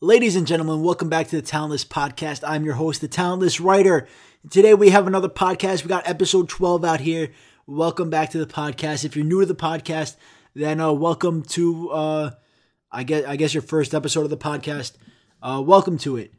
Ladies 0.00 0.36
and 0.36 0.46
gentlemen, 0.46 0.84
welcome 0.84 1.08
back 1.08 1.26
to 1.26 1.34
the 1.34 1.42
Talentless 1.42 1.84
Podcast. 1.84 2.44
I'm 2.46 2.64
your 2.64 2.74
host, 2.74 3.00
the 3.00 3.08
Talentless 3.08 3.58
Writer. 3.58 4.06
Today 4.48 4.72
we 4.72 4.90
have 4.90 5.08
another 5.08 5.28
podcast. 5.28 5.82
We 5.82 5.88
got 5.88 6.08
episode 6.08 6.48
12 6.48 6.84
out 6.84 7.00
here. 7.00 7.32
Welcome 7.66 8.08
back 8.08 8.30
to 8.30 8.38
the 8.38 8.46
podcast. 8.46 9.04
If 9.04 9.16
you're 9.16 9.24
new 9.24 9.40
to 9.40 9.46
the 9.46 9.56
podcast, 9.56 10.14
then 10.54 10.80
uh, 10.80 10.92
welcome 10.92 11.42
to 11.46 11.90
uh, 11.90 12.30
I 12.92 13.02
guess 13.02 13.24
I 13.24 13.34
guess 13.34 13.52
your 13.52 13.62
first 13.64 13.92
episode 13.92 14.22
of 14.22 14.30
the 14.30 14.36
podcast. 14.36 14.92
Uh, 15.42 15.60
welcome 15.66 15.98
to 15.98 16.16
it. 16.16 16.32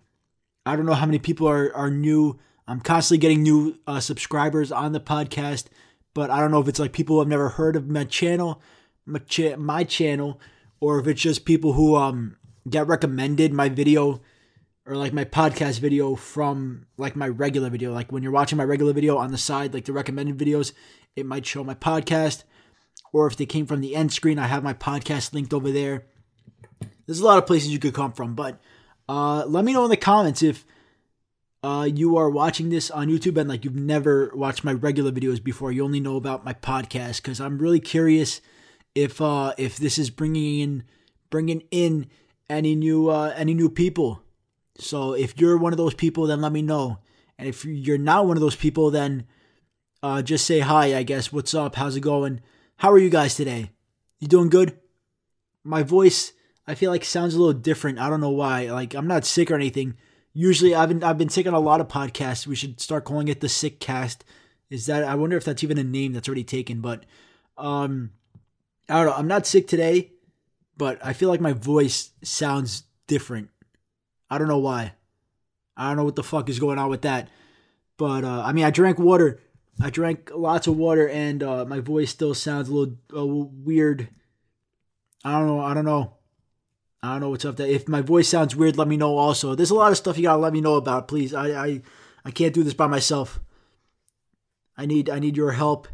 I 0.65 0.77
don't 0.77 0.85
know 0.85 0.93
how 0.93 1.05
many 1.05 1.19
people 1.19 1.45
are 1.49 1.75
are 1.75 1.91
new. 1.91 2.39
I'm 2.65 2.79
constantly 2.79 3.19
getting 3.19 3.43
new 3.43 3.77
uh, 3.85 3.99
subscribers 3.99 4.71
on 4.71 4.93
the 4.93 5.01
podcast, 5.01 5.65
but 6.13 6.29
I 6.29 6.39
don't 6.39 6.51
know 6.51 6.61
if 6.61 6.69
it's 6.69 6.79
like 6.79 6.93
people 6.93 7.17
who 7.17 7.19
have 7.19 7.27
never 7.27 7.49
heard 7.49 7.75
of 7.75 7.89
my 7.89 8.05
channel, 8.05 8.61
my, 9.05 9.19
cha- 9.19 9.57
my 9.57 9.83
channel, 9.83 10.39
or 10.79 10.97
if 11.01 11.07
it's 11.07 11.21
just 11.21 11.43
people 11.43 11.73
who 11.73 11.97
um 11.97 12.37
get 12.69 12.87
recommended 12.87 13.53
my 13.53 13.69
video 13.69 14.21
or 14.85 14.95
like 14.95 15.13
my 15.13 15.25
podcast 15.25 15.79
video 15.79 16.15
from 16.15 16.85
like 16.97 17.15
my 17.15 17.27
regular 17.27 17.69
video. 17.69 17.93
Like 17.93 18.11
when 18.11 18.23
you're 18.23 18.31
watching 18.31 18.57
my 18.57 18.63
regular 18.63 18.93
video 18.93 19.17
on 19.17 19.31
the 19.31 19.37
side, 19.37 19.73
like 19.73 19.85
the 19.85 19.93
recommended 19.93 20.37
videos, 20.37 20.73
it 21.15 21.25
might 21.25 21.45
show 21.45 21.63
my 21.63 21.75
podcast. 21.75 22.43
Or 23.13 23.27
if 23.27 23.37
they 23.37 23.45
came 23.45 23.65
from 23.65 23.81
the 23.81 23.95
end 23.95 24.13
screen, 24.13 24.39
I 24.39 24.47
have 24.47 24.63
my 24.63 24.73
podcast 24.73 25.33
linked 25.33 25.53
over 25.53 25.71
there. 25.71 26.05
There's 27.05 27.19
a 27.19 27.25
lot 27.25 27.37
of 27.37 27.47
places 27.47 27.69
you 27.69 27.79
could 27.79 27.93
come 27.93 28.11
from, 28.11 28.35
but 28.35 28.59
uh, 29.07 29.45
let 29.45 29.65
me 29.65 29.73
know 29.73 29.83
in 29.83 29.89
the 29.89 29.97
comments 29.97 30.43
if 30.43 30.65
uh, 31.63 31.89
you 31.91 32.17
are 32.17 32.29
watching 32.29 32.69
this 32.69 32.89
on 32.89 33.07
YouTube 33.09 33.37
and 33.37 33.49
like 33.49 33.65
you've 33.65 33.75
never 33.75 34.31
watched 34.33 34.63
my 34.63 34.73
regular 34.73 35.11
videos 35.11 35.43
before. 35.43 35.71
You 35.71 35.83
only 35.83 35.99
know 35.99 36.15
about 36.15 36.45
my 36.45 36.53
podcast 36.53 37.17
because 37.17 37.41
I'm 37.41 37.57
really 37.57 37.79
curious 37.79 38.41
if 38.95 39.21
uh, 39.21 39.53
if 39.57 39.77
this 39.77 39.97
is 39.97 40.09
bringing 40.09 40.59
in 40.59 40.83
bringing 41.29 41.63
in 41.71 42.07
any 42.49 42.75
new 42.75 43.09
uh, 43.09 43.33
any 43.35 43.53
new 43.53 43.69
people. 43.69 44.21
So 44.77 45.13
if 45.13 45.39
you're 45.39 45.57
one 45.57 45.73
of 45.73 45.77
those 45.77 45.93
people, 45.93 46.27
then 46.27 46.41
let 46.41 46.51
me 46.51 46.61
know. 46.61 46.99
And 47.37 47.47
if 47.47 47.63
you're 47.63 47.97
not 47.97 48.25
one 48.25 48.37
of 48.37 48.41
those 48.41 48.55
people, 48.55 48.91
then 48.91 49.25
uh, 50.01 50.21
just 50.21 50.45
say 50.45 50.59
hi. 50.59 50.95
I 50.95 51.03
guess. 51.03 51.31
What's 51.31 51.53
up? 51.53 51.75
How's 51.75 51.95
it 51.95 52.01
going? 52.01 52.41
How 52.77 52.91
are 52.91 52.97
you 52.97 53.09
guys 53.09 53.35
today? 53.35 53.71
You 54.19 54.27
doing 54.27 54.49
good? 54.49 54.77
My 55.63 55.83
voice, 55.83 56.33
I 56.65 56.75
feel 56.75 56.91
like 56.91 57.03
sounds 57.03 57.35
a 57.35 57.39
little 57.39 57.53
different. 57.53 57.99
I 57.99 58.09
don't 58.09 58.21
know 58.21 58.29
why. 58.29 58.71
Like 58.71 58.93
I'm 58.93 59.07
not 59.07 59.25
sick 59.25 59.51
or 59.51 59.55
anything. 59.55 59.95
Usually, 60.33 60.73
I've 60.73 60.89
been 60.89 61.03
I've 61.03 61.17
been 61.17 61.29
sick 61.29 61.47
on 61.47 61.53
a 61.53 61.59
lot 61.59 61.81
of 61.81 61.87
podcasts. 61.87 62.47
We 62.47 62.55
should 62.55 62.79
start 62.79 63.05
calling 63.05 63.27
it 63.27 63.41
the 63.41 63.49
sick 63.49 63.79
cast. 63.79 64.23
Is 64.69 64.85
that? 64.87 65.03
I 65.03 65.15
wonder 65.15 65.37
if 65.37 65.43
that's 65.43 65.63
even 65.63 65.77
a 65.77 65.83
name 65.83 66.13
that's 66.13 66.27
already 66.27 66.43
taken. 66.43 66.81
But 66.81 67.05
um, 67.57 68.11
I 68.87 68.97
don't 68.97 69.07
know. 69.07 69.13
I'm 69.13 69.27
not 69.27 69.45
sick 69.45 69.67
today 69.67 70.11
but 70.79 70.97
I 71.05 71.11
feel 71.11 71.27
like 71.27 71.41
my 71.41 71.51
voice 71.51 72.11
sounds 72.23 72.83
different. 73.05 73.49
I 74.29 74.37
don't 74.37 74.47
know 74.47 74.59
why. 74.59 74.93
I 75.75 75.89
don't 75.89 75.97
know 75.97 76.05
what 76.05 76.15
the 76.15 76.23
fuck 76.23 76.47
is 76.49 76.57
going 76.57 76.79
on 76.79 76.89
with 76.89 77.01
that. 77.01 77.27
But 77.97 78.23
uh, 78.23 78.43
I 78.45 78.53
mean, 78.53 78.63
I 78.63 78.71
drank 78.71 78.97
water. 78.97 79.41
I 79.81 79.89
drank 79.89 80.31
lots 80.33 80.67
of 80.67 80.77
water, 80.77 81.07
and 81.07 81.43
uh, 81.43 81.65
my 81.65 81.81
voice 81.81 82.11
still 82.11 82.33
sounds 82.33 82.69
a 82.69 82.73
little 82.73 82.95
uh, 83.15 83.25
weird. 83.25 84.07
I 85.23 85.33
don't 85.37 85.47
know. 85.47 85.59
I 85.59 85.73
don't 85.73 85.85
know. 85.85 86.13
I 87.03 87.11
don't 87.11 87.21
know 87.21 87.29
what's 87.29 87.45
up 87.45 87.57
there. 87.57 87.67
If 87.67 87.89
my 87.89 88.01
voice 88.01 88.29
sounds 88.29 88.55
weird, 88.55 88.77
let 88.77 88.87
me 88.87 88.95
know. 88.95 89.17
Also, 89.17 89.55
there's 89.55 89.71
a 89.71 89.75
lot 89.75 89.91
of 89.91 89.97
stuff 89.97 90.17
you 90.17 90.23
gotta 90.23 90.41
let 90.41 90.53
me 90.53 90.61
know 90.61 90.75
about. 90.75 91.09
Please, 91.09 91.33
I 91.33 91.65
I, 91.65 91.81
I 92.23 92.31
can't 92.31 92.53
do 92.53 92.63
this 92.63 92.73
by 92.73 92.87
myself. 92.87 93.41
I 94.77 94.85
need 94.85 95.09
I 95.09 95.19
need 95.19 95.35
your 95.35 95.51
help. 95.51 95.89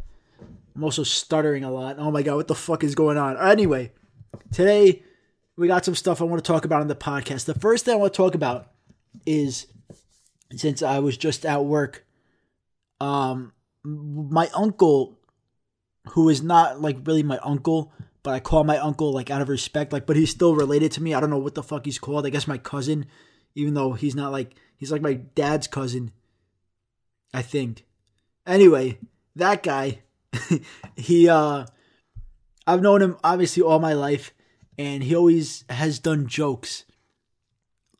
I'm 0.76 0.84
also 0.84 1.02
stuttering 1.02 1.64
a 1.64 1.72
lot. 1.72 1.96
Oh 1.98 2.12
my 2.12 2.22
god, 2.22 2.36
what 2.36 2.46
the 2.46 2.54
fuck 2.54 2.84
is 2.84 2.94
going 2.94 3.18
on? 3.18 3.36
Anyway. 3.36 3.90
Today, 4.52 5.02
we 5.56 5.66
got 5.66 5.84
some 5.84 5.94
stuff 5.94 6.20
I 6.20 6.24
want 6.24 6.42
to 6.42 6.46
talk 6.46 6.64
about 6.64 6.80
on 6.80 6.88
the 6.88 6.96
podcast. 6.96 7.46
The 7.46 7.58
first 7.58 7.84
thing 7.84 7.94
I 7.94 7.96
want 7.96 8.12
to 8.12 8.16
talk 8.16 8.34
about 8.34 8.70
is 9.24 9.66
since 10.54 10.82
I 10.82 10.98
was 10.98 11.16
just 11.16 11.44
at 11.44 11.64
work, 11.64 12.04
um, 13.00 13.52
my 13.82 14.48
uncle, 14.54 15.18
who 16.10 16.28
is 16.28 16.42
not 16.42 16.80
like 16.80 16.98
really 17.04 17.22
my 17.22 17.38
uncle, 17.38 17.92
but 18.22 18.34
I 18.34 18.40
call 18.40 18.64
my 18.64 18.78
uncle 18.78 19.12
like 19.12 19.30
out 19.30 19.40
of 19.40 19.48
respect, 19.48 19.92
like, 19.92 20.06
but 20.06 20.16
he's 20.16 20.30
still 20.30 20.54
related 20.54 20.92
to 20.92 21.02
me. 21.02 21.14
I 21.14 21.20
don't 21.20 21.30
know 21.30 21.38
what 21.38 21.54
the 21.54 21.62
fuck 21.62 21.84
he's 21.84 21.98
called. 21.98 22.26
I 22.26 22.30
guess 22.30 22.46
my 22.46 22.58
cousin, 22.58 23.06
even 23.54 23.74
though 23.74 23.92
he's 23.92 24.14
not 24.14 24.32
like, 24.32 24.54
he's 24.76 24.92
like 24.92 25.02
my 25.02 25.14
dad's 25.14 25.66
cousin, 25.66 26.12
I 27.32 27.42
think. 27.42 27.84
Anyway, 28.46 28.98
that 29.36 29.62
guy, 29.62 30.00
he, 30.96 31.28
uh, 31.28 31.66
I've 32.66 32.82
known 32.82 33.02
him 33.02 33.16
obviously 33.22 33.62
all 33.62 33.78
my 33.78 33.92
life, 33.92 34.34
and 34.76 35.04
he 35.04 35.14
always 35.14 35.64
has 35.70 35.98
done 35.98 36.26
jokes. 36.26 36.84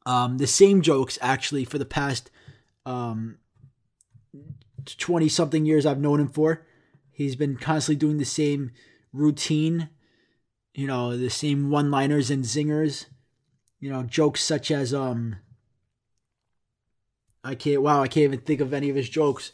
Um, 0.04 0.38
the 0.38 0.46
same 0.46 0.82
jokes 0.82 1.18
actually 1.20 1.64
for 1.64 1.78
the 1.78 1.84
past 1.84 2.30
um, 2.84 3.38
20 4.84 5.28
something 5.28 5.64
years 5.64 5.86
I've 5.86 6.00
known 6.00 6.20
him 6.20 6.28
for. 6.28 6.66
He's 7.10 7.36
been 7.36 7.56
constantly 7.56 7.96
doing 7.96 8.18
the 8.18 8.24
same 8.24 8.72
routine, 9.12 9.88
you 10.74 10.86
know, 10.86 11.16
the 11.16 11.30
same 11.30 11.70
one 11.70 11.90
liners 11.90 12.30
and 12.30 12.44
zingers, 12.44 13.06
you 13.80 13.90
know, 13.90 14.02
jokes 14.02 14.42
such 14.42 14.70
as, 14.70 14.92
um, 14.92 15.36
I 17.42 17.54
can't, 17.54 17.82
wow, 17.82 18.02
I 18.02 18.08
can't 18.08 18.24
even 18.24 18.40
think 18.40 18.60
of 18.60 18.74
any 18.74 18.90
of 18.90 18.96
his 18.96 19.08
jokes 19.08 19.52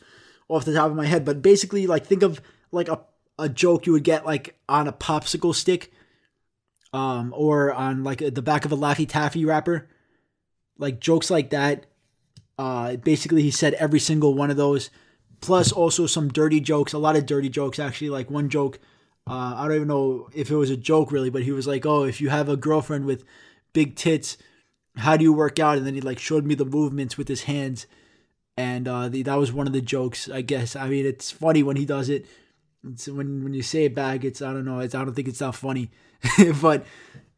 off 0.49 0.65
the 0.65 0.75
top 0.75 0.91
of 0.91 0.97
my 0.97 1.07
head, 1.07 1.25
but 1.25 1.41
basically, 1.41 1.87
like, 1.87 2.05
think 2.05 2.23
of 2.23 2.41
like 2.73 2.89
a 2.89 3.01
a 3.39 3.49
joke 3.49 3.87
you 3.87 3.93
would 3.93 4.05
get 4.05 4.27
like 4.27 4.57
on 4.69 4.87
a 4.87 4.93
popsicle 4.93 5.55
stick 5.55 5.93
um, 6.93 7.33
or 7.37 7.73
on 7.73 8.05
like 8.05 8.19
the 8.19 8.43
back 8.43 8.65
of 8.65 8.73
a 8.73 8.77
Laffy 8.77 9.09
Taffy 9.09 9.45
wrapper. 9.45 9.89
Like 10.79 11.01
jokes 11.01 11.31
like 11.31 11.51
that. 11.51 11.87
Uh, 12.59 12.97
basically, 12.97 13.43
he 13.43 13.51
said 13.51 13.75
every 13.75 13.99
single 13.99 14.35
one 14.35 14.51
of 14.51 14.57
those, 14.57 14.91
plus 15.41 15.73
also 15.73 16.07
some 16.07 16.29
dirty 16.29 16.61
jokes, 16.61 16.93
a 16.93 16.99
lot 16.99 17.17
of 17.17 17.27
dirty 17.27 17.49
jokes 17.49 17.79
actually. 17.79 18.11
Like 18.11 18.31
one 18.31 18.49
joke, 18.49 18.79
uh, 19.27 19.55
I 19.57 19.67
don't 19.67 19.77
even 19.77 19.89
know 19.89 20.29
if 20.35 20.51
it 20.51 20.57
was 20.57 20.71
a 20.71 20.77
joke 20.77 21.13
really, 21.13 21.31
but 21.31 21.43
he 21.43 21.53
was 21.53 21.67
like, 21.67 21.87
"Oh, 21.87 22.05
if 22.05 22.21
you 22.21 22.29
have 22.29 22.49
a 22.49 22.57
girlfriend 22.57 23.07
with 23.07 23.25
big 23.73 23.97
tits, 23.97 24.37
how 24.97 25.17
do 25.17 25.25
you 25.25 25.33
work 25.33 25.59
out?" 25.59 25.79
And 25.79 25.87
then 25.87 25.95
he 25.95 26.01
like 26.01 26.19
showed 26.19 26.45
me 26.45 26.55
the 26.55 26.65
movements 26.65 27.17
with 27.17 27.29
his 27.29 27.45
hands, 27.45 27.87
and 28.57 28.87
uh, 28.87 29.09
the, 29.09 29.23
that 29.23 29.39
was 29.39 29.53
one 29.53 29.67
of 29.67 29.73
the 29.73 29.81
jokes. 29.81 30.29
I 30.29 30.43
guess. 30.43 30.77
I 30.77 30.89
mean, 30.89 31.07
it's 31.07 31.31
funny 31.31 31.63
when 31.63 31.77
he 31.77 31.87
does 31.87 32.09
it 32.09 32.27
it's 32.85 33.09
when 33.09 33.45
when 33.45 33.55
you 33.55 33.63
say 33.63 33.85
it 33.85 33.95
back, 33.95 34.25
it's 34.25 34.43
I 34.43 34.53
don't 34.53 34.65
know. 34.65 34.81
It's 34.81 34.95
I 34.95 35.05
don't 35.05 35.15
think 35.15 35.29
it's 35.29 35.39
that 35.39 35.55
funny, 35.55 35.91
but 36.61 36.85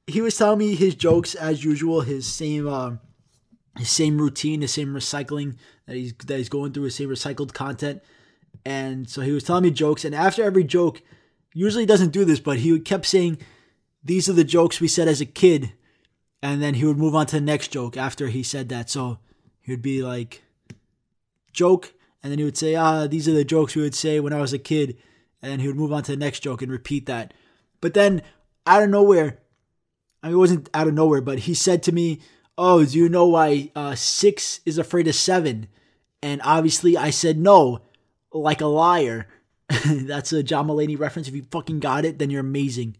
he 0.07 0.21
was 0.21 0.37
telling 0.37 0.59
me 0.59 0.75
his 0.75 0.95
jokes 0.95 1.35
as 1.35 1.65
usual. 1.65 2.01
His 2.01 2.27
same 2.27 2.67
uh, 2.67 2.93
his 3.79 3.91
same 3.91 4.19
routine, 4.19 4.61
the 4.61 4.69
same 4.69 4.95
recycling 4.95 5.57
that 5.87 5.97
he's 5.97 6.15
that 6.27 6.39
he's 6.39 6.49
going 6.49 6.73
through, 6.73 6.85
his 6.85 6.95
same 6.95 7.09
recycled 7.09 7.53
content. 7.53 8.03
And 8.65 9.09
so 9.09 9.21
he 9.21 9.33
was 9.33 9.45
telling 9.45 9.65
me 9.65 9.71
jokes, 9.71 10.05
and 10.05 10.15
after 10.15 10.43
every 10.43 10.65
joke, 10.65 11.03
usually 11.53 11.85
doesn't 11.85 12.13
do 12.13 12.25
this, 12.25 12.41
but 12.41 12.59
he 12.59 12.79
kept 12.81 13.05
saying, 13.05 13.39
"These 14.03 14.29
are 14.29 14.35
the 14.35 14.45
jokes 14.45 14.81
we 14.81 14.89
said 14.89 15.09
as 15.09 15.21
a 15.21 15.27
kid," 15.27 15.73
and 16.43 16.63
then 16.63 16.75
he 16.75 16.87
would 16.87 16.99
move 16.99 17.15
on 17.15 17.27
to 17.27 17.37
the 17.37 17.41
next 17.43 17.69
joke 17.69 17.97
after 17.97 18.29
he 18.29 18.43
said 18.43 18.71
that. 18.71 18.89
So 18.89 19.19
he 19.61 19.73
would 19.73 19.83
be 19.83 20.03
like, 20.03 20.43
"Joke," 21.53 21.93
and 22.23 22.33
then 22.33 22.39
he 22.39 22.45
would 22.45 22.57
say, 22.57 22.75
"Ah, 22.75 23.07
these 23.07 23.29
are 23.29 23.35
the 23.35 23.45
jokes 23.45 23.77
we 23.77 23.83
would 23.83 23.95
say 23.95 24.21
when 24.21 24.33
I 24.33 24.41
was 24.41 24.55
a 24.55 24.59
kid." 24.59 24.97
And 25.45 25.53
then 25.53 25.61
he 25.61 25.67
would 25.67 25.77
move 25.77 25.93
on 25.93 26.03
to 26.03 26.13
the 26.13 26.17
next 26.17 26.41
joke 26.41 26.63
and 26.63 26.73
repeat 26.73 27.05
that. 27.05 27.35
But 27.83 27.93
then 27.93 28.23
out 28.67 28.83
of 28.83 28.89
nowhere, 28.89 29.41
I 30.23 30.29
mean, 30.29 30.37
it 30.37 30.39
wasn't 30.39 30.71
out 30.73 30.89
of 30.89 30.95
nowhere, 30.95 31.21
but 31.21 31.41
he 31.41 31.53
said 31.53 31.83
to 31.83 31.93
me, 31.93 32.23
"Oh, 32.57 32.83
do 32.83 32.97
you 32.97 33.11
know 33.11 33.27
why 33.27 33.71
uh, 33.77 33.95
six 33.95 34.61
is 34.65 34.79
afraid 34.79 35.07
of 35.07 35.15
seven? 35.15 35.69
And 36.23 36.41
obviously, 36.43 36.97
I 36.97 37.11
said 37.11 37.37
no, 37.37 37.83
like 38.33 38.63
a 38.63 38.67
liar. 38.67 39.29
That's 39.85 40.33
a 40.33 40.43
John 40.43 40.67
Mulaney 40.67 40.99
reference. 40.99 41.29
If 41.29 41.35
you 41.35 41.45
fucking 41.51 41.81
got 41.81 42.07
it, 42.07 42.19
then 42.19 42.31
you're 42.31 42.41
amazing. 42.41 42.97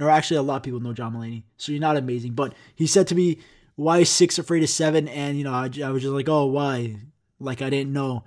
Or 0.00 0.08
actually, 0.08 0.38
a 0.38 0.42
lot 0.42 0.56
of 0.56 0.62
people 0.62 0.80
know 0.80 0.94
John 0.94 1.12
Mulaney, 1.12 1.42
so 1.58 1.70
you're 1.70 1.82
not 1.82 1.98
amazing. 1.98 2.32
But 2.32 2.54
he 2.74 2.86
said 2.86 3.06
to 3.08 3.14
me, 3.14 3.40
"Why 3.76 3.98
is 3.98 4.08
six 4.08 4.38
afraid 4.38 4.62
of 4.62 4.70
seven? 4.70 5.06
And 5.06 5.36
you 5.36 5.44
know, 5.44 5.52
I, 5.52 5.68
I 5.84 5.90
was 5.90 6.00
just 6.00 6.14
like, 6.14 6.30
"Oh, 6.30 6.46
why?" 6.46 6.96
Like 7.38 7.60
I 7.60 7.68
didn't 7.68 7.92
know. 7.92 8.24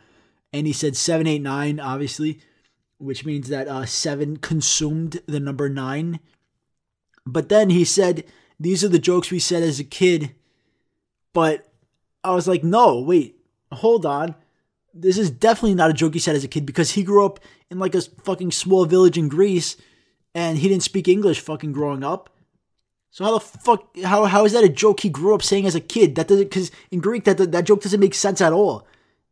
And 0.53 0.67
he 0.67 0.73
said 0.73 0.95
seven, 0.95 1.25
eight, 1.25 1.41
nine, 1.41 1.79
obviously 1.79 2.39
which 2.97 3.25
means 3.25 3.49
that 3.49 3.67
uh, 3.67 3.85
seven 3.85 4.37
consumed 4.37 5.21
the 5.27 5.39
number 5.39 5.69
nine. 5.69 6.19
But 7.25 7.49
then 7.49 7.69
he 7.69 7.83
said, 7.83 8.23
These 8.59 8.83
are 8.83 8.89
the 8.89 8.99
jokes 8.99 9.31
we 9.31 9.39
said 9.39 9.63
as 9.63 9.79
a 9.79 9.83
kid. 9.83 10.33
But 11.33 11.67
I 12.23 12.33
was 12.33 12.47
like, 12.47 12.63
No, 12.63 12.99
wait, 12.99 13.37
hold 13.71 14.05
on. 14.05 14.35
This 14.93 15.17
is 15.17 15.29
definitely 15.29 15.75
not 15.75 15.89
a 15.89 15.93
joke 15.93 16.13
he 16.13 16.19
said 16.19 16.35
as 16.35 16.45
a 16.45 16.49
kid 16.49 16.65
because 16.65 16.91
he 16.91 17.03
grew 17.03 17.25
up 17.25 17.39
in 17.69 17.79
like 17.79 17.95
a 17.95 18.01
fucking 18.01 18.51
small 18.51 18.85
village 18.85 19.17
in 19.17 19.27
Greece 19.27 19.75
and 20.33 20.57
he 20.57 20.69
didn't 20.69 20.83
speak 20.83 21.07
English 21.07 21.39
fucking 21.41 21.73
growing 21.73 22.03
up. 22.03 22.29
So 23.09 23.23
how 23.23 23.31
the 23.31 23.39
fuck 23.39 23.97
how 24.03 24.25
how 24.25 24.43
is 24.43 24.51
that 24.51 24.63
a 24.65 24.69
joke 24.69 24.99
he 24.99 25.09
grew 25.09 25.33
up 25.33 25.41
saying 25.41 25.65
as 25.65 25.75
a 25.75 25.79
kid? 25.79 26.15
That 26.15 26.27
doesn't 26.27 26.49
because 26.49 26.69
in 26.91 26.99
Greek 26.99 27.23
that 27.23 27.37
that 27.51 27.63
joke 27.63 27.81
doesn't 27.81 27.99
make 27.99 28.13
sense 28.13 28.41
at 28.41 28.51
all. 28.53 28.85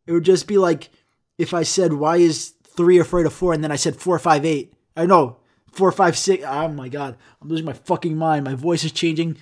It 0.06 0.12
would 0.12 0.24
just 0.24 0.46
be 0.46 0.56
like 0.56 0.88
if 1.36 1.52
I 1.52 1.64
said 1.64 1.92
why 1.92 2.16
is 2.16 2.54
three 2.76 2.98
afraid 2.98 3.26
of 3.26 3.32
four, 3.32 3.52
and 3.52 3.62
then 3.62 3.72
I 3.72 3.76
said 3.76 3.96
four, 3.96 4.18
five, 4.18 4.44
eight. 4.44 4.74
I 4.96 5.06
know 5.06 5.38
four, 5.70 5.90
five, 5.92 6.16
six. 6.16 6.44
Oh 6.46 6.68
my 6.68 6.88
god, 6.88 7.16
I'm 7.40 7.48
losing 7.48 7.66
my 7.66 7.72
fucking 7.72 8.16
mind. 8.16 8.44
My 8.44 8.54
voice 8.54 8.84
is 8.84 8.92
changing. 8.92 9.36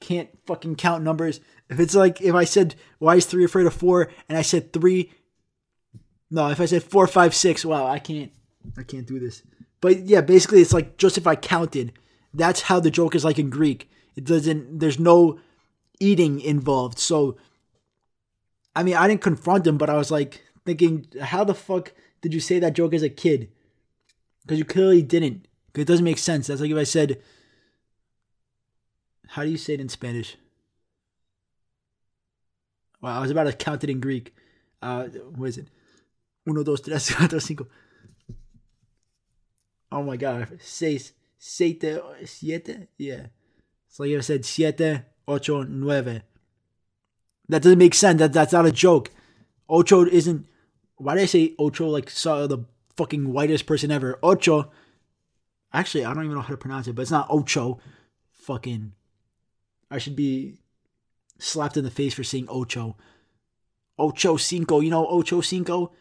can't 0.00 0.28
fucking 0.46 0.76
count 0.76 1.02
numbers. 1.02 1.40
If 1.68 1.80
it's 1.80 1.94
like 1.94 2.20
if 2.20 2.34
I 2.34 2.44
said 2.44 2.76
why 2.98 3.16
is 3.16 3.26
three 3.26 3.44
afraid 3.44 3.66
of 3.66 3.74
four 3.74 4.10
and 4.28 4.38
I 4.38 4.42
said 4.42 4.72
three, 4.72 5.12
no, 6.30 6.48
if 6.48 6.60
I 6.60 6.66
said 6.66 6.82
four, 6.82 7.06
five, 7.06 7.34
six, 7.34 7.64
wow, 7.64 7.86
I 7.86 7.98
can't, 7.98 8.32
I 8.76 8.82
can't 8.82 9.06
do 9.06 9.18
this. 9.18 9.42
But 9.80 10.00
yeah, 10.00 10.20
basically 10.20 10.60
it's 10.60 10.72
like 10.72 10.96
just 10.96 11.18
if 11.18 11.26
I 11.26 11.34
counted, 11.34 11.92
that's 12.34 12.62
how 12.62 12.80
the 12.80 12.90
joke 12.90 13.14
is 13.14 13.24
like 13.24 13.38
in 13.38 13.50
Greek. 13.50 13.90
It 14.14 14.24
doesn't. 14.24 14.78
There's 14.78 14.98
no 14.98 15.40
eating 16.00 16.40
involved. 16.40 16.98
So, 16.98 17.36
I 18.74 18.82
mean, 18.82 18.94
I 18.96 19.08
didn't 19.08 19.22
confront 19.22 19.66
him, 19.66 19.78
but 19.78 19.90
I 19.90 19.96
was 19.96 20.10
like 20.10 20.42
thinking, 20.64 21.06
how 21.20 21.44
the 21.44 21.54
fuck 21.54 21.92
did 22.20 22.34
you 22.34 22.40
say 22.40 22.58
that 22.58 22.74
joke 22.74 22.94
as 22.94 23.02
a 23.02 23.08
kid? 23.08 23.50
Because 24.42 24.58
you 24.58 24.64
clearly 24.64 25.02
didn't. 25.02 25.46
Because 25.66 25.82
it 25.82 25.88
doesn't 25.88 26.04
make 26.04 26.18
sense. 26.18 26.46
That's 26.46 26.60
like 26.60 26.70
if 26.70 26.76
I 26.76 26.84
said, 26.84 27.20
how 29.28 29.44
do 29.44 29.50
you 29.50 29.56
say 29.56 29.74
it 29.74 29.80
in 29.80 29.88
Spanish? 29.88 30.36
Wow, 33.00 33.18
I 33.18 33.20
was 33.20 33.30
about 33.30 33.44
to 33.44 33.52
count 33.52 33.84
it 33.84 33.90
in 33.90 34.00
Greek. 34.00 34.34
Uh, 34.80 35.04
what 35.34 35.48
is 35.48 35.58
it? 35.58 35.68
Uno, 36.48 36.62
dos, 36.62 36.80
tres, 36.80 37.10
cuatro, 37.10 37.40
cinco. 37.40 37.66
Oh 39.92 40.02
my 40.02 40.16
god. 40.16 40.58
Seis, 40.60 41.12
siete, 41.38 42.00
siete? 42.24 42.88
Yeah. 42.98 43.26
It's 43.88 44.00
like 44.00 44.10
if 44.10 44.18
I 44.18 44.22
said 44.22 44.44
siete, 44.44 45.02
ocho, 45.26 45.62
nueve. 45.62 46.22
That 47.48 47.62
doesn't 47.62 47.78
make 47.78 47.94
sense. 47.94 48.18
That 48.18 48.32
That's 48.32 48.52
not 48.52 48.66
a 48.66 48.72
joke. 48.72 49.10
Ocho 49.68 50.06
isn't. 50.06 50.46
Why 50.96 51.14
did 51.14 51.22
I 51.22 51.26
say 51.26 51.54
ocho 51.58 51.88
like 51.88 52.10
saw 52.10 52.46
the 52.46 52.64
fucking 52.96 53.32
whitest 53.32 53.66
person 53.66 53.90
ever? 53.90 54.18
Ocho. 54.22 54.70
Actually, 55.72 56.04
I 56.04 56.14
don't 56.14 56.24
even 56.24 56.36
know 56.36 56.42
how 56.42 56.48
to 56.48 56.56
pronounce 56.56 56.88
it, 56.88 56.94
but 56.94 57.02
it's 57.02 57.10
not 57.10 57.26
ocho. 57.30 57.78
Fucking. 58.32 58.92
I 59.90 59.98
should 59.98 60.16
be 60.16 60.58
slapped 61.38 61.76
in 61.76 61.84
the 61.84 61.90
face 61.90 62.14
for 62.14 62.24
saying 62.24 62.46
ocho. 62.48 62.96
Ocho 63.98 64.36
cinco. 64.36 64.80
You 64.80 64.90
know 64.90 65.06
ocho 65.06 65.40
cinco? 65.40 65.92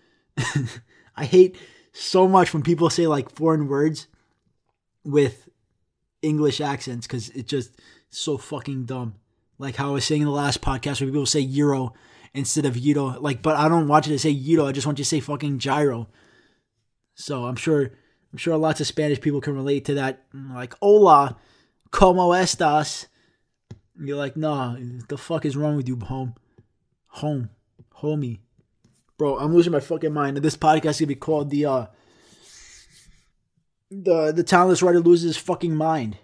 I 1.15 1.25
hate 1.25 1.57
so 1.91 2.27
much 2.27 2.53
when 2.53 2.63
people 2.63 2.89
say 2.89 3.07
like 3.07 3.31
foreign 3.31 3.67
words 3.67 4.07
with 5.03 5.49
English 6.21 6.59
accents 6.59 7.07
because 7.07 7.29
it 7.29 7.47
just 7.47 7.79
so 8.09 8.37
fucking 8.37 8.85
dumb. 8.85 9.15
Like 9.57 9.75
how 9.75 9.89
I 9.89 9.93
was 9.93 10.05
saying 10.05 10.21
in 10.21 10.27
the 10.27 10.33
last 10.33 10.61
podcast 10.61 10.99
where 10.99 11.09
people 11.09 11.25
say 11.25 11.39
euro 11.39 11.93
instead 12.35 12.65
of 12.65 12.77
euro. 12.77 13.19
Like, 13.19 13.41
but 13.41 13.55
I 13.55 13.67
don't 13.67 13.87
want 13.87 14.07
you 14.07 14.13
to 14.13 14.19
say 14.19 14.29
euro. 14.29 14.67
I 14.67 14.71
just 14.71 14.85
want 14.85 14.99
you 14.99 15.03
to 15.05 15.09
say 15.09 15.19
fucking 15.19 15.59
gyro. 15.59 16.07
So 17.15 17.45
I'm 17.45 17.55
sure 17.55 17.91
I'm 18.31 18.37
sure 18.37 18.57
lots 18.57 18.81
of 18.81 18.87
Spanish 18.87 19.21
people 19.21 19.41
can 19.41 19.55
relate 19.55 19.85
to 19.85 19.93
that. 19.95 20.23
Like, 20.33 20.75
hola, 20.81 21.37
como 21.91 22.31
estas? 22.31 23.07
And 23.97 24.07
you're 24.07 24.17
like, 24.17 24.35
nah, 24.35 24.75
the 25.07 25.17
fuck 25.17 25.45
is 25.45 25.55
wrong 25.55 25.77
with 25.77 25.87
you, 25.87 25.97
home? 25.97 26.35
Home. 27.07 27.49
Homie. 28.01 28.39
Bro, 29.17 29.37
I'm 29.37 29.53
losing 29.53 29.71
my 29.71 29.79
fucking 29.79 30.11
mind. 30.11 30.35
This 30.37 30.57
podcast 30.57 30.89
is 30.89 30.99
gonna 30.99 31.07
be 31.07 31.15
called 31.15 31.49
the 31.49 31.65
uh 31.65 31.85
the 33.89 34.33
the 34.33 34.43
talentless 34.43 34.81
writer 34.81 34.99
loses 34.99 35.35
his 35.35 35.37
fucking 35.37 35.75
mind. 35.75 36.17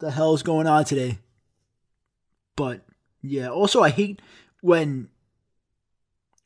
The 0.00 0.10
hell's 0.10 0.42
going 0.42 0.66
on 0.66 0.84
today? 0.84 1.18
But 2.56 2.84
yeah, 3.24 3.48
also 3.48 3.82
I 3.82 3.88
hate 3.88 4.20
when 4.60 5.08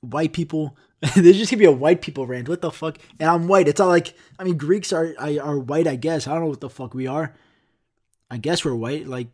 white 0.01 0.33
people 0.33 0.77
there's 1.15 1.37
just 1.37 1.51
gonna 1.51 1.59
be 1.59 1.65
a 1.65 1.73
white 1.73 2.01
people 2.03 2.27
rant. 2.27 2.49
What 2.49 2.61
the 2.61 2.71
fuck? 2.71 2.99
And 3.19 3.29
I'm 3.29 3.49
white. 3.49 3.69
It's 3.69 3.81
all 3.81 3.89
like 3.89 4.15
I 4.39 4.45
mean 4.45 4.57
Greeks 4.57 4.93
are 4.93 5.15
are 5.19 5.59
white, 5.59 5.87
I 5.87 5.97
guess. 5.97 6.27
I 6.27 6.33
don't 6.33 6.43
know 6.43 6.49
what 6.49 6.61
the 6.61 6.71
fuck 6.71 6.95
we 6.95 7.07
are. 7.07 7.35
I 8.31 8.37
guess 8.37 8.65
we're 8.65 8.75
white. 8.75 9.07
Like 9.07 9.29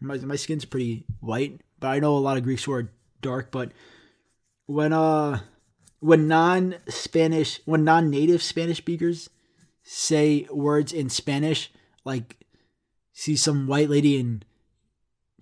my 0.00 0.18
my 0.18 0.36
skin's 0.36 0.64
pretty 0.64 1.04
white, 1.20 1.60
but 1.78 1.88
I 1.88 2.00
know 2.00 2.16
a 2.16 2.18
lot 2.18 2.36
of 2.36 2.44
Greeks 2.44 2.64
who 2.64 2.72
are 2.72 2.92
dark. 3.22 3.50
But 3.50 3.72
when 4.66 4.92
uh 4.92 5.40
when 6.00 6.28
non 6.28 6.76
Spanish 6.88 7.60
when 7.66 7.84
non 7.84 8.10
native 8.10 8.42
Spanish 8.42 8.78
speakers 8.78 9.30
say 9.82 10.46
words 10.50 10.92
in 10.92 11.08
Spanish, 11.08 11.72
like 12.04 12.36
see 13.12 13.36
some 13.36 13.66
white 13.66 13.90
lady 13.90 14.18
and 14.18 14.44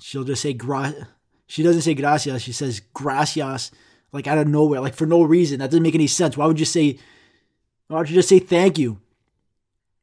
she'll 0.01 0.25
just 0.25 0.43
say 0.43 0.53
gra 0.53 1.09
she 1.49 1.65
doesn't 1.65 1.83
say 1.83 1.95
gracias, 1.95 2.43
she 2.43 2.53
says 2.53 2.81
gracias 2.95 3.73
like 4.13 4.29
out 4.29 4.39
of 4.39 4.47
nowhere, 4.47 4.81
like 4.81 4.95
for 4.95 5.07
no 5.07 5.23
reason. 5.23 5.59
That 5.59 5.71
doesn't 5.71 5.83
make 5.83 5.97
any 5.97 6.07
sense. 6.07 6.37
Why 6.37 6.47
would 6.47 6.61
you 6.61 6.67
say 6.67 6.99
why 7.89 7.97
don't 7.97 8.09
you 8.09 8.15
just 8.15 8.29
say 8.29 8.39
thank 8.39 8.79
you? 8.79 9.01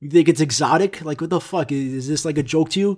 You 0.01 0.09
think 0.09 0.27
it's 0.27 0.41
exotic? 0.41 1.05
Like 1.05 1.21
what 1.21 1.29
the 1.29 1.39
fuck? 1.39 1.71
Is, 1.71 1.93
is 1.93 2.07
this 2.09 2.25
like 2.25 2.37
a 2.37 2.43
joke 2.43 2.71
to 2.71 2.79
you? 2.81 2.97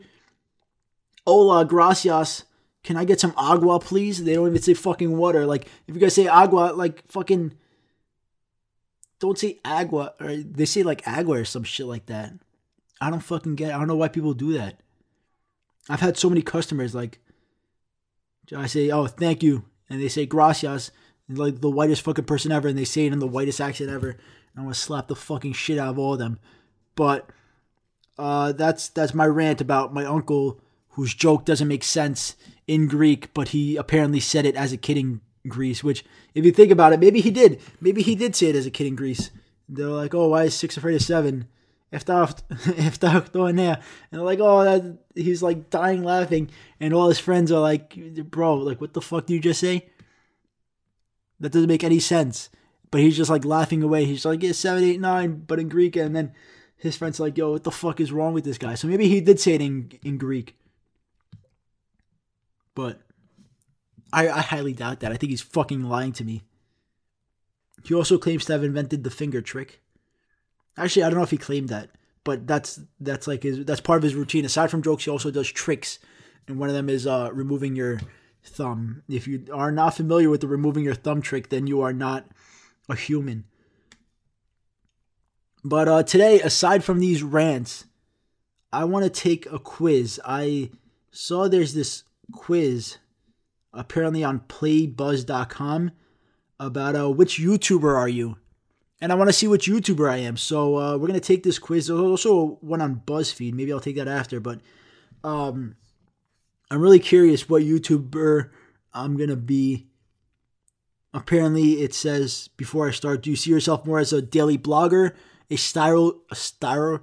Hola, 1.26 1.66
gracias. 1.66 2.46
Can 2.84 2.96
I 2.96 3.04
get 3.04 3.20
some 3.20 3.34
agua, 3.36 3.82
please? 3.82 4.24
They 4.24 4.36
don't 4.36 4.48
even 4.48 4.62
say 4.62 4.74
fucking 4.74 5.18
water. 5.18 5.46
Like, 5.46 5.68
if 5.88 5.96
you 5.96 6.00
guys 6.00 6.16
say 6.16 6.28
agua, 6.28 6.72
like 6.74 7.06
fucking. 7.08 7.54
Don't 9.20 9.38
say 9.38 9.60
agua, 9.66 10.14
or 10.22 10.38
they 10.38 10.64
say 10.64 10.84
like 10.84 11.06
agua 11.06 11.40
or 11.40 11.46
some 11.46 11.64
shit 11.64 11.86
like 11.86 12.06
that. 12.06 12.32
I 13.02 13.10
don't 13.10 13.20
fucking 13.20 13.56
get. 13.56 13.72
It. 13.72 13.76
I 13.76 13.78
don't 13.78 13.88
know 13.88 13.98
why 13.98 14.08
people 14.08 14.34
do 14.34 14.54
that. 14.54 14.80
I've 15.90 16.00
had 16.00 16.18
so 16.18 16.30
many 16.30 16.42
customers 16.42 16.96
like. 16.96 17.20
I 18.56 18.68
say, 18.68 18.90
oh, 18.92 19.08
thank 19.08 19.44
you, 19.44 19.66
and 19.90 20.02
they 20.02 20.08
say 20.08 20.26
gracias, 20.26 20.92
like 21.30 21.60
the 21.62 21.70
whitest 21.70 22.02
fucking 22.04 22.26
person 22.26 22.52
ever, 22.52 22.68
and 22.68 22.78
they 22.78 22.86
say 22.86 23.06
it 23.06 23.14
in 23.14 23.20
the 23.20 23.28
whitest 23.28 23.60
accent 23.60 23.90
ever. 23.90 24.12
And 24.12 24.20
I'm 24.56 24.64
gonna 24.64 24.74
slap 24.74 25.08
the 25.08 25.16
fucking 25.16 25.54
shit 25.54 25.78
out 25.78 25.90
of 25.90 26.00
all 26.00 26.14
of 26.14 26.20
them. 26.20 26.40
But 26.96 27.30
uh, 28.18 28.54
that's 28.54 28.90
that's 28.90 29.14
my 29.14 29.26
rant 29.26 29.62
about 29.62 29.94
my 29.94 30.06
uncle 30.06 30.62
whose 30.92 31.14
joke 31.14 31.46
doesn't 31.46 31.68
make 31.68 31.84
sense 31.84 32.36
in 32.66 32.88
Greek, 32.88 33.34
but 33.34 33.50
he 33.50 33.76
apparently 33.76 34.20
said 34.20 34.46
it 34.46 34.56
as 34.56 34.74
a 34.74 34.78
kid 34.78 34.98
in 34.98 35.22
Greece, 35.48 35.84
which, 35.84 36.04
if 36.34 36.44
you 36.44 36.52
think 36.52 36.72
about 36.72 36.92
it, 36.92 37.00
maybe 37.00 37.22
he 37.22 37.30
did. 37.30 37.62
Maybe 37.80 38.02
he 38.02 38.16
did 38.16 38.36
say 38.36 38.48
it 38.48 38.56
as 38.56 38.66
a 38.66 38.72
kid 38.72 38.88
in 38.88 38.96
Greece. 38.96 39.30
They're 39.70 39.88
like, 39.88 40.16
oh, 40.16 40.30
why 40.30 40.46
is 40.46 40.56
six 40.56 40.76
afraid 40.76 40.96
of 40.96 41.02
seven? 41.02 41.48
If 41.92 42.04
if 42.10 43.04
And 43.04 43.57
they're 44.12 44.22
like, 44.22 44.39
oh, 44.42 44.63
that, 44.63 44.98
he's 45.16 45.42
like 45.42 45.69
dying 45.69 46.04
laughing. 46.04 46.50
And 46.80 46.94
all 46.94 47.07
his 47.07 47.19
friends 47.19 47.51
are 47.51 47.62
like, 47.62 47.95
bro, 48.30 48.56
like, 48.56 48.81
what 48.81 48.94
the 48.94 49.01
fuck 49.01 49.25
did 49.25 49.36
you 49.36 49.39
just 49.39 49.62
say? 49.62 49.89
That 51.39 51.51
doesn't 51.51 51.69
make 51.69 51.84
any 51.84 52.00
sense. 52.00 52.50
But 52.92 53.01
he's 53.01 53.18
just 53.18 53.30
like 53.30 53.45
laughing 53.45 53.84
away. 53.84 54.06
He's 54.06 54.25
like, 54.25 54.44
yeah, 54.44 54.51
seven, 54.51 54.84
eight, 54.84 55.00
nine, 55.00 55.44
but 55.48 55.60
in 55.60 55.69
Greek. 55.69 55.95
And 55.95 56.16
then 56.16 56.34
his 56.75 56.98
friends 56.98 57.19
are 57.19 57.24
like, 57.24 57.38
yo, 57.38 57.51
what 57.51 57.63
the 57.63 57.72
fuck 57.72 58.00
is 58.00 58.12
wrong 58.12 58.34
with 58.34 58.44
this 58.44 58.57
guy? 58.57 58.75
So 58.75 58.88
maybe 58.88 59.07
he 59.07 59.22
did 59.22 59.39
say 59.39 59.54
it 59.54 59.62
in, 59.62 59.92
in 60.04 60.18
Greek. 60.18 60.56
But 62.75 63.01
I, 64.13 64.29
I 64.29 64.41
highly 64.41 64.74
doubt 64.74 65.00
that. 65.00 65.12
I 65.12 65.15
think 65.15 65.32
he's 65.32 65.41
fucking 65.41 65.84
lying 65.84 66.13
to 66.13 66.24
me. 66.24 66.44
He 67.84 67.94
also 67.94 68.17
claims 68.17 68.46
to 68.46 68.53
have 68.53 68.63
invented 68.63 69.03
the 69.03 69.10
finger 69.10 69.41
trick. 69.41 69.82
Actually, 70.77 71.03
I 71.03 71.10
don't 71.10 71.17
know 71.17 71.24
if 71.24 71.31
he 71.31 71.38
claimed 71.38 71.69
that, 71.69 71.89
but 72.24 72.46
that's 72.46 72.79
that's 73.00 73.27
like 73.27 73.43
his 73.43 73.65
that's 73.65 73.81
part 73.81 73.98
of 73.98 74.03
his 74.03 74.15
routine. 74.15 74.46
Aside 74.46 74.69
from 74.69 74.81
jokes, 74.81 75.05
he 75.05 75.12
also 75.12 75.31
does 75.31 75.48
tricks, 75.48 76.00
and 76.48 76.60
one 76.60 76.69
of 76.69 76.75
them 76.75 76.89
is 76.89 77.07
uh, 77.07 77.29
removing 77.34 77.75
your 77.75 78.00
thumb. 78.43 79.03
If 79.10 79.27
you 79.27 79.46
are 79.53 79.72
not 79.72 79.96
familiar 79.96 80.29
with 80.29 80.41
the 80.41 80.48
removing 80.48 80.84
your 80.84 80.96
thumb 80.96 81.22
trick, 81.22 81.50
then 81.50 81.67
you 81.67 81.81
are 81.81 81.93
not 81.93 82.27
a 82.89 82.96
human. 82.96 83.46
But 85.63 85.88
uh, 85.88 86.03
today, 86.03 86.39
aside 86.41 86.84
from 86.84 87.00
these 87.00 87.24
rants, 87.24 87.86
I 88.72 88.86
want 88.86 89.03
to 89.03 89.10
take 89.10 89.46
a 89.48 89.60
quiz. 89.60 90.19
I 90.24 90.69
saw 91.12 91.48
there's 91.48 91.74
this 91.74 92.03
quiz 92.31 92.98
apparently 93.74 94.24
on 94.24 94.41
playbuzz.com 94.41 95.91
about 96.60 96.96
uh, 96.96 97.10
which 97.10 97.39
YouTuber 97.39 97.96
are 97.96 98.10
you? 98.10 98.38
And 99.00 99.12
I 99.12 99.16
want 99.16 99.30
to 99.30 99.34
see 99.34 99.48
which 99.48 99.68
YouTuber 99.68 100.10
I 100.10 100.18
am. 100.18 100.38
So 100.38 100.77
uh, 100.77 100.98
we're 100.98 101.08
to 101.13 101.20
take 101.20 101.44
this 101.44 101.60
quiz. 101.60 101.88
There's 101.88 102.00
also 102.00 102.58
one 102.62 102.82
on 102.82 103.01
BuzzFeed. 103.06 103.54
Maybe 103.54 103.72
I'll 103.72 103.80
take 103.80 103.98
that 103.98 104.08
after. 104.08 104.39
But 104.39 104.62
um, 105.24 105.75
I'm 106.72 106.82
really 106.82 107.00
curious 107.00 107.48
what 107.48 107.63
YouTuber 107.63 108.50
I'm 108.94 109.16
to 109.30 109.36
be. 109.36 109.88
Apparently, 111.13 111.82
it 111.82 111.94
says 111.94 112.50
before 112.58 112.88
I 112.88 112.92
start, 112.92 113.22
do 113.22 113.30
you 113.30 113.36
see 113.36 113.51
yourself 113.51 113.86
more 113.86 114.00
as 114.00 114.13
a 114.13 114.22
daily 114.22 114.58
blogger, 114.58 115.13
a 115.50 115.56
style, 115.56 116.22
a 116.30 116.36
style, 116.36 117.00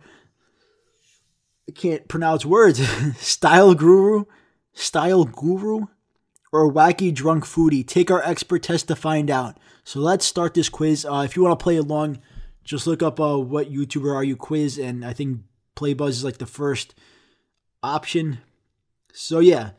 I 1.68 1.72
can't 1.72 2.06
pronounce 2.06 2.44
words, 2.44 2.86
style 3.18 3.74
guru, 3.74 4.24
style 4.72 5.24
guru, 5.24 5.86
or 6.52 6.70
wacky 6.70 7.12
drunk 7.12 7.44
foodie? 7.44 7.86
Take 7.86 8.10
our 8.10 8.22
expert 8.22 8.62
test 8.62 8.88
to 8.88 8.96
find 8.96 9.30
out. 9.30 9.58
So 9.84 10.00
let's 10.00 10.24
start 10.24 10.54
this 10.54 10.70
quiz. 10.70 11.04
Uh, 11.04 11.22
if 11.24 11.36
you 11.36 11.42
want 11.42 11.58
to 11.58 11.62
play 11.62 11.76
along, 11.76 12.18
just 12.64 12.86
look 12.86 13.02
up 13.02 13.20
uh, 13.20 13.38
what 13.38 13.70
YouTuber 13.70 14.14
are 14.14 14.24
you 14.24 14.36
quiz, 14.36 14.78
and 14.78 15.04
I 15.04 15.12
think 15.12 15.40
Playbuzz 15.76 16.08
is 16.08 16.24
like 16.24 16.38
the 16.38 16.46
first 16.46 16.94
option. 17.82 18.38
So 19.12 19.40
yeah, 19.40 19.70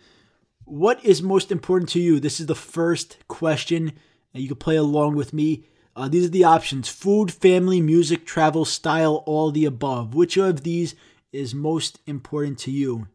what 0.64 1.04
is 1.04 1.24
most 1.24 1.52
important 1.52 1.90
to 1.92 2.00
you? 2.00 2.20
This 2.20 2.40
is 2.40 2.46
the 2.46 2.56
first 2.56 3.18
question, 3.28 3.94
and 4.34 4.44
you 4.44 4.50
can 4.50 4.58
play 4.58 4.76
along 4.76 5.16
with 5.16 5.34
me. 5.34 5.66
Uh, 5.96 6.08
these 6.08 6.26
are 6.26 6.30
the 6.30 6.44
options: 6.44 6.88
food, 6.88 7.34
family, 7.34 7.82
music, 7.82 8.26
travel, 8.26 8.64
style, 8.64 9.24
all 9.26 9.50
the 9.50 9.66
above. 9.66 10.14
Which 10.14 10.38
of 10.38 10.64
these 10.64 10.94
is 11.32 11.56
most 11.56 12.00
important 12.06 12.60
to 12.60 12.72
you? 12.72 13.08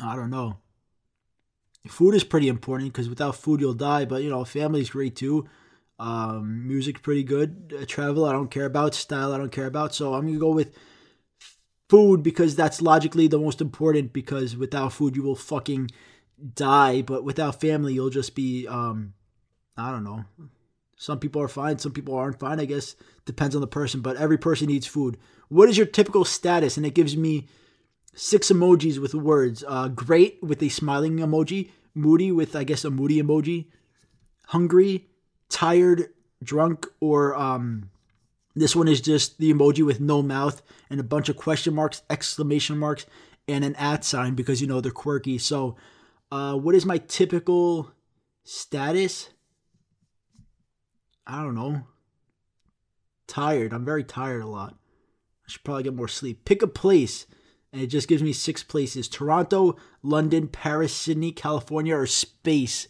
I 0.00 0.16
don't 0.16 0.30
know. 0.30 0.56
Food 1.86 2.14
is 2.14 2.24
pretty 2.24 2.48
important 2.48 2.92
because 2.92 3.08
without 3.08 3.36
food 3.36 3.60
you'll 3.60 3.74
die. 3.74 4.04
But 4.04 4.22
you 4.22 4.30
know, 4.30 4.44
family's 4.44 4.90
great 4.90 5.16
too. 5.16 5.48
Um, 5.98 6.66
music's 6.66 7.00
pretty 7.00 7.22
good. 7.22 7.74
Uh, 7.78 7.84
travel 7.86 8.24
I 8.24 8.32
don't 8.32 8.50
care 8.50 8.64
about. 8.64 8.94
Style 8.94 9.32
I 9.32 9.38
don't 9.38 9.52
care 9.52 9.66
about. 9.66 9.94
So 9.94 10.14
I'm 10.14 10.26
gonna 10.26 10.38
go 10.38 10.50
with 10.50 10.74
food 11.88 12.22
because 12.22 12.56
that's 12.56 12.80
logically 12.80 13.28
the 13.28 13.38
most 13.38 13.60
important. 13.60 14.12
Because 14.12 14.56
without 14.56 14.92
food 14.92 15.14
you 15.14 15.22
will 15.22 15.36
fucking 15.36 15.90
die. 16.54 17.02
But 17.02 17.22
without 17.22 17.60
family 17.60 17.94
you'll 17.94 18.10
just 18.10 18.34
be 18.34 18.66
um, 18.66 19.12
I 19.76 19.90
don't 19.90 20.04
know. 20.04 20.24
Some 20.96 21.18
people 21.18 21.42
are 21.42 21.48
fine. 21.48 21.78
Some 21.78 21.92
people 21.92 22.14
aren't 22.14 22.38
fine. 22.38 22.60
I 22.60 22.64
guess 22.64 22.96
depends 23.26 23.54
on 23.54 23.60
the 23.60 23.66
person. 23.66 24.00
But 24.00 24.16
every 24.16 24.38
person 24.38 24.68
needs 24.68 24.86
food. 24.86 25.18
What 25.48 25.68
is 25.68 25.76
your 25.76 25.86
typical 25.86 26.24
status? 26.24 26.76
And 26.76 26.86
it 26.86 26.94
gives 26.94 27.16
me 27.16 27.46
six 28.14 28.50
emojis 28.50 28.98
with 28.98 29.14
words. 29.14 29.64
Uh, 29.66 29.88
great 29.88 30.42
with 30.42 30.62
a 30.62 30.68
smiling 30.68 31.18
emoji. 31.18 31.70
Moody 31.94 32.32
with 32.32 32.56
I 32.56 32.64
guess 32.64 32.84
a 32.84 32.90
moody 32.90 33.22
emoji. 33.22 33.66
Hungry, 34.48 35.08
tired, 35.48 36.10
drunk, 36.42 36.86
or 37.00 37.34
um, 37.34 37.90
this 38.54 38.76
one 38.76 38.88
is 38.88 39.00
just 39.00 39.38
the 39.38 39.52
emoji 39.52 39.84
with 39.84 40.00
no 40.00 40.22
mouth 40.22 40.62
and 40.90 41.00
a 41.00 41.04
bunch 41.04 41.28
of 41.28 41.36
question 41.36 41.74
marks, 41.74 42.02
exclamation 42.08 42.78
marks, 42.78 43.06
and 43.48 43.64
an 43.64 43.74
at 43.76 44.04
sign 44.04 44.34
because 44.34 44.60
you 44.60 44.66
know 44.66 44.80
they're 44.80 44.92
quirky. 44.92 45.38
So, 45.38 45.76
uh, 46.30 46.54
what 46.54 46.74
is 46.74 46.86
my 46.86 46.98
typical 46.98 47.92
status? 48.44 49.30
I 51.26 51.42
don't 51.42 51.54
know. 51.54 51.86
Tired. 53.26 53.72
I'm 53.72 53.84
very 53.84 54.04
tired 54.04 54.42
a 54.42 54.46
lot. 54.46 54.76
I 55.46 55.50
should 55.50 55.64
probably 55.64 55.84
get 55.84 55.94
more 55.94 56.08
sleep. 56.08 56.44
Pick 56.44 56.62
a 56.62 56.66
place 56.66 57.26
and 57.74 57.82
it 57.82 57.88
just 57.88 58.06
gives 58.06 58.22
me 58.22 58.32
six 58.32 58.62
places 58.62 59.08
Toronto, 59.08 59.76
London, 60.02 60.46
Paris, 60.46 60.94
Sydney, 60.94 61.32
California, 61.32 61.96
or 61.96 62.06
space. 62.06 62.86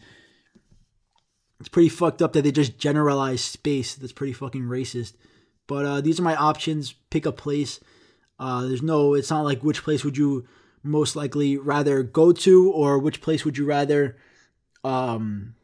It's 1.59 1.71
pretty 1.71 1.89
fucked 1.89 2.21
up 2.21 2.35
that 2.35 2.43
they 2.43 2.53
just 2.53 2.77
generalize 2.79 3.41
space. 3.41 3.95
That's 3.95 4.13
pretty 4.13 4.35
fucking 4.35 4.65
racist. 4.65 5.15
But 5.67 5.87
uh, 5.87 6.01
these 6.03 6.21
are 6.21 6.25
my 6.25 6.37
options. 6.37 6.93
Pick 7.09 7.25
a 7.25 7.33
place. 7.33 7.81
Uh, 8.39 8.67
there's 8.67 8.83
no, 8.83 9.15
it's 9.15 9.31
not 9.31 9.47
like 9.47 9.63
which 9.63 9.83
place 9.83 10.05
would 10.05 10.19
you 10.19 10.47
most 10.83 11.17
likely 11.17 11.57
rather 11.57 12.03
go 12.03 12.33
to 12.33 12.71
or 12.71 12.99
which 12.99 13.23
place 13.23 13.47
would 13.47 13.57
you 13.57 13.65
rather 13.65 14.19
um, 14.85 15.55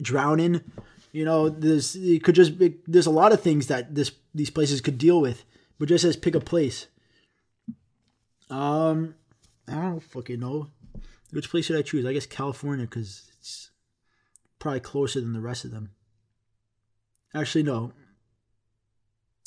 drown 0.00 0.40
in. 0.40 0.64
You 1.12 1.26
know, 1.26 1.50
there's 1.50 1.96
it 1.96 2.24
could 2.24 2.34
just 2.34 2.58
be, 2.58 2.76
there's 2.86 3.06
a 3.06 3.10
lot 3.10 3.32
of 3.32 3.42
things 3.42 3.66
that 3.66 3.94
this 3.94 4.12
these 4.34 4.50
places 4.50 4.80
could 4.80 4.96
deal 4.96 5.20
with, 5.20 5.44
but 5.78 5.88
just 5.88 6.02
says 6.02 6.16
pick 6.16 6.34
a 6.34 6.40
place. 6.40 6.86
Um, 8.50 9.14
I 9.68 9.74
don't 9.74 10.02
fucking 10.02 10.40
know. 10.40 10.68
Which 11.32 11.50
place 11.50 11.66
should 11.66 11.76
I 11.76 11.82
choose? 11.82 12.06
I 12.06 12.12
guess 12.12 12.26
California 12.26 12.86
because 12.86 13.30
it's 13.38 13.70
probably 14.58 14.80
closer 14.80 15.20
than 15.20 15.32
the 15.32 15.40
rest 15.40 15.64
of 15.64 15.70
them. 15.70 15.90
Actually, 17.34 17.64
no. 17.64 17.92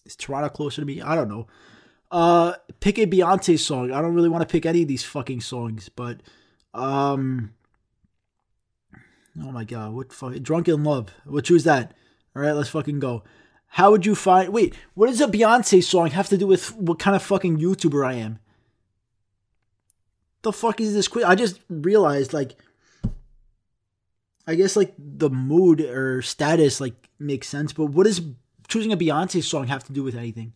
Is 0.05 0.15
Toronto 0.15 0.49
closer 0.49 0.81
to 0.81 0.85
me? 0.85 1.01
I 1.01 1.15
don't 1.15 1.29
know. 1.29 1.47
Uh, 2.11 2.53
pick 2.79 2.97
a 2.97 3.05
Beyonce 3.05 3.57
song. 3.57 3.91
I 3.91 4.01
don't 4.01 4.13
really 4.13 4.29
want 4.29 4.41
to 4.41 4.51
pick 4.51 4.65
any 4.65 4.81
of 4.81 4.87
these 4.87 5.03
fucking 5.03 5.41
songs, 5.41 5.89
but 5.89 6.21
um, 6.73 7.53
oh 9.41 9.51
my 9.51 9.63
god, 9.63 9.93
what 9.93 10.11
fucking 10.11 10.43
Drunk 10.43 10.67
in 10.67 10.83
Love? 10.83 11.13
We'll 11.25 11.41
choose 11.41 11.63
that. 11.65 11.93
All 12.35 12.41
right, 12.41 12.53
let's 12.53 12.69
fucking 12.69 12.99
go. 12.99 13.23
How 13.67 13.91
would 13.91 14.05
you 14.05 14.15
find? 14.15 14.49
Wait, 14.49 14.75
what 14.95 15.07
does 15.07 15.21
a 15.21 15.27
Beyonce 15.27 15.83
song 15.83 16.07
have 16.11 16.29
to 16.29 16.37
do 16.37 16.47
with 16.47 16.75
what 16.75 16.97
kind 16.97 17.15
of 17.15 17.21
fucking 17.21 17.59
YouTuber 17.59 18.05
I 18.05 18.13
am? 18.13 18.39
The 20.41 20.51
fuck 20.51 20.79
is 20.79 20.93
this 20.93 21.07
quiz? 21.07 21.25
I 21.25 21.35
just 21.35 21.59
realized 21.69 22.33
like 22.33 22.55
I 24.47 24.55
guess 24.55 24.75
like 24.75 24.93
the 24.97 25.29
mood 25.29 25.81
or 25.81 26.21
status 26.21 26.81
like 26.81 27.09
makes 27.19 27.47
sense, 27.47 27.73
but 27.73 27.87
what 27.87 28.05
does 28.05 28.21
choosing 28.67 28.93
a 28.93 28.97
Beyonce 28.97 29.43
song 29.43 29.67
have 29.67 29.83
to 29.85 29.93
do 29.93 30.03
with 30.03 30.15
anything? 30.15 30.53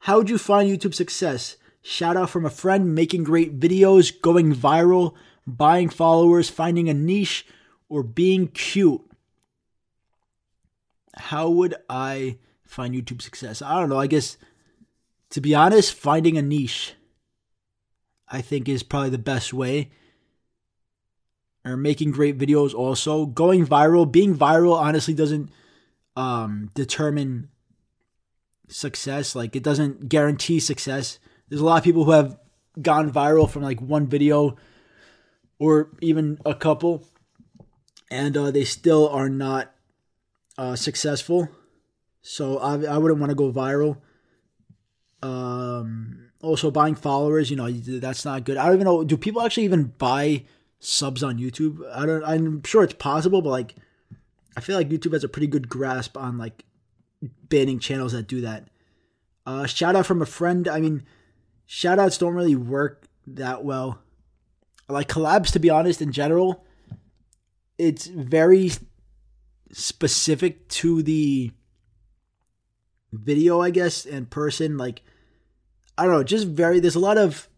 How 0.00 0.18
would 0.18 0.30
you 0.30 0.38
find 0.38 0.68
YouTube 0.68 0.94
success? 0.94 1.56
Shout 1.82 2.16
out 2.16 2.30
from 2.30 2.44
a 2.44 2.50
friend, 2.50 2.94
making 2.94 3.24
great 3.24 3.60
videos, 3.60 4.12
going 4.20 4.52
viral, 4.52 5.14
buying 5.46 5.88
followers, 5.88 6.50
finding 6.50 6.88
a 6.88 6.94
niche, 6.94 7.46
or 7.88 8.02
being 8.02 8.48
cute. 8.48 9.02
How 11.14 11.48
would 11.48 11.76
I 11.88 12.38
find 12.64 12.92
YouTube 12.92 13.22
success? 13.22 13.62
I 13.62 13.78
don't 13.78 13.88
know. 13.88 14.00
I 14.00 14.08
guess, 14.08 14.36
to 15.30 15.40
be 15.40 15.54
honest, 15.54 15.94
finding 15.94 16.36
a 16.36 16.42
niche. 16.42 16.95
I 18.28 18.40
think 18.40 18.68
is 18.68 18.82
probably 18.82 19.10
the 19.10 19.18
best 19.18 19.52
way. 19.52 19.90
Or 21.64 21.76
making 21.76 22.12
great 22.12 22.38
videos 22.38 22.74
also. 22.74 23.26
Going 23.26 23.66
viral, 23.66 24.10
being 24.10 24.36
viral 24.36 24.78
honestly 24.78 25.14
doesn't 25.14 25.50
um, 26.14 26.70
determine 26.74 27.48
success. 28.68 29.34
Like 29.34 29.56
it 29.56 29.62
doesn't 29.62 30.08
guarantee 30.08 30.60
success. 30.60 31.18
There's 31.48 31.60
a 31.60 31.64
lot 31.64 31.78
of 31.78 31.84
people 31.84 32.04
who 32.04 32.12
have 32.12 32.38
gone 32.80 33.10
viral 33.10 33.50
from 33.50 33.62
like 33.62 33.80
one 33.80 34.06
video 34.06 34.56
or 35.58 35.90
even 36.00 36.38
a 36.44 36.54
couple 36.54 37.04
and 38.10 38.36
uh, 38.36 38.50
they 38.50 38.64
still 38.64 39.08
are 39.08 39.28
not 39.28 39.72
uh, 40.58 40.76
successful. 40.76 41.48
So 42.22 42.58
I, 42.58 42.94
I 42.94 42.98
wouldn't 42.98 43.20
want 43.20 43.30
to 43.30 43.36
go 43.36 43.52
viral. 43.52 43.98
Um, 45.22 46.25
also 46.46 46.70
buying 46.70 46.94
followers, 46.94 47.50
you 47.50 47.56
know, 47.56 47.70
that's 47.70 48.24
not 48.24 48.44
good. 48.44 48.56
I 48.56 48.66
don't 48.66 48.76
even 48.76 48.84
know. 48.84 49.04
Do 49.04 49.16
people 49.16 49.42
actually 49.42 49.64
even 49.64 49.92
buy 49.98 50.44
subs 50.78 51.22
on 51.22 51.38
YouTube? 51.38 51.80
I 51.92 52.06
don't. 52.06 52.24
I'm 52.24 52.62
sure 52.62 52.84
it's 52.84 52.94
possible, 52.94 53.42
but 53.42 53.50
like, 53.50 53.74
I 54.56 54.60
feel 54.60 54.76
like 54.76 54.88
YouTube 54.88 55.12
has 55.12 55.24
a 55.24 55.28
pretty 55.28 55.48
good 55.48 55.68
grasp 55.68 56.16
on 56.16 56.38
like 56.38 56.64
banning 57.48 57.78
channels 57.78 58.12
that 58.12 58.28
do 58.28 58.40
that. 58.42 58.68
Uh, 59.44 59.66
shout 59.66 59.96
out 59.96 60.06
from 60.06 60.22
a 60.22 60.26
friend. 60.26 60.68
I 60.68 60.80
mean, 60.80 61.04
shout 61.66 61.98
outs 61.98 62.18
don't 62.18 62.34
really 62.34 62.56
work 62.56 63.06
that 63.26 63.64
well. 63.64 63.98
Like 64.88 65.08
collabs, 65.08 65.52
to 65.52 65.58
be 65.58 65.70
honest, 65.70 66.00
in 66.00 66.12
general, 66.12 66.64
it's 67.76 68.06
very 68.06 68.70
specific 69.72 70.68
to 70.68 71.02
the 71.02 71.50
video, 73.12 73.60
I 73.60 73.70
guess, 73.70 74.06
and 74.06 74.30
person. 74.30 74.76
Like 74.76 75.02
I 75.98 76.04
don't 76.04 76.12
know, 76.12 76.22
just 76.22 76.48
very. 76.48 76.80
There's 76.80 76.94
a 76.94 77.00
lot 77.00 77.18
of 77.18 77.48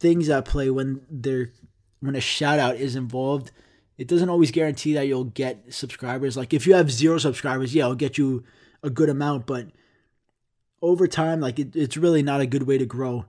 things 0.00 0.28
at 0.28 0.44
play 0.44 0.68
when 0.70 1.00
there 1.08 1.52
when 2.00 2.16
a 2.16 2.20
shout 2.20 2.58
out 2.58 2.76
is 2.76 2.96
involved. 2.96 3.52
It 3.98 4.08
doesn't 4.08 4.28
always 4.28 4.50
guarantee 4.50 4.94
that 4.94 5.06
you'll 5.06 5.24
get 5.24 5.72
subscribers. 5.72 6.36
Like 6.36 6.52
if 6.52 6.66
you 6.66 6.74
have 6.74 6.90
zero 6.90 7.18
subscribers, 7.18 7.74
yeah, 7.74 7.84
it'll 7.84 7.94
get 7.94 8.18
you 8.18 8.42
a 8.82 8.90
good 8.90 9.08
amount, 9.08 9.46
but 9.46 9.68
over 10.80 11.06
time, 11.06 11.40
like 11.40 11.58
it, 11.58 11.76
it's 11.76 11.96
really 11.96 12.22
not 12.22 12.40
a 12.40 12.46
good 12.46 12.64
way 12.64 12.78
to 12.78 12.86
grow. 12.86 13.26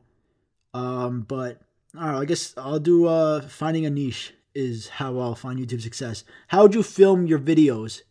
Um, 0.73 1.21
but 1.21 1.61
I 1.95 2.05
don't 2.05 2.13
know. 2.13 2.21
I 2.21 2.25
guess 2.25 2.55
I'll 2.57 2.79
do 2.79 3.05
uh 3.05 3.41
finding 3.47 3.85
a 3.85 3.89
niche 3.89 4.33
is 4.55 4.89
how 4.89 5.19
I'll 5.19 5.35
find 5.35 5.59
YouTube 5.59 5.81
success. 5.81 6.23
How 6.47 6.63
would 6.63 6.73
you 6.73 6.83
film 6.83 7.27
your 7.27 7.39
videos? 7.39 8.01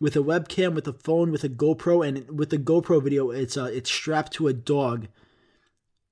With 0.00 0.16
a 0.16 0.20
webcam, 0.20 0.74
with 0.74 0.86
a 0.86 0.92
phone, 0.92 1.30
with 1.30 1.44
a 1.44 1.48
GoPro, 1.48 2.06
and 2.06 2.38
with 2.38 2.50
the 2.50 2.58
GoPro 2.58 3.02
video, 3.02 3.30
it's 3.30 3.56
uh 3.56 3.70
it's 3.72 3.90
strapped 3.90 4.32
to 4.34 4.48
a 4.48 4.52
dog. 4.52 5.08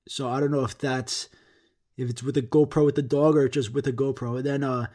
So 0.07 0.29
I 0.29 0.39
don't 0.39 0.51
know 0.51 0.63
if 0.63 0.77
that's 0.77 1.29
if 1.97 2.09
it's 2.09 2.23
with 2.23 2.37
a 2.37 2.41
GoPro 2.41 2.85
with 2.85 2.95
the 2.95 3.01
dog 3.01 3.37
or 3.37 3.47
just 3.47 3.73
with 3.73 3.87
a 3.87 3.93
GoPro. 3.93 4.37
And 4.37 4.45
then 4.45 4.63
uh 4.63 4.87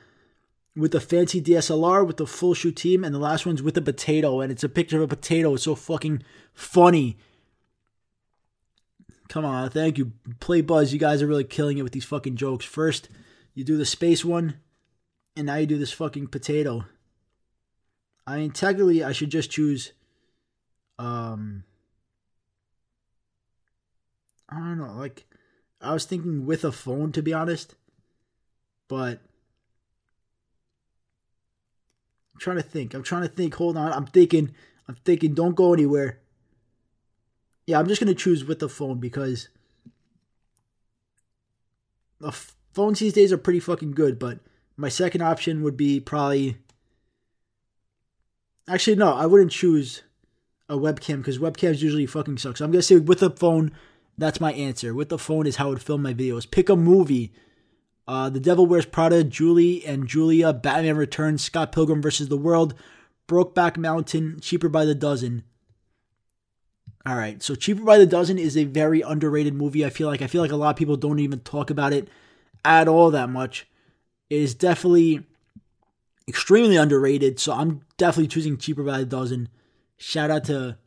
with 0.79 0.93
the 0.93 1.01
fancy 1.01 1.43
DSLR 1.43 2.07
with 2.07 2.19
the 2.19 2.27
full 2.27 2.55
shoot 2.55 2.77
team, 2.77 3.03
and 3.03 3.15
the 3.15 3.19
last 3.19 3.45
one's 3.45 3.63
with 3.63 3.77
a 3.77 3.83
potato, 3.83 4.41
and 4.41 4.53
it's 4.53 4.63
a 4.63 4.69
picture 4.69 4.99
of 4.99 5.03
a 5.03 5.17
potato. 5.17 5.55
It's 5.55 5.65
so 5.65 5.75
fucking 5.75 6.23
funny. 6.55 7.19
Come 9.29 9.45
on, 9.45 9.69
thank 9.71 9.99
you. 9.99 10.13
Playbuzz, 10.41 10.93
you 10.93 10.99
guys 10.99 11.21
are 11.21 11.27
really 11.27 11.45
killing 11.45 11.79
it 11.79 11.83
with 11.83 11.93
these 11.93 12.05
fucking 12.05 12.37
jokes. 12.37 12.65
First, 12.65 13.09
you 13.55 13.65
do 13.65 13.77
the 13.77 13.85
space 13.85 14.25
one, 14.25 14.55
and 15.37 15.47
now 15.47 15.57
you 15.57 15.67
do 15.67 15.79
this 15.79 15.93
fucking 15.93 16.29
potato. 16.29 16.85
I 18.27 18.39
mean, 18.39 18.53
technically, 18.53 19.03
I 19.03 19.13
should 19.13 19.31
just 19.31 19.51
choose 19.51 19.93
um 20.99 21.65
I 24.49 24.57
don't 24.57 24.79
know, 24.79 24.95
like 24.95 25.27
I 25.81 25.93
was 25.93 26.05
thinking 26.05 26.47
with 26.47 26.65
a 26.65 26.73
phone 26.73 27.13
to 27.13 27.23
be 27.23 27.33
honest, 27.33 27.75
but 28.89 29.21
I'm 32.39 32.41
trying 32.41 32.57
to 32.59 32.63
think. 32.63 32.95
I'm 32.95 33.03
trying 33.03 33.23
to 33.23 33.29
think. 33.29 33.55
Hold 33.57 33.77
on. 33.77 33.93
I'm 33.93 34.07
thinking. 34.07 34.55
I'm 34.87 34.95
thinking. 34.95 35.35
Don't 35.35 35.57
go 35.57 35.75
anywhere. 35.75 36.21
Yeah, 37.67 37.81
I'm 37.81 37.89
just 37.89 38.01
gonna 38.01 38.15
choose 38.15 38.45
with 38.45 38.61
the 38.61 38.69
phone 38.69 39.01
because 39.01 39.49
the 42.21 42.31
phones 42.31 43.01
these 43.01 43.13
days 43.13 43.33
are 43.33 43.39
pretty 43.39 43.59
fucking 43.59 43.91
good. 43.91 44.21
But 44.21 44.39
my 44.77 44.89
second 44.89 45.23
option 45.23 45.65
would 45.65 45.77
be 45.77 45.99
probably. 45.99 46.59
Actually, 48.69 48.97
no, 48.97 49.15
I 49.15 49.27
wouldn't 49.27 49.51
choose 49.51 50.03
a 50.69 50.77
webcam 50.77 51.17
because 51.17 51.39
webcams 51.39 51.83
usually 51.83 52.07
fucking 52.07 52.39
suck. 52.39 52.57
So 52.57 52.65
I'm 52.65 52.71
gonna 52.71 52.83
say 52.83 52.99
with 52.99 53.21
a 53.21 53.31
phone 53.31 53.73
That's 54.19 54.41
my 54.41 54.53
answer. 54.53 54.93
With 54.93 55.09
the 55.09 55.19
phone 55.19 55.47
is 55.47 55.57
how 55.57 55.67
I 55.67 55.71
would 55.71 55.83
film 55.83 56.03
my 56.03 56.13
videos. 56.13 56.51
Pick 56.51 56.69
a 56.69 56.77
movie. 56.77 57.33
Uh, 58.07 58.29
the 58.29 58.41
Devil 58.41 58.67
Wears 58.67 58.87
Prada, 58.87 59.23
Julie 59.23 59.85
and 59.87 60.09
Julia, 60.09 60.53
Batman 60.53 60.97
Returns, 60.97 61.45
Scott 61.45 61.73
Pilgrim 61.73 62.03
vs. 62.03 62.29
the 62.29 62.37
World, 62.37 62.75
Brokeback 63.29 63.77
Mountain, 63.77 64.41
Cheaper 64.41 64.69
by 64.69 64.85
the 64.85 64.95
Dozen. 64.95 65.45
All 67.07 67.17
right, 67.17 67.43
so 67.43 67.55
Cheaper 67.55 67.83
by 67.85 67.99
the 67.99 68.07
Dozen 68.07 68.39
is 68.39 68.57
a 68.57 68.65
very 68.65 69.03
underrated 69.03 69.55
movie. 69.55 69.85
I 69.85 69.91
feel 69.91 70.09
like 70.09 70.23
I 70.23 70.27
feel 70.27 70.43
like 70.43 70.51
a 70.51 70.57
lot 70.57 70.71
of 70.71 70.77
people 70.77 70.97
don't 70.97 71.21
even 71.21 71.41
talk 71.41 71.71
about 71.71 71.93
it 71.93 72.09
at 72.65 72.89
all 72.89 73.11
that 73.11 73.29
much. 73.29 73.69
It 74.31 74.41
is 74.41 74.55
definitely 74.55 75.25
extremely 76.27 76.77
underrated, 76.77 77.39
so 77.39 77.53
I'm 77.53 77.83
definitely 77.99 78.29
choosing 78.29 78.57
Cheaper 78.57 78.83
by 78.83 78.99
the 78.99 79.07
Dozen. 79.07 79.49
Shout 79.99 80.31
out 80.31 80.45
to 80.45 80.79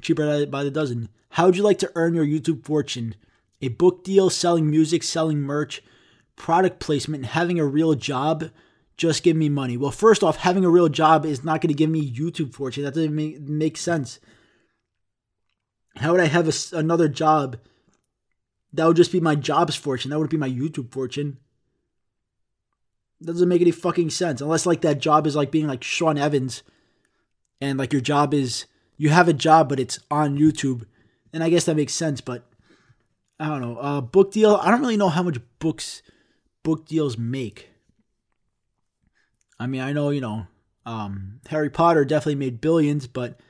Cheaper 0.00 0.46
by 0.46 0.64
the 0.64 0.70
Dozen. 0.70 1.08
How 1.30 1.46
would 1.46 1.56
you 1.56 1.62
like 1.62 1.78
to 1.78 1.92
earn 1.94 2.14
your 2.14 2.24
YouTube 2.24 2.64
fortune? 2.64 3.14
A 3.60 3.68
book 3.68 4.04
deal, 4.04 4.30
selling 4.30 4.70
music, 4.70 5.02
selling 5.02 5.40
merch, 5.40 5.82
product 6.36 6.80
placement, 6.80 7.24
and 7.24 7.32
having 7.32 7.58
a 7.58 7.66
real 7.66 7.94
job. 7.94 8.50
Just 8.96 9.22
give 9.22 9.36
me 9.36 9.48
money. 9.48 9.76
Well, 9.76 9.90
first 9.90 10.22
off, 10.22 10.38
having 10.38 10.64
a 10.64 10.70
real 10.70 10.88
job 10.88 11.24
is 11.24 11.44
not 11.44 11.60
going 11.60 11.68
to 11.68 11.74
give 11.74 11.90
me 11.90 12.10
YouTube 12.10 12.52
fortune. 12.52 12.84
That 12.84 12.94
doesn't 12.94 13.14
make, 13.14 13.40
make 13.40 13.76
sense. 13.76 14.18
How 15.96 16.12
would 16.12 16.20
I 16.20 16.26
have 16.26 16.48
a, 16.48 16.76
another 16.76 17.08
job? 17.08 17.58
That 18.72 18.86
would 18.86 18.96
just 18.96 19.12
be 19.12 19.20
my 19.20 19.34
job's 19.34 19.76
fortune. 19.76 20.10
That 20.10 20.18
would 20.18 20.30
be 20.30 20.36
my 20.36 20.50
YouTube 20.50 20.92
fortune. 20.92 21.38
That 23.20 23.32
doesn't 23.32 23.48
make 23.48 23.60
any 23.60 23.70
fucking 23.70 24.10
sense. 24.10 24.40
Unless 24.40 24.66
like 24.66 24.80
that 24.82 25.00
job 25.00 25.26
is 25.26 25.34
like 25.36 25.50
being 25.50 25.66
like 25.66 25.82
Sean 25.82 26.18
Evans 26.18 26.62
and 27.60 27.78
like 27.78 27.92
your 27.92 28.02
job 28.02 28.32
is 28.34 28.66
you 28.98 29.08
have 29.08 29.28
a 29.28 29.32
job 29.32 29.68
but 29.70 29.80
it's 29.80 29.98
on 30.10 30.36
YouTube. 30.36 30.84
And 31.32 31.42
I 31.42 31.48
guess 31.48 31.64
that 31.64 31.76
makes 31.76 31.94
sense, 31.94 32.20
but 32.20 32.44
I 33.40 33.48
don't 33.48 33.62
know. 33.62 33.78
Uh 33.78 34.00
book 34.02 34.32
deal, 34.32 34.56
I 34.56 34.70
don't 34.70 34.80
really 34.80 34.98
know 34.98 35.08
how 35.08 35.22
much 35.22 35.38
books 35.58 36.02
book 36.62 36.86
deals 36.86 37.16
make. 37.16 37.70
I 39.58 39.66
mean, 39.66 39.80
I 39.80 39.94
know, 39.94 40.10
you 40.10 40.20
know, 40.20 40.46
um 40.84 41.40
Harry 41.48 41.70
Potter 41.70 42.04
definitely 42.04 42.34
made 42.34 42.60
billions, 42.60 43.06
but 43.06 43.40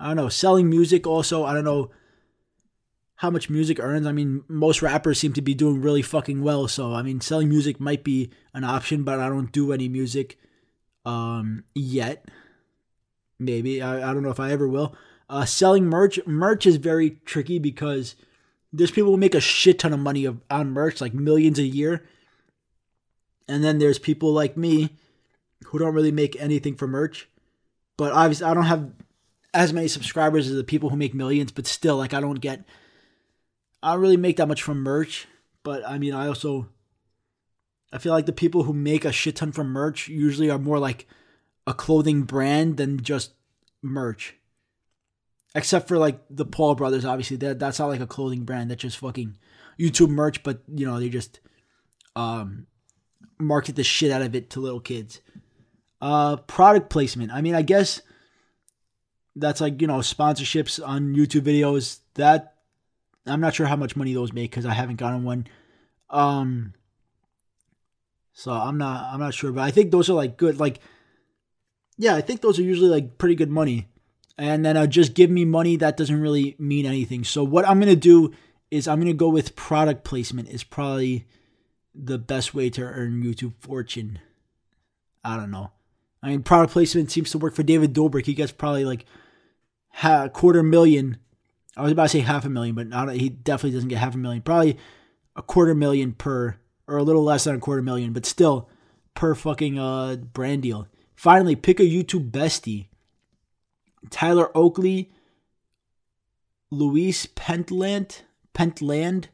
I 0.00 0.06
don't 0.06 0.16
know, 0.16 0.28
selling 0.28 0.70
music 0.70 1.06
also, 1.06 1.44
I 1.44 1.52
don't 1.52 1.64
know 1.64 1.90
how 3.22 3.30
much 3.30 3.48
music 3.48 3.78
earns. 3.78 4.04
I 4.04 4.10
mean, 4.10 4.42
most 4.48 4.82
rappers 4.82 5.20
seem 5.20 5.32
to 5.34 5.40
be 5.40 5.54
doing 5.54 5.80
really 5.80 6.02
fucking 6.02 6.42
well. 6.42 6.66
So, 6.66 6.92
I 6.92 7.02
mean, 7.02 7.20
selling 7.20 7.48
music 7.48 7.78
might 7.78 8.02
be 8.02 8.32
an 8.52 8.64
option, 8.64 9.04
but 9.04 9.20
I 9.20 9.28
don't 9.28 9.52
do 9.52 9.72
any 9.72 9.88
music 9.88 10.40
um, 11.04 11.62
yet. 11.72 12.28
Maybe. 13.44 13.82
I, 13.82 14.10
I 14.10 14.14
don't 14.14 14.22
know 14.22 14.30
if 14.30 14.40
I 14.40 14.52
ever 14.52 14.68
will. 14.68 14.94
Uh, 15.28 15.44
selling 15.44 15.86
merch. 15.86 16.18
Merch 16.26 16.66
is 16.66 16.76
very 16.76 17.18
tricky 17.24 17.58
because 17.58 18.14
there's 18.72 18.90
people 18.90 19.10
who 19.10 19.16
make 19.16 19.34
a 19.34 19.40
shit 19.40 19.78
ton 19.78 19.92
of 19.92 20.00
money 20.00 20.24
of, 20.24 20.40
on 20.50 20.70
merch, 20.70 21.00
like 21.00 21.14
millions 21.14 21.58
a 21.58 21.64
year. 21.64 22.04
And 23.48 23.62
then 23.62 23.78
there's 23.78 23.98
people 23.98 24.32
like 24.32 24.56
me 24.56 24.90
who 25.66 25.78
don't 25.78 25.94
really 25.94 26.12
make 26.12 26.40
anything 26.40 26.76
for 26.76 26.86
merch. 26.86 27.28
But 27.96 28.12
obviously, 28.12 28.46
I 28.46 28.54
don't 28.54 28.64
have 28.64 28.90
as 29.54 29.72
many 29.72 29.88
subscribers 29.88 30.48
as 30.48 30.56
the 30.56 30.64
people 30.64 30.90
who 30.90 30.96
make 30.96 31.14
millions, 31.14 31.52
but 31.52 31.66
still, 31.66 31.96
like, 31.96 32.14
I 32.14 32.20
don't 32.20 32.40
get 32.40 32.64
I 33.82 33.92
don't 33.92 34.00
really 34.00 34.16
make 34.16 34.36
that 34.36 34.48
much 34.48 34.62
from 34.62 34.82
merch, 34.82 35.26
but 35.64 35.86
I 35.86 35.98
mean, 35.98 36.14
I 36.14 36.28
also 36.28 36.68
I 37.92 37.98
feel 37.98 38.12
like 38.12 38.26
the 38.26 38.32
people 38.32 38.62
who 38.62 38.72
make 38.72 39.04
a 39.04 39.12
shit 39.12 39.36
ton 39.36 39.52
from 39.52 39.68
merch 39.68 40.08
usually 40.08 40.50
are 40.50 40.58
more 40.58 40.78
like 40.78 41.06
a 41.66 41.74
clothing 41.74 42.22
brand 42.22 42.76
than 42.76 43.02
just 43.02 43.32
merch. 43.82 44.36
Except 45.54 45.86
for 45.86 45.98
like 45.98 46.20
the 46.30 46.46
Paul 46.46 46.74
brothers, 46.74 47.04
obviously 47.04 47.36
that 47.38 47.58
that's 47.58 47.78
not 47.78 47.88
like 47.88 48.00
a 48.00 48.06
clothing 48.06 48.44
brand. 48.44 48.70
That's 48.70 48.82
just 48.82 48.98
fucking 48.98 49.36
YouTube 49.78 50.08
merch, 50.08 50.42
but 50.42 50.62
you 50.74 50.86
know 50.86 50.98
they 50.98 51.08
just 51.08 51.40
um 52.16 52.66
market 53.38 53.76
the 53.76 53.84
shit 53.84 54.10
out 54.10 54.22
of 54.22 54.34
it 54.34 54.50
to 54.50 54.60
little 54.60 54.80
kids. 54.80 55.20
Uh, 56.00 56.36
product 56.36 56.90
placement. 56.90 57.32
I 57.32 57.42
mean, 57.42 57.54
I 57.54 57.62
guess 57.62 58.00
that's 59.36 59.60
like 59.60 59.80
you 59.80 59.86
know 59.86 59.98
sponsorships 59.98 60.84
on 60.84 61.14
YouTube 61.14 61.42
videos. 61.42 62.00
That 62.14 62.54
I'm 63.26 63.40
not 63.40 63.54
sure 63.54 63.66
how 63.66 63.76
much 63.76 63.94
money 63.94 64.14
those 64.14 64.32
make 64.32 64.50
because 64.50 64.66
I 64.66 64.72
haven't 64.72 64.96
gotten 64.96 65.24
one. 65.24 65.46
Um, 66.10 66.74
so 68.32 68.52
I'm 68.52 68.78
not 68.78 69.12
I'm 69.12 69.20
not 69.20 69.34
sure, 69.34 69.52
but 69.52 69.62
I 69.62 69.70
think 69.70 69.90
those 69.90 70.08
are 70.10 70.14
like 70.14 70.36
good. 70.36 70.58
Like, 70.58 70.80
yeah, 72.02 72.14
I 72.16 72.20
think 72.20 72.40
those 72.40 72.58
are 72.58 72.62
usually 72.62 72.90
like 72.90 73.18
pretty 73.18 73.34
good 73.34 73.50
money. 73.50 73.88
And 74.38 74.64
then 74.64 74.76
uh, 74.76 74.86
just 74.86 75.14
give 75.14 75.30
me 75.30 75.44
money 75.44 75.76
that 75.76 75.96
doesn't 75.96 76.20
really 76.20 76.56
mean 76.58 76.86
anything. 76.86 77.24
So 77.24 77.44
what 77.44 77.68
I'm 77.68 77.78
gonna 77.78 77.96
do 77.96 78.32
is 78.70 78.88
I'm 78.88 78.98
gonna 78.98 79.12
go 79.12 79.28
with 79.28 79.56
product 79.56 80.04
placement. 80.04 80.48
Is 80.48 80.64
probably 80.64 81.26
the 81.94 82.18
best 82.18 82.54
way 82.54 82.70
to 82.70 82.82
earn 82.82 83.22
YouTube 83.22 83.54
fortune. 83.60 84.18
I 85.24 85.36
don't 85.36 85.50
know. 85.50 85.70
I 86.22 86.28
mean, 86.28 86.42
product 86.42 86.72
placement 86.72 87.10
seems 87.10 87.30
to 87.32 87.38
work 87.38 87.54
for 87.54 87.62
David 87.62 87.94
Dobrik. 87.94 88.26
He 88.26 88.34
gets 88.34 88.52
probably 88.52 88.84
like 88.84 89.04
a 90.02 90.30
quarter 90.30 90.62
million 90.62 91.18
I 91.76 91.82
was 91.82 91.92
about 91.92 92.04
to 92.04 92.08
say 92.10 92.20
half 92.20 92.44
a 92.44 92.50
million, 92.50 92.74
but 92.74 92.86
not, 92.86 93.10
he 93.12 93.28
definitely 93.30 93.76
doesn't 93.76 93.88
get 93.88 93.98
half 93.98 94.14
a 94.14 94.18
million. 94.18 94.42
Probably 94.42 94.76
a 95.34 95.42
quarter 95.42 95.74
million 95.74 96.12
per, 96.12 96.56
or 96.86 96.98
a 96.98 97.02
little 97.02 97.24
less 97.24 97.44
than 97.44 97.54
a 97.54 97.60
quarter 97.60 97.82
million, 97.82 98.12
but 98.12 98.26
still 98.26 98.68
per 99.14 99.34
fucking 99.34 99.78
uh, 99.78 100.16
brand 100.16 100.62
deal. 100.62 100.86
Finally, 101.22 101.54
pick 101.54 101.78
a 101.78 101.84
YouTube 101.84 102.32
bestie. 102.32 102.86
Tyler 104.10 104.50
Oakley, 104.56 105.12
Luis 106.68 107.26
Pentland, 107.26 108.22
Pentland. 108.54 109.28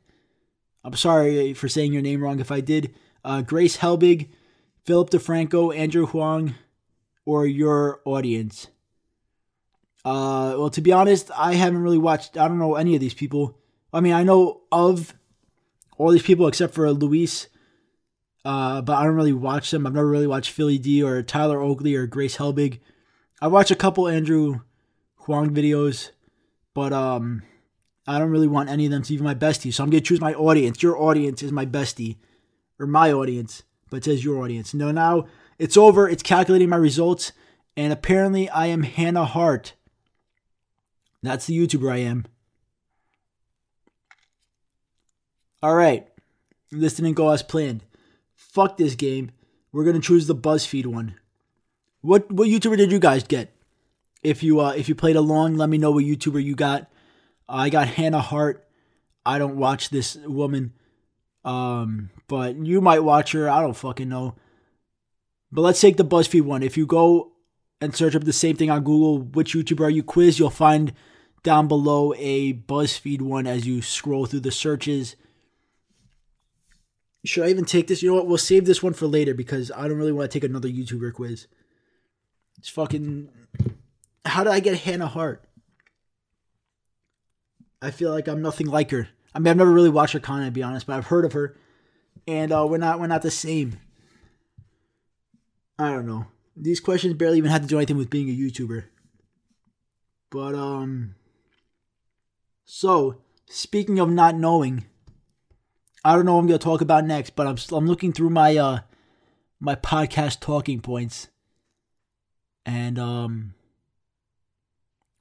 I'm 0.85 0.93
sorry 0.97 1.55
for 1.55 1.67
saying 1.67 1.95
your 1.95 2.03
name 2.03 2.23
wrong 2.23 2.41
if 2.41 2.53
I 2.53 2.61
did. 2.61 2.95
Uh, 3.25 3.41
Grace 3.41 3.79
Helbig, 3.79 4.29
Philip 4.85 5.09
DeFranco, 5.09 5.75
Andrew 5.75 6.05
Huang, 6.05 6.57
or 7.25 7.47
your 7.47 8.03
audience. 8.05 8.67
Uh, 10.05 10.57
well, 10.59 10.69
to 10.69 10.83
be 10.83 10.93
honest, 10.93 11.31
I 11.35 11.55
haven't 11.55 11.83
really 11.83 11.97
watched. 11.97 12.37
I 12.37 12.49
don't 12.49 12.59
know 12.59 12.75
any 12.75 12.97
of 12.97 13.01
these 13.01 13.15
people. 13.15 13.57
I 13.95 14.01
mean, 14.01 14.13
I 14.13 14.25
know 14.25 14.61
of 14.71 15.15
all 15.97 16.11
these 16.11 16.21
people 16.21 16.49
except 16.49 16.75
for 16.75 16.93
Luis, 16.93 17.49
uh, 18.49 18.81
but 18.81 18.97
I 18.97 19.05
don't 19.05 19.15
really 19.15 19.35
watch 19.35 19.71
them. 19.71 19.87
I've 19.87 19.93
never 19.93 20.09
really 20.09 20.27
watched 20.27 20.53
Philly 20.53 20.79
D 20.79 21.03
or 21.03 21.23
Tyler 21.23 21.61
Oakley 21.61 21.95
or 21.95 22.07
Grace 22.07 22.39
Helbig. 22.39 22.79
I 23.43 23.47
watch 23.47 23.71
a 23.71 23.77
couple 23.77 24.09
Andrew 24.09 24.61
Huang 25.17 25.51
videos, 25.51 26.13
but 26.73 26.91
um, 26.95 27.43
I 28.07 28.19
don't 28.19 28.31
really 28.31 28.49
want 28.49 28.71
any 28.71 28.87
of 28.87 28.91
them 28.91 29.03
to 29.03 29.17
be 29.19 29.23
my 29.23 29.35
bestie. 29.35 29.71
So 29.71 29.85
I'm 29.85 29.91
gonna 29.91 30.01
choose 30.01 30.23
my 30.23 30.33
audience. 30.33 30.83
Your 30.83 30.99
audience 30.99 31.43
is 31.43 31.53
my 31.53 31.67
bestie, 31.67 32.17
or 32.79 32.87
my 32.87 33.13
audience, 33.13 33.65
but 33.91 33.99
it 33.99 34.05
says 34.05 34.25
your 34.25 34.43
audience. 34.43 34.73
No, 34.73 34.93
now 34.93 35.27
it's 35.59 35.77
over. 35.77 36.09
It's 36.09 36.23
calculating 36.23 36.71
my 36.71 36.77
results, 36.77 37.33
and 37.77 37.93
apparently 37.93 38.49
I 38.49 38.69
am 38.69 38.83
Hannah 38.83 39.27
Hart. 39.27 39.75
That's 41.23 41.45
the 41.45 41.59
YouTuber 41.59 41.93
I 41.93 41.99
am. 41.99 42.25
Alright. 45.63 46.09
This 46.71 46.95
didn't 46.95 47.13
go 47.13 47.29
as 47.29 47.43
planned. 47.43 47.85
Fuck 48.53 48.77
this 48.77 48.95
game. 48.95 49.31
We're 49.73 49.85
gonna 49.85 50.01
choose 50.01 50.27
the 50.27 50.35
BuzzFeed 50.35 50.87
one. 50.87 51.15
What 52.01 52.31
what 52.33 52.49
YouTuber 52.49 52.77
did 52.77 52.93
you 52.93 52.99
guys 52.99 53.23
get? 53.23 53.53
If 54.23 54.43
you 54.43 54.61
uh 54.61 54.71
if 54.71 54.89
you 54.89 54.95
played 54.95 55.17
along, 55.17 55.57
let 55.57 55.69
me 55.69 55.79
know 55.79 55.91
what 55.91 56.05
YouTuber 56.05 56.43
you 56.43 56.55
got. 56.55 56.83
Uh, 57.49 57.57
I 57.57 57.71
got 57.71 57.89
Hannah 57.89 58.21
Hart. 58.21 58.67
I 59.25 59.39
don't 59.39 59.57
watch 59.57 59.91
this 59.91 60.17
woman. 60.17 60.73
Um, 61.45 62.11
but 62.27 62.57
you 62.57 62.81
might 62.81 63.01
watch 63.01 63.33
her. 63.33 63.49
I 63.49 63.61
don't 63.61 63.77
fucking 63.77 64.09
know. 64.09 64.35
But 65.51 65.63
let's 65.63 65.81
take 65.81 65.97
the 65.97 66.05
BuzzFeed 66.05 66.43
one. 66.43 66.63
If 66.63 66.77
you 66.77 66.87
go 66.87 67.33
and 67.81 67.95
search 67.95 68.15
up 68.15 68.25
the 68.25 68.33
same 68.33 68.57
thing 68.57 68.71
on 68.71 68.85
Google, 68.85 69.19
which 69.19 69.55
YouTuber 69.55 69.81
are 69.81 69.91
you 69.91 70.03
quiz, 70.03 70.39
you'll 70.39 70.51
find 70.51 70.93
down 71.43 71.69
below 71.69 72.13
a 72.17 72.53
BuzzFeed 72.53 73.23
one 73.23 73.47
as 73.47 73.67
you 73.67 73.81
scroll 73.81 74.27
through 74.27 74.41
the 74.41 74.51
searches. 74.51 75.17
Should 77.25 77.45
I 77.45 77.51
even 77.51 77.65
take 77.65 77.89
this? 77.89 78.03
You 78.03 78.11
know 78.11 78.17
what? 78.17 78.27
We'll 78.27 78.39
save 78.39 78.65
this 78.65 78.83
one 78.83 78.93
for 78.93 79.07
later 79.07 79.35
because 79.35 79.71
I 79.73 79.89
don't 79.89 79.99
really 79.99 80.13
want 80.13 80.31
to 80.31 80.39
take 80.39 80.49
another 80.49 80.69
YouTuber 80.69 81.13
quiz. 81.13 81.47
It's 82.59 82.69
fucking. 82.69 83.29
How 84.25 84.45
did 84.45 84.53
I 84.53 84.61
get 84.61 84.81
Hannah 84.81 85.07
Hart? 85.07 85.45
I 87.81 87.91
feel 87.91 88.11
like 88.11 88.29
I'm 88.29 88.43
nothing 88.43 88.67
like 88.67 88.91
her. 88.91 89.09
I 89.35 89.39
mean, 89.39 89.49
I've 89.49 89.57
never 89.57 89.73
really 89.73 89.89
watched 89.89 90.15
her 90.15 90.21
content, 90.21 90.49
to 90.49 90.53
be 90.53 90.63
honest, 90.63 90.87
but 90.87 90.97
I've 90.97 91.07
heard 91.07 91.25
of 91.25 91.33
her, 91.33 91.57
and 92.27 92.53
uh, 92.53 92.67
we're 92.69 92.79
not 92.79 92.99
we're 92.99 93.07
not 93.07 93.23
the 93.23 93.31
same. 93.31 93.79
I 95.79 95.91
don't 95.91 96.07
know. 96.07 96.27
These 96.57 96.81
questions 96.81 97.15
barely 97.15 97.39
even 97.39 97.51
have 97.51 97.63
to 97.63 97.69
do 97.69 97.77
anything 97.77 97.97
with 97.97 98.11
being 98.11 98.29
a 98.29 98.33
YouTuber. 98.33 98.85
But 100.31 100.55
um 100.55 101.15
so, 102.71 103.23
speaking 103.47 103.99
of 103.99 104.11
not 104.11 104.35
knowing, 104.35 104.85
I 106.05 106.15
don't 106.15 106.25
know 106.25 106.35
what 106.35 106.41
I'm 106.41 106.47
going 106.47 106.59
to 106.59 106.65
talk 106.65 106.81
about 106.81 107.05
next, 107.05 107.35
but 107.37 107.47
I'm 107.47 107.57
I'm 107.73 107.87
looking 107.87 108.13
through 108.13 108.31
my 108.31 108.57
uh 108.57 108.81
my 109.61 109.75
podcast 109.75 110.41
talking 110.41 110.81
points. 110.81 111.29
And 112.65 112.99
um 112.99 113.55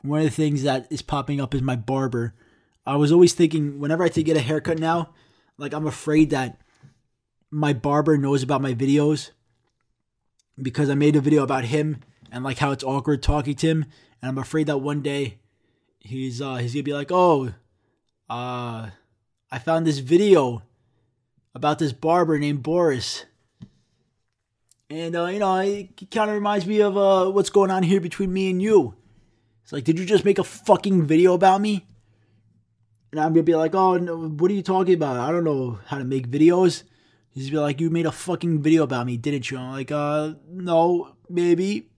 one 0.02 0.20
of 0.20 0.26
the 0.26 0.32
things 0.32 0.64
that 0.64 0.88
is 0.92 1.02
popping 1.02 1.42
up 1.42 1.56
is 1.56 1.62
my 1.62 1.76
barber. 1.76 2.34
I 2.86 2.96
was 2.96 3.12
always 3.12 3.34
thinking 3.34 3.80
whenever 3.80 4.04
I 4.04 4.10
take 4.10 4.26
get 4.26 4.38
a 4.38 4.42
haircut 4.42 4.80
now, 4.80 5.14
like 5.58 5.74
I'm 5.74 5.88
afraid 5.88 6.30
that 6.30 6.62
my 7.50 7.74
barber 7.74 8.18
knows 8.18 8.44
about 8.44 8.62
my 8.62 8.74
videos 8.74 9.32
because 10.62 10.90
I 10.90 10.96
made 10.96 11.16
a 11.16 11.22
video 11.22 11.44
about 11.44 11.66
him 11.66 12.02
and 12.32 12.44
like 12.44 12.60
how 12.60 12.72
it's 12.72 12.84
awkward 12.84 13.24
talking 13.24 13.56
to 13.56 13.68
him, 13.68 13.86
and 14.22 14.30
I'm 14.30 14.38
afraid 14.38 14.68
that 14.68 14.78
one 14.78 15.02
day 15.02 15.40
he's 16.00 16.42
uh 16.42 16.56
he's 16.56 16.74
gonna 16.74 16.84
be 16.84 16.94
like, 16.94 17.12
oh, 17.12 17.54
uh, 18.30 18.90
I 19.52 19.60
found 19.60 19.86
this 19.86 20.00
video 20.00 20.64
about 21.58 21.80
this 21.80 21.92
barber 21.92 22.38
named 22.38 22.62
Boris. 22.62 23.26
And 24.92 25.16
uh, 25.16 25.26
you 25.26 25.40
know, 25.40 25.58
it 25.58 26.10
kind 26.12 26.30
of 26.30 26.36
reminds 26.36 26.68
me 26.68 26.82
of 26.82 26.96
uh, 26.96 27.32
what's 27.32 27.50
going 27.50 27.72
on 27.72 27.82
here 27.82 28.00
between 28.00 28.32
me 28.32 28.52
and 28.52 28.62
you. 28.62 28.94
It's 29.64 29.74
like, 29.74 29.84
did 29.84 29.98
you 29.98 30.06
just 30.06 30.24
make 30.24 30.38
a 30.38 30.44
fucking 30.44 31.08
video 31.08 31.34
about 31.34 31.60
me? 31.60 31.88
And 33.12 33.20
I'm 33.20 33.34
gonna 33.34 33.42
be 33.42 33.56
like, 33.56 33.74
oh, 33.74 33.98
no, 33.98 34.30
what 34.30 34.52
are 34.52 34.54
you 34.54 34.62
talking 34.62 34.94
about? 34.94 35.18
I 35.18 35.32
don't 35.32 35.44
know 35.44 35.80
how 35.88 35.98
to 35.98 36.04
make 36.04 36.30
videos. 36.30 36.84
He's 37.32 37.50
be 37.50 37.58
like, 37.58 37.82
you 37.82 37.90
made 37.90 38.06
a 38.06 38.12
fucking 38.12 38.62
video 38.62 38.84
about 38.84 39.08
me, 39.08 39.18
didn't 39.18 39.50
you? 39.50 39.58
I'm 39.58 39.72
like, 39.72 39.92
uh, 39.92 40.34
no, 40.48 41.16
maybe. 41.28 41.90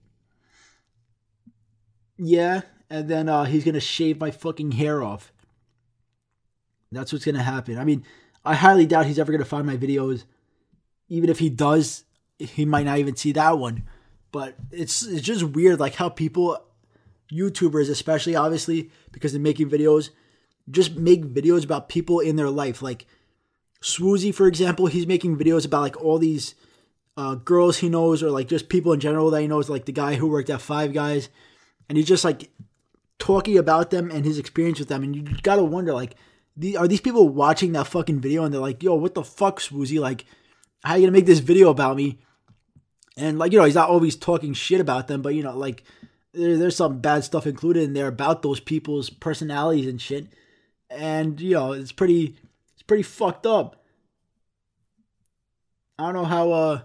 Yeah, 2.16 2.62
and 2.88 3.08
then 3.08 3.28
uh, 3.28 3.44
he's 3.44 3.64
gonna 3.64 3.78
shave 3.78 4.18
my 4.20 4.30
fucking 4.30 4.72
hair 4.72 5.02
off. 5.02 5.32
That's 6.90 7.12
what's 7.12 7.26
gonna 7.26 7.42
happen. 7.42 7.76
I 7.76 7.84
mean, 7.84 8.04
I 8.44 8.54
highly 8.54 8.86
doubt 8.86 9.06
he's 9.06 9.18
ever 9.18 9.32
gonna 9.32 9.44
find 9.44 9.66
my 9.66 9.76
videos. 9.76 10.24
Even 11.08 11.28
if 11.28 11.38
he 11.38 11.50
does, 11.50 12.04
he 12.38 12.64
might 12.64 12.86
not 12.86 12.98
even 12.98 13.16
see 13.16 13.32
that 13.32 13.58
one. 13.58 13.84
But 14.32 14.54
it's 14.70 15.02
it's 15.02 15.22
just 15.22 15.44
weird, 15.44 15.80
like 15.80 15.96
how 15.96 16.08
people, 16.08 16.58
YouTubers 17.32 17.90
especially, 17.90 18.36
obviously 18.36 18.90
because 19.12 19.32
they're 19.32 19.40
making 19.40 19.70
videos, 19.70 20.10
just 20.70 20.96
make 20.96 21.24
videos 21.24 21.64
about 21.64 21.88
people 21.88 22.20
in 22.20 22.36
their 22.36 22.50
life. 22.50 22.80
Like 22.80 23.06
Swoozie, 23.82 24.34
for 24.34 24.46
example, 24.46 24.86
he's 24.86 25.06
making 25.06 25.36
videos 25.36 25.66
about 25.66 25.82
like 25.82 26.02
all 26.02 26.18
these 26.18 26.54
uh, 27.16 27.34
girls 27.34 27.78
he 27.78 27.88
knows, 27.88 28.22
or 28.22 28.30
like 28.30 28.48
just 28.48 28.68
people 28.68 28.92
in 28.92 29.00
general 29.00 29.30
that 29.30 29.40
he 29.40 29.48
knows, 29.48 29.68
like 29.68 29.84
the 29.84 29.92
guy 29.92 30.14
who 30.14 30.28
worked 30.28 30.50
at 30.50 30.60
Five 30.60 30.92
Guys, 30.92 31.28
and 31.88 31.98
he's 31.98 32.08
just 32.08 32.24
like 32.24 32.50
talking 33.18 33.58
about 33.58 33.90
them 33.90 34.10
and 34.10 34.24
his 34.24 34.38
experience 34.38 34.78
with 34.78 34.88
them, 34.88 35.02
and 35.02 35.14
you 35.14 35.22
gotta 35.42 35.62
wonder 35.62 35.92
like 35.92 36.14
the, 36.60 36.76
are 36.76 36.86
these 36.86 37.00
people 37.00 37.28
watching 37.28 37.72
that 37.72 37.86
fucking 37.86 38.20
video 38.20 38.44
and 38.44 38.52
they're 38.52 38.60
like, 38.60 38.82
yo, 38.82 38.94
what 38.94 39.14
the 39.14 39.24
fuck, 39.24 39.60
Swoozie? 39.60 39.98
Like, 39.98 40.26
how 40.84 40.94
you 40.94 41.06
gonna 41.06 41.12
make 41.12 41.24
this 41.24 41.38
video 41.38 41.70
about 41.70 41.96
me? 41.96 42.18
And 43.16 43.38
like, 43.38 43.52
you 43.52 43.58
know, 43.58 43.64
he's 43.64 43.74
not 43.74 43.88
always 43.88 44.14
talking 44.14 44.52
shit 44.52 44.80
about 44.80 45.08
them, 45.08 45.22
but 45.22 45.34
you 45.34 45.42
know, 45.42 45.56
like 45.56 45.84
there, 46.32 46.58
there's 46.58 46.76
some 46.76 47.00
bad 47.00 47.24
stuff 47.24 47.46
included 47.46 47.84
in 47.84 47.94
there 47.94 48.08
about 48.08 48.42
those 48.42 48.60
people's 48.60 49.08
personalities 49.08 49.86
and 49.86 50.00
shit. 50.00 50.26
And, 50.90 51.40
you 51.40 51.54
know, 51.54 51.72
it's 51.72 51.92
pretty 51.92 52.36
it's 52.74 52.82
pretty 52.82 53.04
fucked 53.04 53.46
up. 53.46 53.82
I 55.98 56.04
don't 56.04 56.14
know 56.14 56.24
how 56.24 56.52
uh 56.52 56.80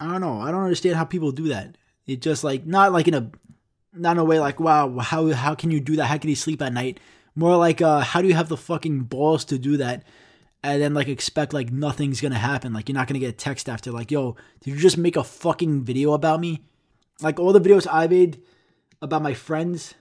I 0.00 0.06
don't 0.06 0.20
know. 0.20 0.40
I 0.40 0.50
don't 0.50 0.64
understand 0.64 0.96
how 0.96 1.04
people 1.04 1.30
do 1.30 1.48
that. 1.48 1.78
It 2.08 2.22
just 2.22 2.42
like 2.42 2.66
not 2.66 2.92
like 2.92 3.06
in 3.06 3.14
a 3.14 3.30
not 3.92 4.12
in 4.12 4.18
a 4.18 4.24
way 4.24 4.40
like 4.40 4.58
wow 4.58 4.98
how 4.98 5.30
how 5.30 5.54
can 5.54 5.70
you 5.70 5.78
do 5.78 5.94
that? 5.96 6.06
How 6.06 6.18
can 6.18 6.28
you 6.28 6.36
sleep 6.36 6.60
at 6.60 6.72
night? 6.72 6.98
More 7.38 7.56
like, 7.56 7.80
uh, 7.80 8.00
how 8.00 8.20
do 8.20 8.26
you 8.26 8.34
have 8.34 8.48
the 8.48 8.56
fucking 8.56 9.02
balls 9.02 9.44
to 9.44 9.60
do 9.60 9.76
that? 9.76 10.02
And 10.64 10.82
then 10.82 10.92
like 10.92 11.06
expect 11.06 11.52
like 11.52 11.70
nothing's 11.70 12.20
gonna 12.20 12.34
happen. 12.34 12.72
Like 12.72 12.88
you're 12.88 12.94
not 12.94 13.06
gonna 13.06 13.20
get 13.20 13.28
a 13.28 13.32
text 13.36 13.68
after 13.68 13.92
like, 13.92 14.10
yo, 14.10 14.34
did 14.60 14.72
you 14.72 14.76
just 14.76 14.98
make 14.98 15.14
a 15.14 15.22
fucking 15.22 15.84
video 15.84 16.14
about 16.14 16.40
me? 16.40 16.64
Like 17.20 17.38
all 17.38 17.52
the 17.52 17.60
videos 17.60 17.86
I 17.88 18.08
made 18.08 18.42
about 19.00 19.22
my 19.22 19.34
friends, 19.34 19.94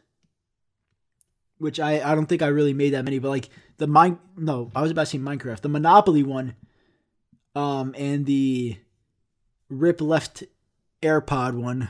which 1.60 1.80
I 1.80 2.02
I 2.02 2.16
don't 2.16 2.26
think 2.26 2.42
I 2.42 2.48
really 2.48 2.74
made 2.74 2.96
that 2.96 3.06
many, 3.06 3.20
but 3.20 3.30
like 3.30 3.50
the 3.78 3.86
mine 3.86 4.18
no, 4.36 4.72
I 4.76 4.82
was 4.82 4.90
about 4.90 5.04
to 5.04 5.06
say 5.06 5.20
Minecraft, 5.20 5.62
the 5.62 5.70
Monopoly 5.70 6.24
one, 6.24 6.56
um, 7.54 7.94
and 7.96 8.26
the 8.26 8.78
Rip 9.70 10.02
Left 10.02 10.44
AirPod 11.04 11.54
one. 11.54 11.90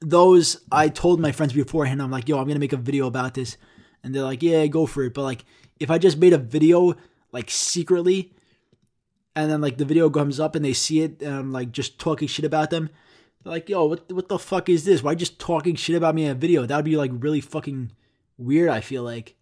Those 0.00 0.56
I 0.72 0.88
told 0.88 1.20
my 1.20 1.32
friends 1.32 1.52
beforehand. 1.52 2.00
I'm 2.00 2.10
like, 2.10 2.30
yo, 2.30 2.38
I'm 2.38 2.48
gonna 2.48 2.60
make 2.60 2.72
a 2.72 2.78
video 2.78 3.06
about 3.06 3.34
this 3.34 3.58
and 4.02 4.14
they're 4.14 4.22
like, 4.22 4.42
yeah, 4.42 4.66
go 4.66 4.86
for 4.86 5.04
it. 5.04 5.14
But 5.14 5.22
like, 5.22 5.44
if 5.78 5.90
I 5.90 5.98
just 5.98 6.18
made 6.18 6.32
a 6.32 6.38
video 6.38 6.94
like 7.32 7.50
secretly, 7.50 8.34
and 9.34 9.50
then 9.50 9.60
like 9.60 9.78
the 9.78 9.84
video 9.84 10.10
comes 10.10 10.38
up 10.38 10.54
and 10.54 10.64
they 10.64 10.72
see 10.72 11.00
it, 11.00 11.22
and 11.22 11.34
I'm 11.34 11.52
like 11.52 11.72
just 11.72 11.98
talking 11.98 12.28
shit 12.28 12.44
about 12.44 12.70
them, 12.70 12.90
they're 13.42 13.52
like, 13.52 13.68
yo, 13.68 13.84
what 13.86 14.10
what 14.12 14.28
the 14.28 14.38
fuck 14.38 14.68
is 14.68 14.84
this? 14.84 15.02
Why 15.02 15.14
just 15.14 15.38
talking 15.38 15.74
shit 15.74 15.96
about 15.96 16.14
me 16.14 16.24
in 16.24 16.30
a 16.30 16.34
video? 16.34 16.66
That 16.66 16.76
would 16.76 16.84
be 16.84 16.96
like 16.96 17.10
really 17.14 17.40
fucking 17.40 17.92
weird. 18.38 18.68
I 18.68 18.80
feel 18.80 19.02
like. 19.02 19.36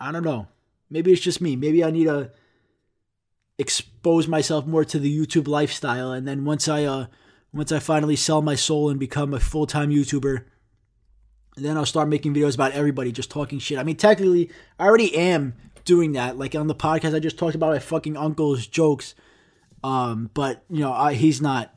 I 0.00 0.12
don't 0.12 0.24
know. 0.24 0.46
Maybe 0.90 1.12
it's 1.12 1.20
just 1.20 1.40
me. 1.40 1.56
Maybe 1.56 1.82
I 1.82 1.90
need 1.90 2.04
to 2.04 2.30
expose 3.58 4.28
myself 4.28 4.64
more 4.64 4.84
to 4.84 4.98
the 4.98 5.18
YouTube 5.18 5.48
lifestyle, 5.48 6.12
and 6.12 6.26
then 6.26 6.44
once 6.44 6.68
I 6.68 6.84
uh 6.84 7.06
once 7.52 7.72
I 7.72 7.78
finally 7.78 8.16
sell 8.16 8.42
my 8.42 8.54
soul 8.54 8.90
and 8.90 9.00
become 9.00 9.34
a 9.34 9.40
full 9.40 9.66
time 9.66 9.90
YouTuber 9.90 10.44
and 11.58 11.66
then 11.66 11.76
I'll 11.76 11.86
start 11.86 12.08
making 12.08 12.34
videos 12.34 12.54
about 12.54 12.72
everybody 12.72 13.12
just 13.12 13.30
talking 13.30 13.58
shit. 13.58 13.78
I 13.78 13.82
mean, 13.82 13.96
technically, 13.96 14.50
I 14.78 14.86
already 14.86 15.14
am 15.14 15.54
doing 15.84 16.12
that. 16.12 16.38
Like 16.38 16.54
on 16.54 16.66
the 16.68 16.74
podcast, 16.74 17.14
I 17.14 17.18
just 17.18 17.38
talked 17.38 17.54
about 17.54 17.72
my 17.72 17.78
fucking 17.78 18.16
uncle's 18.16 18.66
jokes. 18.66 19.14
Um, 19.84 20.30
but 20.34 20.64
you 20.70 20.80
know, 20.80 20.92
I, 20.92 21.14
he's 21.14 21.40
not, 21.40 21.74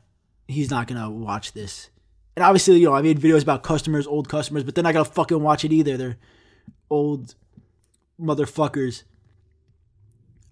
he's 0.48 0.70
not 0.70 0.86
gonna 0.86 1.10
watch 1.10 1.52
this. 1.52 1.90
And 2.36 2.44
obviously, 2.44 2.78
you 2.78 2.86
know, 2.86 2.94
I 2.94 3.02
made 3.02 3.20
videos 3.20 3.42
about 3.42 3.62
customers, 3.62 4.06
old 4.06 4.28
customers, 4.28 4.64
but 4.64 4.74
then 4.74 4.86
I 4.86 4.92
gonna 4.92 5.04
fucking 5.04 5.42
watch 5.42 5.64
it 5.64 5.72
either. 5.72 5.96
They're 5.96 6.16
old 6.88 7.34
motherfuckers. 8.20 9.02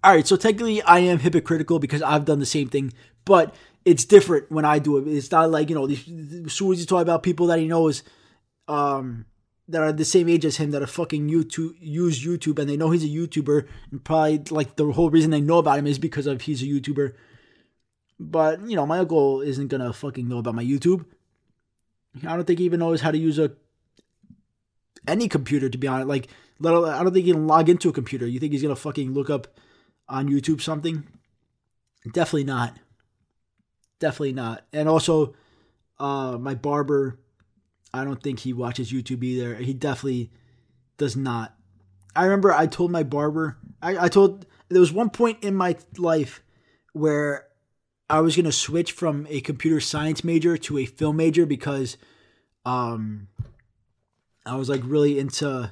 All 0.02 0.14
right, 0.14 0.26
so 0.26 0.36
technically, 0.36 0.82
I 0.82 1.00
am 1.00 1.18
hypocritical 1.18 1.78
because 1.78 2.02
I've 2.02 2.24
done 2.24 2.38
the 2.38 2.46
same 2.46 2.68
thing, 2.68 2.92
but 3.24 3.54
it's 3.84 4.04
different 4.04 4.50
when 4.50 4.64
I 4.64 4.78
do 4.78 4.96
it. 4.98 5.06
It's 5.06 5.30
not 5.30 5.50
like 5.50 5.68
you 5.68 5.74
know, 5.74 5.88
as 5.88 6.52
soon 6.52 6.72
as 6.72 6.80
you 6.80 6.86
talk 6.86 7.02
about 7.02 7.22
people 7.22 7.46
that 7.46 7.58
he 7.58 7.66
knows 7.66 8.02
um, 8.68 9.26
that 9.70 9.82
are 9.82 9.92
the 9.92 10.04
same 10.04 10.28
age 10.28 10.44
as 10.44 10.56
him 10.56 10.72
that 10.72 10.82
are 10.82 10.86
fucking 10.86 11.28
YouTube 11.28 11.74
use 11.80 12.24
YouTube 12.24 12.58
and 12.58 12.68
they 12.68 12.76
know 12.76 12.90
he's 12.90 13.04
a 13.04 13.08
YouTuber 13.08 13.66
and 13.92 14.04
probably 14.04 14.42
like 14.50 14.76
the 14.76 14.90
whole 14.92 15.10
reason 15.10 15.30
they 15.30 15.40
know 15.40 15.58
about 15.58 15.78
him 15.78 15.86
is 15.86 15.98
because 15.98 16.26
of 16.26 16.42
he's 16.42 16.62
a 16.62 16.66
YouTuber. 16.66 17.14
But 18.18 18.68
you 18.68 18.76
know, 18.76 18.86
my 18.86 18.98
uncle 18.98 19.40
isn't 19.40 19.68
gonna 19.68 19.92
fucking 19.92 20.28
know 20.28 20.38
about 20.38 20.54
my 20.54 20.64
YouTube. 20.64 21.04
I 22.26 22.34
don't 22.34 22.44
think 22.44 22.58
he 22.58 22.64
even 22.64 22.80
knows 22.80 23.00
how 23.00 23.12
to 23.12 23.18
use 23.18 23.38
a 23.38 23.52
any 25.06 25.28
computer 25.28 25.68
to 25.68 25.78
be 25.78 25.86
honest. 25.86 26.08
Like, 26.08 26.28
let 26.58 26.74
I 26.74 27.02
don't 27.02 27.12
think 27.12 27.26
he 27.26 27.32
can 27.32 27.46
log 27.46 27.68
into 27.68 27.88
a 27.88 27.92
computer. 27.92 28.26
You 28.26 28.40
think 28.40 28.52
he's 28.52 28.62
gonna 28.62 28.76
fucking 28.76 29.14
look 29.14 29.30
up 29.30 29.46
on 30.08 30.28
YouTube 30.28 30.60
something? 30.60 31.06
Definitely 32.12 32.44
not. 32.44 32.76
Definitely 34.00 34.32
not. 34.32 34.64
And 34.72 34.88
also, 34.88 35.34
uh, 35.98 36.38
my 36.40 36.54
barber 36.54 37.18
I 37.92 38.04
don't 38.04 38.22
think 38.22 38.40
he 38.40 38.52
watches 38.52 38.92
YouTube 38.92 39.22
either. 39.22 39.56
He 39.56 39.74
definitely 39.74 40.30
does 40.96 41.16
not. 41.16 41.54
I 42.14 42.24
remember 42.24 42.52
I 42.52 42.66
told 42.66 42.90
my 42.90 43.02
barber, 43.02 43.56
I, 43.82 44.06
I 44.06 44.08
told, 44.08 44.46
there 44.68 44.80
was 44.80 44.92
one 44.92 45.10
point 45.10 45.42
in 45.42 45.54
my 45.54 45.76
life 45.96 46.42
where 46.92 47.46
I 48.08 48.20
was 48.20 48.36
going 48.36 48.46
to 48.46 48.52
switch 48.52 48.92
from 48.92 49.26
a 49.30 49.40
computer 49.40 49.80
science 49.80 50.24
major 50.24 50.56
to 50.56 50.78
a 50.78 50.84
film 50.84 51.16
major 51.16 51.46
because 51.46 51.96
um, 52.64 53.28
I 54.44 54.56
was 54.56 54.68
like 54.68 54.82
really 54.84 55.18
into 55.18 55.70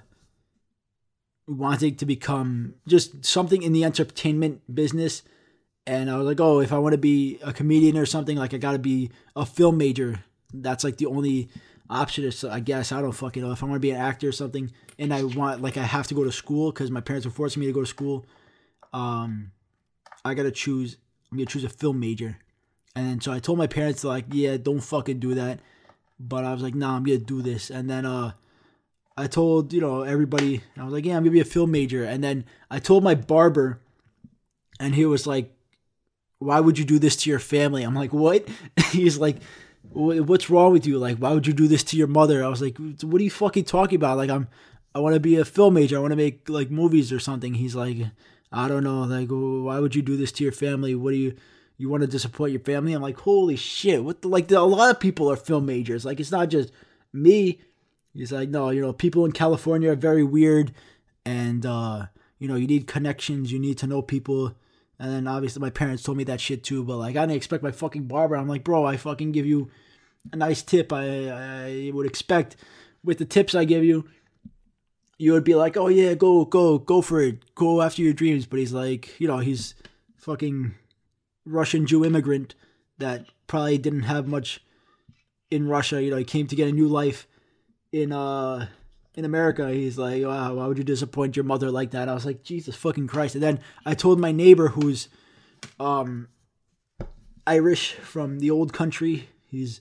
wanting 1.49 1.97
to 1.97 2.07
become 2.07 2.75
just 2.87 3.25
something 3.25 3.63
in 3.63 3.73
the 3.73 3.85
entertainment 3.85 4.63
business. 4.73 5.23
And 5.87 6.11
I 6.11 6.17
was 6.17 6.27
like, 6.27 6.41
oh, 6.41 6.61
if 6.61 6.73
I 6.73 6.79
want 6.79 6.93
to 6.93 6.99
be 6.99 7.39
a 7.43 7.53
comedian 7.53 7.97
or 7.97 8.07
something, 8.07 8.37
like 8.37 8.55
I 8.55 8.59
got 8.59 8.73
to 8.73 8.79
be 8.79 9.11
a 9.35 9.47
film 9.47 9.79
major. 9.79 10.23
That's 10.53 10.85
like 10.85 10.99
the 10.99 11.07
only 11.07 11.49
option 11.91 12.25
is, 12.25 12.45
I 12.45 12.61
guess, 12.61 12.93
I 12.93 13.01
don't 13.01 13.13
fucking 13.13 13.43
know. 13.43 13.53
If 13.53 13.63
I 13.63 13.67
want 13.67 13.77
to 13.77 13.81
be 13.81 13.91
an 13.91 14.01
actor 14.01 14.29
or 14.29 14.33
something 14.33 14.71
and 14.99 15.13
I 15.13 15.25
want, 15.25 15.63
like, 15.63 15.77
I 15.77 15.83
have 15.83 16.07
to 16.09 16.15
go 16.15 16.25
to 16.25 16.33
school 16.33 16.71
because 16.71 16.91
my 16.91 17.01
parents 17.01 17.27
are 17.27 17.31
forcing 17.31 17.61
me 17.61 17.67
to 17.67 17.73
go 17.73 17.81
to 17.81 17.87
school, 17.87 18.27
um, 18.93 19.53
I 20.25 20.35
got 20.35 20.45
to 20.45 20.51
choose, 20.51 20.97
I'm 21.31 21.39
going 21.39 21.47
to 21.47 21.53
choose 21.53 21.65
a 21.65 21.69
film 21.69 22.01
major. 22.01 22.39
And 22.95 23.23
so 23.23 23.33
I 23.33 23.39
told 23.39 23.59
my 23.59 23.67
parents, 23.67 24.05
like, 24.05 24.27
yeah, 24.31 24.57
don't 24.57 24.81
fucking 24.81 25.21
do 25.21 25.35
that. 25.35 25.61
But 26.21 26.45
I 26.45 26.53
was 26.53 26.63
like, 26.63 26.75
nah, 26.75 26.97
I'm 26.97 27.05
going 27.05 27.21
to 27.21 27.25
do 27.25 27.43
this. 27.43 27.71
And 27.71 27.89
then, 27.89 28.05
uh, 28.05 28.33
I 29.17 29.27
told, 29.27 29.73
you 29.73 29.81
know, 29.81 30.03
everybody, 30.03 30.63
I 30.77 30.85
was 30.85 30.93
like, 30.93 31.05
yeah, 31.05 31.17
I'm 31.17 31.25
to 31.25 31.31
be 31.31 31.41
a 31.41 31.45
film 31.45 31.73
major. 31.73 32.05
And 32.05 32.23
then 32.23 32.45
I 32.71 32.79
told 32.79 33.03
my 33.03 33.17
barber, 33.17 33.81
and 34.79 34.95
he 34.95 35.07
was 35.07 35.27
like, 35.27 35.53
why 36.39 36.61
would 36.61 36.79
you 36.79 36.85
do 36.85 37.01
this 37.01 37.17
to 37.17 37.31
your 37.31 37.41
family? 37.41 37.83
I'm 37.83 37.97
like, 37.97 38.13
what? 38.13 38.49
He's 38.91 39.19
like, 39.19 39.39
what's 39.93 40.51
wrong 40.51 40.73
with 40.73 40.87
you? 40.87 40.99
Like, 40.99 41.19
why 41.19 41.33
would 41.33 41.47
you 41.47 41.53
do 41.53 41.69
this 41.69 41.85
to 41.85 41.97
your 41.97 42.07
mother? 42.07 42.45
I 42.45 42.49
was 42.49 42.63
like, 42.63 42.77
what 42.79 43.21
are 43.21 43.25
you 43.25 43.31
fucking 43.31 43.65
talking 43.65 43.97
about? 43.97 44.17
Like, 44.17 44.31
I'm, 44.31 44.49
I 44.95 45.01
want 45.01 45.15
to 45.15 45.21
be 45.21 45.37
a 45.37 45.45
film 45.45 45.75
major. 45.75 45.97
I 45.97 46.01
want 46.01 46.13
to 46.13 46.17
make 46.17 46.49
like 46.49 46.71
movies 46.71 47.13
or 47.13 47.19
something. 47.19 47.55
He's 47.55 47.75
like, 47.75 47.99
I 48.53 48.69
don't 48.69 48.85
know. 48.85 49.03
Like, 49.03 49.29
why 49.29 49.79
would 49.79 49.95
you 49.95 50.03
do 50.03 50.17
this 50.17 50.33
to 50.33 50.45
your 50.45 50.53
family? 50.53 50.95
What 50.95 51.13
do 51.13 51.17
you, 51.17 51.35
you 51.77 51.89
want 51.89 52.03
to 52.03 52.07
disappoint 52.07 52.53
your 52.53 52.61
family? 52.61 52.93
I'm 52.93 53.03
like, 53.03 53.19
holy 53.19 53.57
shit. 53.57 54.05
What 54.05 54.23
the, 54.23 54.29
like, 54.29 54.51
a 54.51 54.61
lot 54.61 54.91
of 54.91 55.01
people 55.01 55.31
are 55.31 55.37
film 55.37 55.67
majors. 55.67 56.05
Like, 56.05 56.21
it's 56.21 56.33
not 56.33 56.49
just 56.49 56.73
me. 57.13 57.61
He's 58.15 58.33
like, 58.33 58.49
no, 58.49 58.71
you 58.71 58.81
know, 58.81 58.93
people 58.93 59.25
in 59.25 59.33
California 59.33 59.93
are 59.93 59.97
very 59.97 60.25
weird, 60.25 60.73
and 61.25 61.65
uh, 61.65 62.07
you 62.39 62.49
know, 62.49 62.57
you 62.57 62.67
need 62.67 62.89
connections, 62.89 63.53
you 63.53 63.61
need 63.61 63.79
to 63.79 63.87
know 63.87 64.03
people. 64.03 64.55
And 65.01 65.13
then 65.13 65.29
obviously 65.29 65.61
my 65.61 65.71
parents 65.71 66.03
told 66.03 66.19
me 66.19 66.25
that 66.25 66.41
shit 66.41 66.65
too, 66.65 66.83
but 66.83 66.97
like 66.97 67.17
I 67.17 67.23
didn't 67.23 67.37
expect 67.37 67.63
my 67.63 67.71
fucking 67.71 68.05
barber. 68.05 68.37
I'm 68.37 68.49
like, 68.49 68.65
bro, 68.65 68.85
I 68.85 68.97
fucking 68.97 69.33
give 69.33 69.47
you 69.47 69.71
a 70.33 70.37
nice 70.37 70.63
tip. 70.63 70.93
I 70.93 71.29
I 71.31 71.91
would 71.93 72.07
expect 72.07 72.57
with 73.05 73.19
the 73.19 73.25
tips 73.25 73.55
I 73.55 73.65
give 73.65 73.85
you, 73.85 74.09
you 75.17 75.33
would 75.33 75.45
be 75.45 75.55
like, 75.55 75.77
oh 75.77 75.89
yeah, 75.89 76.15
go 76.15 76.45
go 76.45 76.79
go 76.79 77.01
for 77.01 77.21
it, 77.21 77.55
go 77.55 77.81
after 77.83 78.03
your 78.03 78.13
dreams. 78.13 78.47
But 78.47 78.59
he's 78.59 78.73
like, 78.73 79.21
you 79.21 79.29
know, 79.29 79.39
he's 79.39 79.75
fucking 80.17 80.75
Russian 81.45 81.87
Jew 81.87 82.05
immigrant 82.05 82.55
that 82.99 83.27
probably 83.47 83.79
didn't 83.79 84.03
have 84.03 84.27
much 84.27 84.61
in 85.51 85.69
Russia. 85.69 86.03
You 86.03 86.11
know, 86.11 86.17
he 86.17 86.25
came 86.25 86.47
to 86.49 86.57
get 86.57 86.69
a 86.69 86.73
new 86.73 86.89
life 86.89 87.27
in 87.93 88.13
uh 88.13 88.67
in 89.19 89.25
America. 89.25 89.69
He's 89.71 89.99
like, 89.99 90.23
wow, 90.23 90.55
why 90.55 90.67
would 90.69 90.79
you 90.79 90.85
disappoint 90.85 91.35
your 91.35 91.45
mother 91.45 91.73
like 91.73 91.91
that? 91.91 92.09
I 92.09 92.15
was 92.15 92.25
like, 92.25 92.45
Jesus 92.45 92.77
fucking 92.77 93.09
Christ. 93.09 93.35
And 93.35 93.43
then 93.43 93.59
I 93.85 93.95
told 93.95 94.21
my 94.21 94.31
neighbor 94.31 94.69
who's 94.69 95.09
um 95.81 96.29
Irish 97.45 97.95
from 97.95 98.39
the 98.39 98.53
old 98.53 98.73
country. 98.73 99.29
He's 99.45 99.81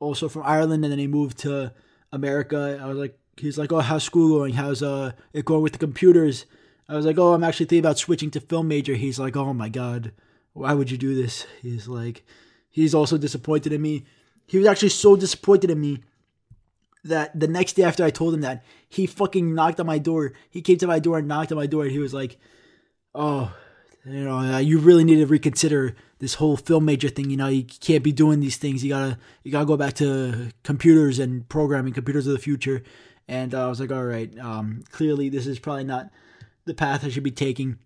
also 0.00 0.26
from 0.30 0.42
Ireland 0.44 0.84
and 0.84 0.90
then 0.90 0.98
he 0.98 1.06
moved 1.06 1.36
to 1.40 1.74
America. 2.12 2.80
I 2.82 2.86
was 2.86 2.96
like 2.96 3.18
he's 3.36 3.58
like, 3.58 3.72
Oh, 3.72 3.80
how's 3.80 4.04
school 4.04 4.38
going? 4.38 4.54
How's 4.54 4.82
uh 4.82 5.12
it 5.34 5.44
going 5.44 5.62
with 5.62 5.74
the 5.74 5.78
computers? 5.78 6.46
I 6.88 6.96
was 6.96 7.04
like, 7.04 7.18
Oh, 7.18 7.34
I'm 7.34 7.44
actually 7.44 7.66
thinking 7.66 7.84
about 7.84 7.98
switching 7.98 8.30
to 8.30 8.40
film 8.40 8.68
major. 8.68 8.94
He's 8.94 9.18
like, 9.18 9.36
Oh 9.36 9.52
my 9.52 9.68
god, 9.68 10.12
why 10.54 10.72
would 10.72 10.90
you 10.90 10.96
do 10.96 11.14
this? 11.14 11.46
He's 11.60 11.88
like 11.88 12.24
he's 12.70 12.94
also 12.94 13.18
disappointed 13.18 13.74
in 13.74 13.82
me. 13.82 14.06
He 14.46 14.56
was 14.56 14.66
actually 14.66 14.88
so 14.88 15.14
disappointed 15.14 15.68
in 15.68 15.78
me 15.78 16.04
that 17.04 17.38
the 17.38 17.48
next 17.48 17.74
day 17.74 17.84
after 17.84 18.04
I 18.04 18.10
told 18.10 18.34
him 18.34 18.40
that, 18.42 18.64
he 18.88 19.06
fucking 19.06 19.54
knocked 19.54 19.80
on 19.80 19.86
my 19.86 19.98
door. 19.98 20.32
He 20.50 20.62
came 20.62 20.78
to 20.78 20.86
my 20.86 20.98
door 20.98 21.18
and 21.18 21.28
knocked 21.28 21.52
on 21.52 21.58
my 21.58 21.66
door 21.66 21.84
and 21.84 21.92
he 21.92 21.98
was 21.98 22.14
like, 22.14 22.38
Oh, 23.14 23.52
you 24.04 24.24
know, 24.24 24.38
uh, 24.38 24.58
you 24.58 24.78
really 24.78 25.04
need 25.04 25.16
to 25.16 25.26
reconsider 25.26 25.94
this 26.18 26.34
whole 26.34 26.56
film 26.56 26.84
major 26.84 27.08
thing. 27.08 27.30
You 27.30 27.36
know, 27.36 27.48
you 27.48 27.64
can't 27.64 28.04
be 28.04 28.12
doing 28.12 28.40
these 28.40 28.56
things. 28.56 28.82
You 28.82 28.90
gotta, 28.90 29.18
you 29.42 29.52
gotta 29.52 29.66
go 29.66 29.76
back 29.76 29.94
to 29.94 30.50
computers 30.62 31.18
and 31.18 31.48
programming, 31.48 31.92
computers 31.92 32.26
of 32.26 32.32
the 32.32 32.38
future. 32.38 32.82
And 33.26 33.54
uh, 33.54 33.66
I 33.66 33.68
was 33.68 33.80
like, 33.80 33.92
all 33.92 34.04
right, 34.04 34.36
um, 34.38 34.84
clearly 34.90 35.28
this 35.28 35.46
is 35.46 35.58
probably 35.58 35.84
not 35.84 36.10
the 36.64 36.74
path 36.74 37.04
I 37.04 37.10
should 37.10 37.22
be 37.22 37.30
taking. 37.30 37.78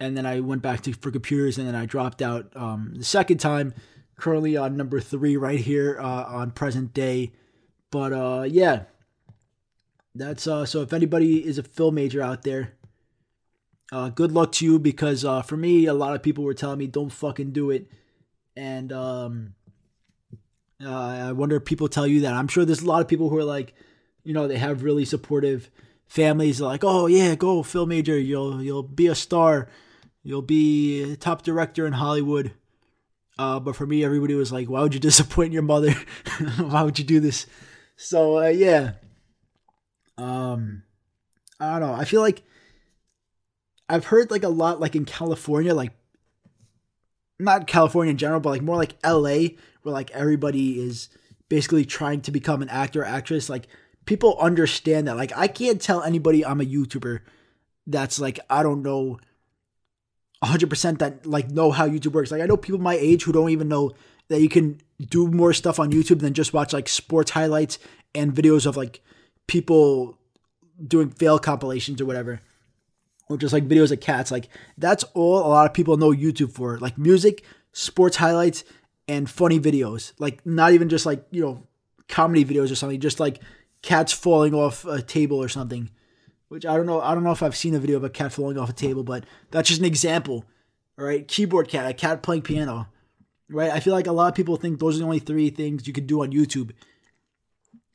And 0.00 0.16
then 0.16 0.26
I 0.26 0.40
went 0.40 0.62
back 0.62 0.80
to 0.82 0.92
for 0.92 1.10
computers, 1.10 1.58
and 1.58 1.68
then 1.68 1.74
I 1.74 1.86
dropped 1.86 2.20
out 2.20 2.52
um, 2.56 2.94
the 2.96 3.04
second 3.04 3.38
time. 3.38 3.74
Currently 4.16 4.56
on 4.56 4.76
number 4.76 5.00
three, 5.00 5.36
right 5.36 5.58
here 5.58 5.98
uh, 6.00 6.24
on 6.24 6.50
present 6.50 6.94
day. 6.94 7.32
But 7.94 8.12
uh, 8.12 8.42
yeah, 8.50 8.86
that's 10.16 10.48
uh. 10.48 10.66
So 10.66 10.82
if 10.82 10.92
anybody 10.92 11.46
is 11.46 11.58
a 11.58 11.62
film 11.62 11.94
major 11.94 12.20
out 12.20 12.42
there, 12.42 12.72
uh, 13.92 14.08
good 14.08 14.32
luck 14.32 14.50
to 14.54 14.64
you 14.64 14.80
because 14.80 15.24
uh, 15.24 15.42
for 15.42 15.56
me, 15.56 15.86
a 15.86 15.94
lot 15.94 16.16
of 16.16 16.20
people 16.20 16.42
were 16.42 16.54
telling 16.54 16.80
me 16.80 16.88
don't 16.88 17.12
fucking 17.12 17.52
do 17.52 17.70
it, 17.70 17.86
and 18.56 18.92
um, 18.92 19.54
uh, 20.84 20.90
I 20.90 21.30
wonder 21.30 21.54
if 21.54 21.66
people 21.66 21.86
tell 21.86 22.04
you 22.04 22.22
that. 22.22 22.32
I'm 22.32 22.48
sure 22.48 22.64
there's 22.64 22.82
a 22.82 22.86
lot 22.86 23.00
of 23.00 23.06
people 23.06 23.28
who 23.28 23.38
are 23.38 23.44
like, 23.44 23.74
you 24.24 24.34
know, 24.34 24.48
they 24.48 24.58
have 24.58 24.82
really 24.82 25.04
supportive 25.04 25.70
families. 26.08 26.60
Like, 26.60 26.82
oh 26.82 27.06
yeah, 27.06 27.36
go 27.36 27.62
film 27.62 27.90
major. 27.90 28.18
You'll 28.18 28.60
you'll 28.60 28.82
be 28.82 29.06
a 29.06 29.14
star. 29.14 29.68
You'll 30.24 30.42
be 30.42 31.14
top 31.20 31.42
director 31.42 31.86
in 31.86 31.92
Hollywood. 31.92 32.54
Uh, 33.38 33.60
but 33.60 33.76
for 33.76 33.86
me, 33.86 34.04
everybody 34.04 34.34
was 34.34 34.50
like, 34.50 34.68
why 34.68 34.82
would 34.82 34.94
you 34.94 35.00
disappoint 35.10 35.52
your 35.52 35.62
mother? 35.62 35.94
why 36.58 36.82
would 36.82 36.98
you 36.98 37.04
do 37.04 37.20
this? 37.20 37.46
So 37.96 38.38
uh, 38.38 38.48
yeah. 38.48 38.92
Um, 40.16 40.82
I 41.60 41.78
don't 41.78 41.88
know. 41.88 41.94
I 41.94 42.04
feel 42.04 42.20
like 42.20 42.42
I've 43.88 44.06
heard 44.06 44.30
like 44.30 44.42
a 44.42 44.48
lot, 44.48 44.80
like 44.80 44.96
in 44.96 45.04
California, 45.04 45.74
like 45.74 45.92
not 47.38 47.66
California 47.66 48.10
in 48.10 48.18
general, 48.18 48.40
but 48.40 48.50
like 48.50 48.62
more 48.62 48.76
like 48.76 48.96
LA, 49.04 49.48
where 49.82 49.92
like 49.92 50.10
everybody 50.12 50.80
is 50.80 51.08
basically 51.48 51.84
trying 51.84 52.20
to 52.22 52.30
become 52.30 52.62
an 52.62 52.68
actor 52.68 53.02
or 53.02 53.06
actress. 53.06 53.48
Like 53.48 53.68
people 54.06 54.38
understand 54.38 55.08
that. 55.08 55.16
Like 55.16 55.32
I 55.36 55.48
can't 55.48 55.80
tell 55.80 56.02
anybody 56.02 56.44
I'm 56.44 56.60
a 56.60 56.64
YouTuber 56.64 57.20
that's 57.86 58.18
like 58.18 58.40
I 58.48 58.62
don't 58.62 58.82
know 58.82 59.18
100% 60.42 60.98
that 60.98 61.26
like 61.26 61.50
know 61.50 61.70
how 61.70 61.88
YouTube 61.88 62.12
works. 62.12 62.30
Like 62.30 62.42
I 62.42 62.46
know 62.46 62.56
people 62.56 62.80
my 62.80 62.94
age 62.94 63.24
who 63.24 63.32
don't 63.32 63.50
even 63.50 63.68
know 63.68 63.92
that 64.28 64.40
you 64.40 64.48
can 64.48 64.80
do 65.00 65.28
more 65.28 65.52
stuff 65.52 65.78
on 65.78 65.92
YouTube 65.92 66.20
than 66.20 66.34
just 66.34 66.52
watch 66.52 66.72
like 66.72 66.88
sports 66.88 67.32
highlights 67.32 67.78
and 68.14 68.32
videos 68.34 68.66
of 68.66 68.76
like 68.76 69.02
people 69.46 70.18
doing 70.86 71.10
fail 71.10 71.38
compilations 71.38 72.00
or 72.00 72.06
whatever. 72.06 72.40
Or 73.28 73.38
just 73.38 73.52
like 73.52 73.66
videos 73.66 73.90
of 73.90 74.00
cats. 74.00 74.30
Like 74.30 74.48
that's 74.76 75.04
all 75.14 75.38
a 75.38 75.48
lot 75.48 75.66
of 75.66 75.74
people 75.74 75.96
know 75.96 76.10
YouTube 76.10 76.52
for. 76.52 76.78
Like 76.78 76.98
music, 76.98 77.44
sports 77.72 78.16
highlights, 78.16 78.64
and 79.08 79.28
funny 79.28 79.58
videos. 79.58 80.12
Like 80.18 80.44
not 80.46 80.72
even 80.72 80.88
just 80.88 81.06
like, 81.06 81.24
you 81.30 81.42
know, 81.42 81.66
comedy 82.08 82.44
videos 82.44 82.70
or 82.70 82.74
something, 82.74 83.00
just 83.00 83.20
like 83.20 83.40
cats 83.82 84.12
falling 84.12 84.54
off 84.54 84.84
a 84.84 85.00
table 85.02 85.42
or 85.42 85.48
something. 85.48 85.90
Which 86.48 86.66
I 86.66 86.76
don't 86.76 86.86
know. 86.86 87.00
I 87.00 87.14
don't 87.14 87.24
know 87.24 87.32
if 87.32 87.42
I've 87.42 87.56
seen 87.56 87.74
a 87.74 87.78
video 87.78 87.96
of 87.96 88.04
a 88.04 88.10
cat 88.10 88.32
falling 88.32 88.58
off 88.58 88.70
a 88.70 88.74
table, 88.74 89.02
but 89.02 89.24
that's 89.50 89.68
just 89.68 89.80
an 89.80 89.86
example. 89.86 90.44
All 90.98 91.04
right, 91.04 91.26
keyboard 91.26 91.68
cat, 91.68 91.90
a 91.90 91.94
cat 91.94 92.22
playing 92.22 92.42
piano. 92.42 92.88
Right, 93.50 93.70
I 93.70 93.80
feel 93.80 93.92
like 93.92 94.06
a 94.06 94.12
lot 94.12 94.28
of 94.28 94.34
people 94.34 94.56
think 94.56 94.78
those 94.78 94.96
are 94.96 95.00
the 95.00 95.04
only 95.04 95.18
three 95.18 95.50
things 95.50 95.86
you 95.86 95.92
can 95.92 96.06
do 96.06 96.22
on 96.22 96.32
YouTube. 96.32 96.72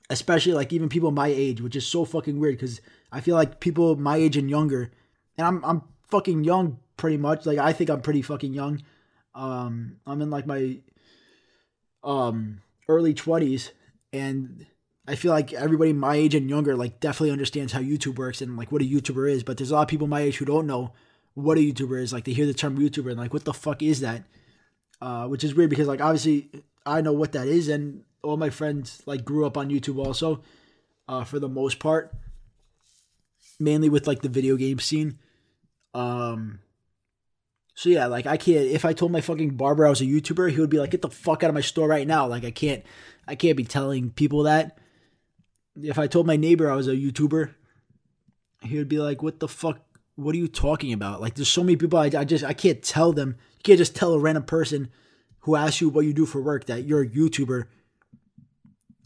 Especially 0.09 0.53
like 0.53 0.71
even 0.73 0.89
people 0.89 1.11
my 1.11 1.27
age, 1.27 1.61
which 1.61 1.75
is 1.75 1.85
so 1.85 2.05
fucking 2.05 2.39
weird 2.39 2.55
because 2.55 2.81
I 3.11 3.21
feel 3.21 3.35
like 3.35 3.59
people 3.59 3.95
my 3.95 4.17
age 4.17 4.37
and 4.37 4.49
younger, 4.49 4.91
and 5.37 5.47
I'm 5.47 5.63
I'm 5.65 5.81
fucking 6.09 6.43
young 6.43 6.79
pretty 6.97 7.17
much. 7.17 7.45
Like 7.45 7.57
I 7.57 7.73
think 7.73 7.89
I'm 7.89 8.01
pretty 8.01 8.21
fucking 8.21 8.53
young. 8.53 8.83
Um, 9.35 9.97
I'm 10.05 10.21
in 10.21 10.29
like 10.29 10.45
my 10.45 10.79
um 12.03 12.61
early 12.87 13.13
twenties, 13.13 13.71
and 14.11 14.65
I 15.07 15.15
feel 15.15 15.31
like 15.31 15.53
everybody 15.53 15.93
my 15.93 16.15
age 16.15 16.35
and 16.35 16.49
younger 16.49 16.75
like 16.75 16.99
definitely 16.99 17.31
understands 17.31 17.73
how 17.73 17.79
YouTube 17.79 18.17
works 18.17 18.41
and 18.41 18.57
like 18.57 18.71
what 18.71 18.81
a 18.81 18.85
YouTuber 18.85 19.31
is. 19.31 19.43
But 19.43 19.57
there's 19.57 19.71
a 19.71 19.75
lot 19.75 19.81
of 19.81 19.87
people 19.87 20.07
my 20.07 20.21
age 20.21 20.37
who 20.37 20.45
don't 20.45 20.67
know 20.67 20.93
what 21.33 21.57
a 21.57 21.61
YouTuber 21.61 22.01
is. 22.01 22.13
Like 22.13 22.25
they 22.25 22.33
hear 22.33 22.45
the 22.45 22.53
term 22.53 22.77
YouTuber 22.77 23.09
and 23.09 23.19
like 23.19 23.33
what 23.33 23.45
the 23.45 23.53
fuck 23.53 23.81
is 23.81 24.01
that? 24.01 24.23
Uh, 25.01 25.27
which 25.27 25.43
is 25.43 25.55
weird 25.55 25.69
because 25.69 25.87
like 25.87 26.01
obviously 26.01 26.49
I 26.85 27.01
know 27.01 27.13
what 27.13 27.31
that 27.31 27.47
is 27.47 27.69
and 27.69 28.03
all 28.21 28.35
my 28.35 28.49
friends 28.49 29.01
like 29.05 29.23
grew 29.23 29.45
up 29.45 29.57
on 29.57 29.69
YouTube 29.69 29.97
also, 30.05 30.41
uh, 31.07 31.23
for 31.23 31.39
the 31.39 31.47
most 31.47 31.79
part. 31.79 32.13
Mainly 33.59 33.89
with 33.89 34.07
like 34.07 34.21
the 34.21 34.29
video 34.29 34.55
game 34.55 34.79
scene. 34.79 35.19
Um 35.93 36.59
so 37.75 37.87
yeah, 37.87 38.07
like 38.07 38.25
I 38.25 38.35
can't 38.35 38.65
if 38.65 38.83
I 38.83 38.91
told 38.91 39.11
my 39.11 39.21
fucking 39.21 39.55
barber 39.55 39.85
I 39.85 39.89
was 39.89 40.01
a 40.01 40.05
YouTuber, 40.05 40.51
he 40.51 40.59
would 40.59 40.69
be 40.69 40.79
like, 40.79 40.91
get 40.91 41.01
the 41.01 41.09
fuck 41.09 41.43
out 41.43 41.49
of 41.49 41.55
my 41.55 41.61
store 41.61 41.87
right 41.87 42.05
now. 42.07 42.27
Like 42.27 42.43
I 42.43 42.51
can't 42.51 42.83
I 43.25 43.35
can't 43.35 43.55
be 43.55 43.63
telling 43.63 44.11
people 44.11 44.43
that 44.43 44.77
if 45.81 45.97
I 45.97 46.07
told 46.07 46.27
my 46.27 46.35
neighbor 46.35 46.69
I 46.69 46.75
was 46.75 46.87
a 46.87 46.95
YouTuber, 46.95 47.53
he 48.63 48.77
would 48.77 48.89
be 48.89 48.99
like, 48.99 49.23
"What 49.23 49.39
the 49.39 49.47
fuck? 49.47 49.79
What 50.19 50.35
are 50.35 50.37
you 50.37 50.47
talking 50.47 50.93
about?" 50.93 51.21
Like, 51.21 51.35
there's 51.35 51.49
so 51.49 51.63
many 51.63 51.75
people 51.75 51.99
I, 51.99 52.05
I 52.05 52.25
just 52.25 52.43
I 52.43 52.53
can't 52.53 52.81
tell 52.81 53.13
them. 53.13 53.35
You 53.57 53.63
can't 53.63 53.77
just 53.77 53.95
tell 53.95 54.13
a 54.13 54.19
random 54.19 54.43
person 54.43 54.89
who 55.41 55.55
asks 55.55 55.81
you 55.81 55.89
what 55.89 56.05
you 56.05 56.13
do 56.13 56.25
for 56.25 56.41
work 56.41 56.65
that 56.65 56.83
you're 56.85 57.01
a 57.01 57.07
YouTuber. 57.07 57.65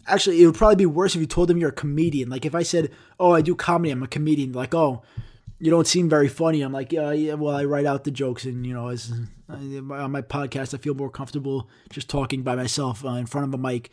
Actually, 0.05 0.41
it 0.41 0.45
would 0.45 0.55
probably 0.55 0.75
be 0.75 0.85
worse 0.85 1.15
if 1.15 1.21
you 1.21 1.27
told 1.27 1.47
them 1.47 1.57
you're 1.57 1.69
a 1.69 1.73
comedian. 1.73 2.29
Like 2.29 2.45
if 2.45 2.55
I 2.55 2.63
said, 2.63 2.91
"Oh, 3.19 3.31
I 3.31 3.41
do 3.41 3.55
comedy. 3.55 3.91
I'm 3.91 4.03
a 4.03 4.07
comedian." 4.07 4.51
Like, 4.51 4.73
"Oh, 4.75 5.03
you 5.59 5.71
don't 5.71 5.87
seem 5.87 6.09
very 6.09 6.27
funny." 6.27 6.61
I'm 6.61 6.73
like, 6.73 6.91
"Yeah, 6.91 7.11
yeah. 7.11 7.35
Well, 7.35 7.55
I 7.55 7.63
write 7.63 7.85
out 7.85 8.03
the 8.03 8.11
jokes, 8.11 8.45
and 8.45 8.65
you 8.65 8.73
know, 8.73 8.89
as 8.89 9.13
on 9.49 10.11
my 10.11 10.21
podcast, 10.21 10.73
I 10.73 10.77
feel 10.77 10.95
more 10.95 11.09
comfortable 11.09 11.69
just 11.89 12.09
talking 12.09 12.43
by 12.43 12.55
myself 12.55 13.05
uh, 13.05 13.09
in 13.11 13.25
front 13.25 13.47
of 13.47 13.53
a 13.53 13.57
mic." 13.57 13.91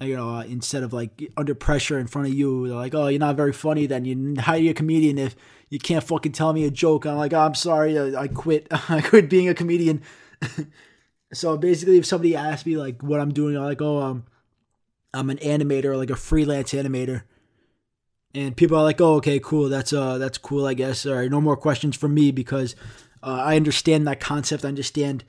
You 0.00 0.16
know, 0.16 0.36
uh, 0.36 0.42
instead 0.42 0.82
of 0.82 0.92
like 0.92 1.30
under 1.36 1.54
pressure 1.54 1.98
in 1.98 2.06
front 2.06 2.28
of 2.28 2.34
you, 2.34 2.68
they're 2.68 2.76
like, 2.76 2.94
oh, 2.94 3.06
you're 3.06 3.20
not 3.20 3.36
very 3.36 3.52
funny. 3.52 3.86
Then 3.86 4.04
you 4.04 4.34
how 4.38 4.52
are 4.52 4.58
you 4.58 4.70
a 4.70 4.74
comedian 4.74 5.18
if 5.18 5.36
you 5.68 5.78
can't 5.78 6.04
fucking 6.04 6.32
tell 6.32 6.52
me 6.52 6.64
a 6.64 6.70
joke? 6.70 7.06
I'm 7.06 7.16
like, 7.16 7.32
oh, 7.32 7.40
I'm 7.40 7.54
sorry, 7.54 7.98
I, 7.98 8.22
I 8.22 8.28
quit. 8.28 8.66
I 8.70 9.00
quit 9.00 9.30
being 9.30 9.48
a 9.48 9.54
comedian. 9.54 10.02
so 11.32 11.56
basically, 11.56 11.98
if 11.98 12.06
somebody 12.06 12.34
asks 12.34 12.66
me 12.66 12.76
like 12.76 13.02
what 13.02 13.20
I'm 13.20 13.32
doing, 13.32 13.56
I'm 13.56 13.64
like, 13.64 13.82
oh, 13.82 14.02
um, 14.02 14.24
I'm 15.12 15.30
an 15.30 15.38
animator, 15.38 15.96
like 15.96 16.10
a 16.10 16.16
freelance 16.16 16.72
animator. 16.72 17.22
And 18.34 18.56
people 18.56 18.76
are 18.76 18.82
like, 18.82 19.00
oh, 19.00 19.14
okay, 19.14 19.38
cool. 19.38 19.68
That's 19.68 19.92
uh, 19.92 20.18
that's 20.18 20.38
cool, 20.38 20.66
I 20.66 20.74
guess. 20.74 21.06
All 21.06 21.14
right, 21.14 21.30
no 21.30 21.40
more 21.40 21.56
questions 21.56 21.96
from 21.96 22.14
me 22.14 22.32
because 22.32 22.74
uh, 23.22 23.42
I 23.44 23.54
understand 23.54 24.08
that 24.08 24.18
concept. 24.18 24.64
I 24.64 24.68
understand 24.68 25.22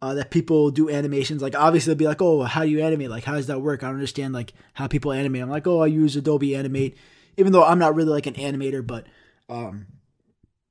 uh, 0.00 0.14
that 0.14 0.30
people 0.30 0.70
do 0.70 0.88
animations. 0.90 1.42
Like 1.42 1.56
obviously 1.56 1.92
they'll 1.92 1.98
be 1.98 2.06
like, 2.06 2.22
oh, 2.22 2.42
how 2.42 2.62
do 2.62 2.68
you 2.68 2.80
animate? 2.80 3.10
Like 3.10 3.24
how 3.24 3.34
does 3.34 3.48
that 3.48 3.60
work? 3.60 3.82
I 3.82 3.86
don't 3.86 3.96
understand 3.96 4.34
like 4.34 4.52
how 4.74 4.86
people 4.86 5.12
animate. 5.12 5.42
I'm 5.42 5.50
like, 5.50 5.66
oh, 5.66 5.80
I 5.80 5.86
use 5.86 6.16
Adobe 6.16 6.54
Animate, 6.54 6.96
even 7.36 7.52
though 7.52 7.64
I'm 7.64 7.78
not 7.78 7.94
really 7.94 8.10
like 8.10 8.26
an 8.26 8.34
animator, 8.34 8.86
but 8.86 9.06
um, 9.48 9.86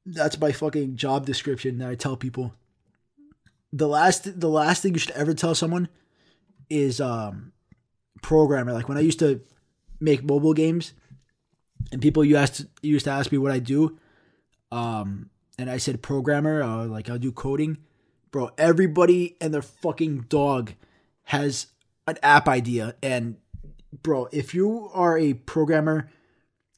that's 0.06 0.40
my 0.40 0.52
fucking 0.52 0.96
job 0.96 1.26
description 1.26 1.80
that 1.80 1.90
I 1.90 1.96
tell 1.96 2.16
people. 2.16 2.54
The 3.74 3.88
last 3.88 4.40
the 4.40 4.50
last 4.50 4.82
thing 4.82 4.94
you 4.94 5.00
should 5.00 5.12
ever 5.12 5.34
tell 5.34 5.54
someone 5.54 5.90
is 6.70 7.02
um 7.02 7.52
programmer. 8.22 8.74
Like 8.74 8.88
when 8.88 8.98
I 8.98 9.02
used 9.02 9.20
to 9.20 9.42
make 10.00 10.24
mobile 10.24 10.54
games, 10.54 10.94
and 11.92 12.02
people 12.02 12.24
you 12.24 12.38
asked 12.38 12.66
used 12.82 13.06
to 13.06 13.12
ask 13.12 13.32
me 13.32 13.38
what 13.38 13.52
I 13.52 13.60
do, 13.60 13.98
um, 14.72 15.30
and 15.60 15.70
I 15.70 15.78
said 15.78 16.02
programmer, 16.02 16.62
uh, 16.62 16.86
like 16.86 17.10
I'll 17.10 17.20
do 17.20 17.32
coding, 17.34 17.78
bro. 18.32 18.52
Everybody 18.58 19.38
and 19.42 19.54
their 19.54 19.62
fucking 19.62 20.26
dog 20.30 20.74
has 21.24 21.68
an 22.08 22.18
app 22.24 22.48
idea, 22.48 22.96
and 23.04 23.38
bro, 24.04 24.28
if 24.32 24.54
you 24.54 24.90
are 24.94 25.18
a 25.18 25.34
programmer 25.34 26.10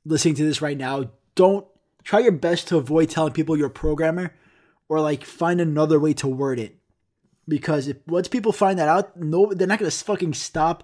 listening 0.05 0.35
to 0.35 0.43
this 0.43 0.61
right 0.61 0.77
now, 0.77 1.11
don't 1.35 1.67
try 2.03 2.19
your 2.19 2.31
best 2.31 2.67
to 2.67 2.77
avoid 2.77 3.09
telling 3.09 3.33
people 3.33 3.55
you're 3.55 3.67
a 3.67 3.71
programmer, 3.71 4.33
or 4.87 4.99
like 5.01 5.23
find 5.23 5.61
another 5.61 5.99
way 5.99 6.13
to 6.13 6.27
word 6.27 6.59
it, 6.59 6.77
because 7.47 7.87
if 7.87 7.97
once 8.07 8.27
people 8.27 8.51
find 8.51 8.79
that 8.79 8.87
out, 8.87 9.15
no, 9.17 9.53
they're 9.53 9.67
not 9.67 9.77
gonna 9.77 9.91
fucking 9.91 10.33
stop 10.33 10.83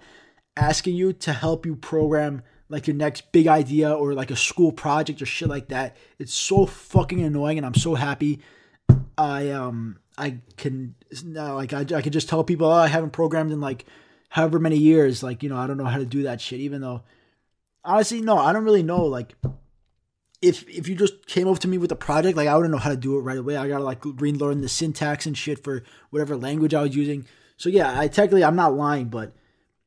asking 0.56 0.96
you 0.96 1.12
to 1.12 1.34
help 1.34 1.66
you 1.66 1.76
program 1.76 2.44
like 2.70 2.88
your 2.88 2.96
next 2.96 3.32
big 3.32 3.48
idea 3.48 3.92
or 3.92 4.14
like 4.14 4.32
a 4.32 4.36
school 4.36 4.72
project 4.72 5.22
or 5.22 5.26
shit 5.26 5.48
like 5.48 5.70
that. 5.70 5.98
It's 6.20 6.34
so 6.34 6.66
fucking 6.66 7.22
annoying, 7.22 7.58
and 7.58 7.66
I'm 7.66 7.76
so 7.76 7.96
happy. 7.96 8.42
I 9.18 9.50
um 9.50 9.98
I 10.18 10.40
can 10.58 10.96
like 11.24 11.74
I 11.74 11.82
I 11.82 12.02
can 12.02 12.12
just 12.12 12.30
tell 12.30 12.44
people 12.44 12.68
oh, 12.68 12.72
I 12.72 12.88
haven't 12.88 13.12
programmed 13.12 13.52
in 13.52 13.60
like 13.60 13.86
however 14.30 14.60
many 14.60 14.78
years. 14.78 15.24
Like 15.24 15.44
you 15.44 15.50
know 15.50 15.58
I 15.58 15.68
don't 15.68 15.78
know 15.78 15.86
how 15.86 15.98
to 15.98 16.06
do 16.06 16.24
that 16.24 16.42
shit. 16.42 16.60
Even 16.60 16.82
though 16.82 17.04
honestly 17.84 18.22
no 18.22 18.38
I 18.38 18.54
don't 18.54 18.64
really 18.64 18.84
know 18.84 19.04
like. 19.06 19.36
If, 20.42 20.68
if 20.70 20.88
you 20.88 20.94
just 20.94 21.26
came 21.26 21.48
over 21.48 21.60
to 21.62 21.68
me 21.68 21.80
with 21.80 21.92
a 21.92 21.96
project, 21.96 22.38
like 22.38 22.48
I 22.48 22.56
wouldn't 22.56 22.72
know 22.72 22.78
how 22.78 22.92
to 22.92 22.98
do 22.98 23.18
it 23.18 23.22
right 23.22 23.38
away. 23.38 23.58
I 23.58 23.68
gotta 23.68 23.84
like 23.84 24.04
relearn 24.04 24.62
the 24.62 24.70
syntax 24.70 25.26
and 25.26 25.36
shit 25.36 25.64
for 25.64 25.82
whatever 26.12 26.38
language 26.38 26.74
I 26.74 26.84
was 26.84 26.96
using. 26.96 27.26
So 27.58 27.70
yeah, 27.70 28.00
I 28.00 28.08
technically 28.08 28.44
I'm 28.44 28.56
not 28.56 28.76
lying, 28.76 29.08
but 29.08 29.34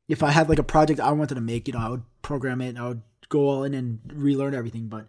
if 0.08 0.22
I 0.22 0.30
had 0.30 0.48
like 0.48 0.58
a 0.58 0.64
project 0.64 0.98
I 0.98 1.12
wanted 1.12 1.36
to 1.36 1.40
make, 1.40 1.68
you 1.68 1.74
know, 1.74 1.80
I 1.80 1.90
would 1.90 2.02
program 2.22 2.60
it 2.60 2.70
and 2.70 2.78
I 2.78 2.88
would 2.88 3.02
go 3.28 3.40
all 3.40 3.62
in 3.62 3.74
and 3.74 4.00
relearn 4.12 4.54
everything. 4.54 4.88
But 4.88 5.06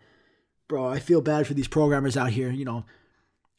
bro, 0.67 0.87
I 0.87 0.99
feel 0.99 1.21
bad 1.21 1.47
for 1.47 1.53
these 1.53 1.67
programmers 1.67 2.17
out 2.17 2.31
here. 2.31 2.51
You 2.51 2.65
know, 2.65 2.85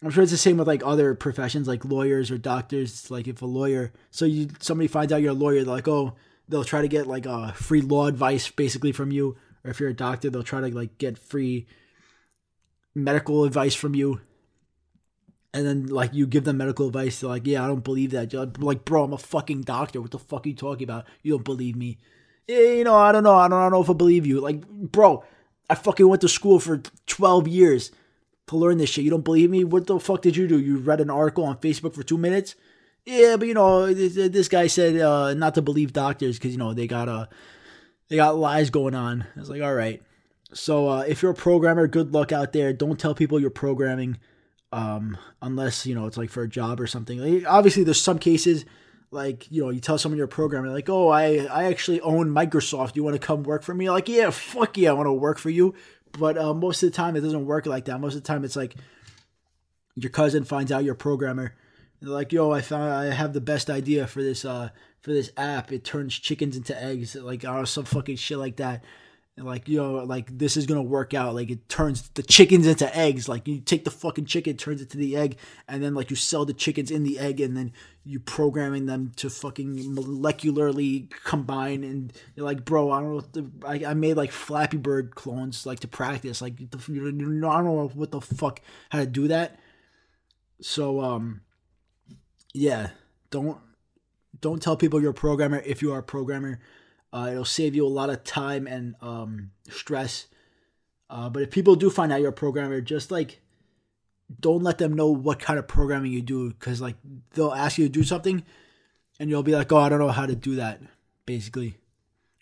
I'm 0.03 0.11
sure 0.11 0.23
it's 0.23 0.33
the 0.33 0.39
same 0.39 0.57
with 0.57 0.67
like 0.67 0.83
other 0.85 1.15
professions 1.15 1.69
like 1.69 1.85
lawyers 1.85 2.31
or 2.31 2.39
doctors. 2.39 3.11
like 3.11 3.29
if 3.29 3.43
a 3.43 3.47
lawyer, 3.47 3.93
so 4.11 4.25
you 4.25 4.49
somebody 4.61 4.89
finds 4.89 5.13
out 5.13 5.21
you're 5.21 5.33
a 5.33 5.35
lawyer, 5.35 5.63
they're 5.63 5.75
like, 5.75 5.89
oh, 5.89 6.15
they'll 6.49 6.65
try 6.65 6.81
to 6.81 6.89
get 6.89 7.07
like 7.07 7.27
a 7.27 7.33
uh, 7.33 7.53
free 7.53 7.83
law 7.83 8.07
advice 8.07 8.49
basically 8.51 8.93
from 8.93 9.13
you. 9.13 9.37
Or 9.65 9.71
if 9.71 9.81
you're 9.81 9.91
a 9.91 9.95
doctor, 9.95 10.31
they'll 10.31 10.43
try 10.43 10.61
to 10.61 10.75
like 10.75 10.97
get 10.99 11.19
free 11.19 11.67
medical 12.95 13.45
advice 13.45 13.75
from 13.75 13.95
you 13.95 14.21
and 15.53 15.67
then 15.67 15.87
like 15.87 16.15
you 16.15 16.27
give 16.27 16.45
them 16.45 16.59
medical 16.59 16.87
advice, 16.87 17.21
they're 17.21 17.31
like, 17.31 17.47
"Yeah, 17.47 17.65
I 17.65 17.67
don't 17.67 17.85
believe 17.85 18.13
that." 18.13 18.33
You're 18.33 18.47
like, 18.59 18.85
"Bro, 18.85 19.05
I'm 19.05 19.13
a 19.13 19.19
fucking 19.19 19.63
doctor. 19.63 20.01
What 20.01 20.13
the 20.13 20.19
fuck 20.19 20.47
are 20.47 20.49
you 20.49 20.55
talking 20.55 20.85
about? 20.85 21.07
You 21.23 21.33
don't 21.33 21.45
believe 21.45 21.77
me?" 21.77 21.99
Yeah, 22.47 22.59
you 22.59 22.85
know, 22.85 22.97
I 22.97 23.13
don't 23.13 23.25
know. 23.25 23.35
I 23.35 23.49
don't, 23.49 23.59
I 23.59 23.63
don't 23.63 23.73
know 23.73 23.83
if 23.83 23.91
I 23.91 23.95
believe 23.95 24.27
you. 24.27 24.41
Like, 24.41 24.67
bro, 24.69 25.25
I 25.69 25.75
fucking 25.75 26.07
went 26.09 26.21
to 26.23 26.29
school 26.29 26.59
for 26.61 26.83
12 27.07 27.49
years 27.49 27.91
to 28.51 28.57
learn 28.57 28.79
this 28.79 28.91
shit. 28.91 29.05
You 29.05 29.11
don't 29.11 29.25
believe 29.25 29.51
me? 29.51 29.65
What 29.65 29.87
the 29.87 29.99
fuck 29.99 30.23
did 30.23 30.37
you 30.37 30.47
do? 30.47 30.61
You 30.61 30.79
read 30.79 31.01
an 31.01 31.11
article 31.11 31.45
on 31.45 31.57
Facebook 31.59 31.95
for 31.95 32.03
two 32.03 32.19
minutes? 32.19 32.55
Yeah, 33.07 33.37
but 33.37 33.49
you 33.49 33.55
know, 33.55 33.93
this 33.93 34.49
guy 34.49 34.67
said 34.67 35.01
uh, 35.01 35.35
not 35.35 35.55
to 35.55 35.63
believe 35.63 35.93
doctors 35.93 36.39
because 36.39 36.53
you 36.53 36.59
know 36.59 36.75
they 36.75 36.87
got 36.87 37.09
uh, 37.09 37.27
they 38.09 38.17
got 38.17 38.37
lies 38.37 38.71
going 38.71 38.95
on. 38.95 39.25
I 39.37 39.41
was 39.41 39.49
like, 39.49 39.63
all 39.63 39.75
right. 39.75 40.03
So 40.53 40.89
uh, 40.89 41.01
if 41.03 41.23
you're 41.23 41.31
a 41.31 41.35
programmer, 41.35 41.87
good 41.87 42.13
luck 42.13 42.33
out 42.33 42.53
there. 42.53 42.73
Don't 42.73 42.99
tell 42.99 43.15
people 43.15 43.41
you're 43.41 43.51
programming 43.51 44.19
um, 44.73 45.17
unless 45.41 45.87
you 45.87 45.95
know 45.95 46.07
it's 46.07 46.17
like 46.17 46.31
for 46.31 46.43
a 46.43 46.49
job 46.49 46.81
or 46.81 46.87
something. 46.87 47.19
Like, 47.19 47.45
obviously, 47.51 47.85
there's 47.85 48.03
some 48.03 48.19
cases 48.19 48.65
like 49.13 49.51
you 49.51 49.63
know 49.63 49.71
you 49.71 49.81
tell 49.81 49.99
someone 49.99 50.17
you're 50.17 50.27
a 50.27 50.29
programmer 50.29 50.69
like 50.69 50.89
oh 50.89 51.09
I 51.09 51.47
I 51.51 51.65
actually 51.65 52.01
own 52.01 52.29
Microsoft. 52.29 52.97
You 52.97 53.03
want 53.03 53.21
to 53.21 53.27
come 53.27 53.43
work 53.43 53.63
for 53.63 53.75
me? 53.75 53.91
Like 53.91 54.09
yeah, 54.09 54.31
fuck 54.31 54.77
yeah, 54.77 54.91
I 54.91 54.93
want 54.93 55.07
to 55.07 55.13
work 55.13 55.39
for 55.39 55.51
you. 55.51 55.75
But 56.19 56.37
uh, 56.37 56.55
most 56.55 56.83
of 56.83 56.91
the 56.91 56.97
time, 56.97 57.17
it 57.17 57.21
doesn't 57.21 57.47
work 57.47 57.67
like 57.67 57.87
that. 57.87 58.01
Most 58.01 58.15
of 58.15 58.23
the 58.23 58.27
time, 58.27 58.45
it's 58.45 58.57
like 58.57 58.75
your 59.95 60.11
cousin 60.11 60.45
finds 60.45 60.73
out 60.73 60.85
you're 60.85 60.95
a 60.95 60.97
programmer. 60.97 61.55
And 62.01 62.09
they're 62.09 62.15
like, 62.15 62.33
"Yo, 62.33 62.51
I 62.51 62.61
found 62.61 62.93
I 62.93 63.07
have 63.07 63.33
the 63.33 63.41
best 63.41 63.71
idea 63.71 64.07
for 64.07 64.23
this 64.23 64.45
uh 64.45 64.71
for 65.01 65.13
this 65.13 65.31
app. 65.37 65.73
It 65.73 65.85
turns 65.85 66.19
chickens 66.19 66.57
into 66.57 66.81
eggs, 66.83 67.15
like 67.15 67.45
or 67.45 67.67
some 67.67 67.85
fucking 67.85 68.17
shit 68.17 68.39
like 68.39 68.57
that." 68.57 68.85
Like 69.37 69.69
you 69.69 69.79
know 69.79 70.05
like 70.05 70.37
this 70.37 70.57
is 70.57 70.67
gonna 70.67 70.83
work 70.83 71.15
out. 71.15 71.35
Like 71.35 71.51
it 71.51 71.69
turns 71.69 72.09
the 72.11 72.23
chickens 72.23 72.67
into 72.67 72.95
eggs. 72.97 73.29
Like 73.29 73.49
you 73.49 73.61
take 73.61 73.85
the 73.85 73.91
fucking 73.91 74.27
chicken 74.27 74.57
turns 74.57 74.83
it 74.83 74.91
to 74.91 74.99
the 74.99 75.17
egg 75.17 75.39
and 75.69 75.83
then 75.83 75.95
like 75.95 76.11
you 76.11 76.17
sell 76.17 76.45
the 76.45 76.53
chickens 76.53 76.91
in 76.91 77.05
the 77.05 77.19
egg 77.19 77.41
and 77.41 77.57
then 77.57 77.73
you 78.05 78.21
programming 78.21 78.87
them 78.87 79.13
to 79.17 79.31
fucking 79.31 79.77
molecularly 79.95 81.11
combine 81.25 81.85
and 81.85 82.13
you're 82.35 82.47
like 82.47 82.65
bro 82.65 82.91
i 82.91 83.01
don't 83.01 83.13
know 83.13 83.21
the, 83.21 83.51
I, 83.67 83.91
I 83.91 83.95
made 83.95 84.17
like 84.17 84.33
flappy 84.33 84.79
bird 84.79 85.15
clones 85.15 85.65
like 85.65 85.81
to 85.81 85.89
practice. 85.89 86.43
Like 86.43 86.57
the, 86.71 86.93
you 86.93 87.13
know, 87.13 87.49
i 87.49 87.57
don't 87.57 87.65
know 87.65 87.91
what 87.95 88.11
the 88.11 88.21
fuck 88.21 88.61
how 88.91 88.99
to 88.99 89.07
do 89.07 89.29
that. 89.29 89.59
So 90.61 91.01
um 91.01 91.43
yeah 92.53 92.91
don't 93.31 93.59
don't 94.41 94.63
tell 94.63 94.77
people 94.77 95.01
you're 95.01 95.13
a 95.13 95.15
programmer 95.15 95.63
if 95.65 95.83
you 95.83 95.93
are 95.93 95.99
a 95.99 96.03
programmer 96.03 96.61
uh, 97.13 97.29
it'll 97.31 97.45
save 97.45 97.75
you 97.75 97.87
a 97.87 97.89
lot 97.89 98.11
of 98.11 98.25
time 98.25 98.67
and 98.67 98.95
um, 99.01 99.51
stress. 99.69 100.27
Uh, 101.09 101.29
but 101.29 101.43
if 101.43 101.51
people 101.51 101.75
do 101.75 101.91
find 101.91 102.13
out 102.13 102.21
you're 102.21 102.31
a 102.31 102.33
programmer, 102.33 102.81
just 102.81 103.11
like 103.11 103.41
don't 104.39 104.63
let 104.63 104.79
them 104.79 104.93
know 104.93 105.11
what 105.11 105.41
kind 105.41 105.59
of 105.59 105.67
programming 105.67 106.13
you 106.13 106.23
do 106.23 106.51
because 106.51 106.81
like 106.81 106.95
they'll 107.35 107.53
ask 107.53 107.79
you 107.79 107.87
to 107.87 107.93
do 107.93 108.05
something 108.05 108.45
and 109.19 109.29
you'll 109.29 109.43
be 109.43 109.55
like, 109.55 109.73
oh, 109.73 109.79
I 109.79 109.89
don't 109.89 109.99
know 109.99 110.09
how 110.09 110.27
to 110.27 110.37
do 110.37 110.57
that, 110.57 110.81
basically. 111.27 111.77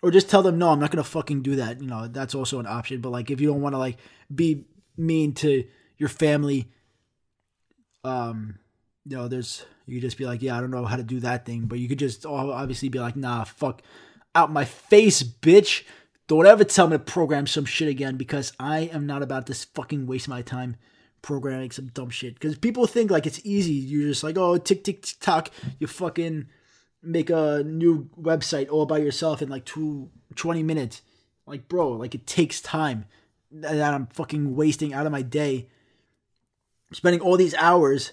Or 0.03 0.11
just 0.11 0.31
tell 0.31 0.43
them, 0.43 0.59
no, 0.59 0.71
I'm 0.71 0.79
not 0.79 0.91
gonna 0.91 1.03
fucking 1.03 1.43
do 1.43 1.57
that. 1.57 1.81
You 1.81 1.89
know, 1.89 2.07
that's 2.07 2.35
also 2.35 2.61
an 2.61 2.67
option. 2.67 3.01
But 3.01 3.11
like, 3.11 3.31
if 3.31 3.41
you 3.41 3.49
don't 3.49 3.63
want 3.63 3.75
to 3.75 3.79
like 3.79 3.97
be 4.33 4.67
mean 4.97 5.33
to 5.35 5.65
your 5.97 6.09
family, 6.09 6.71
um, 8.05 8.59
you 9.05 9.17
know, 9.17 9.27
there's 9.27 9.65
you 9.87 9.97
could 9.97 10.03
just 10.03 10.19
be 10.19 10.27
like, 10.27 10.41
yeah, 10.41 10.57
I 10.57 10.61
don't 10.61 10.71
know 10.71 10.85
how 10.85 10.97
to 10.97 11.03
do 11.03 11.19
that 11.21 11.47
thing. 11.47 11.63
But 11.63 11.81
you 11.81 11.89
could 11.89 11.99
just 11.99 12.25
obviously 12.25 12.91
be 12.91 13.01
like, 13.01 13.17
nah, 13.17 13.43
fuck, 13.43 13.83
out 14.39 14.53
my 14.53 14.65
face, 14.65 15.23
bitch. 15.23 15.83
Don't 16.29 16.47
ever 16.47 16.63
tell 16.63 16.87
me 16.87 16.95
to 16.95 16.99
program 17.01 17.47
some 17.47 17.65
shit 17.65 17.89
again 17.89 18.17
because 18.17 18.53
I 18.61 18.81
am 18.81 19.05
not 19.05 19.23
about 19.23 19.47
to 19.47 19.55
fucking 19.55 20.07
waste 20.07 20.29
my 20.29 20.43
time 20.43 20.77
programming 21.23 21.73
some 21.73 21.89
dumb 21.89 22.11
shit. 22.11 22.35
Because 22.35 22.57
people 22.57 22.87
think 22.87 23.11
like 23.11 23.27
it's 23.27 23.45
easy. 23.45 23.73
You're 23.73 24.09
just 24.09 24.23
like, 24.23 24.39
oh, 24.39 24.57
tick, 24.57 24.85
tick, 24.85 25.03
tick, 25.03 25.17
tock. 25.21 25.51
You 25.81 25.89
fucking 25.89 26.47
make 27.03 27.31
a 27.31 27.65
new 27.65 28.09
website 28.21 28.71
all 28.71 28.87
by 28.87 28.99
yourself 28.99 29.43
in 29.43 29.49
like 29.49 29.65
two, 29.65 30.11
20 30.37 30.63
minutes. 30.63 31.03
Like, 31.45 31.67
bro, 31.67 31.91
like 31.91 32.15
it 32.15 32.27
takes 32.27 32.61
time 32.61 33.07
that 33.51 33.93
I'm 33.93 34.07
fucking 34.07 34.55
wasting 34.55 34.95
out 34.95 35.07
of 35.07 35.13
my 35.13 35.23
day. 35.23 35.69
Spending 36.93 37.21
all 37.21 37.37
these 37.37 37.55
hours 37.55 38.13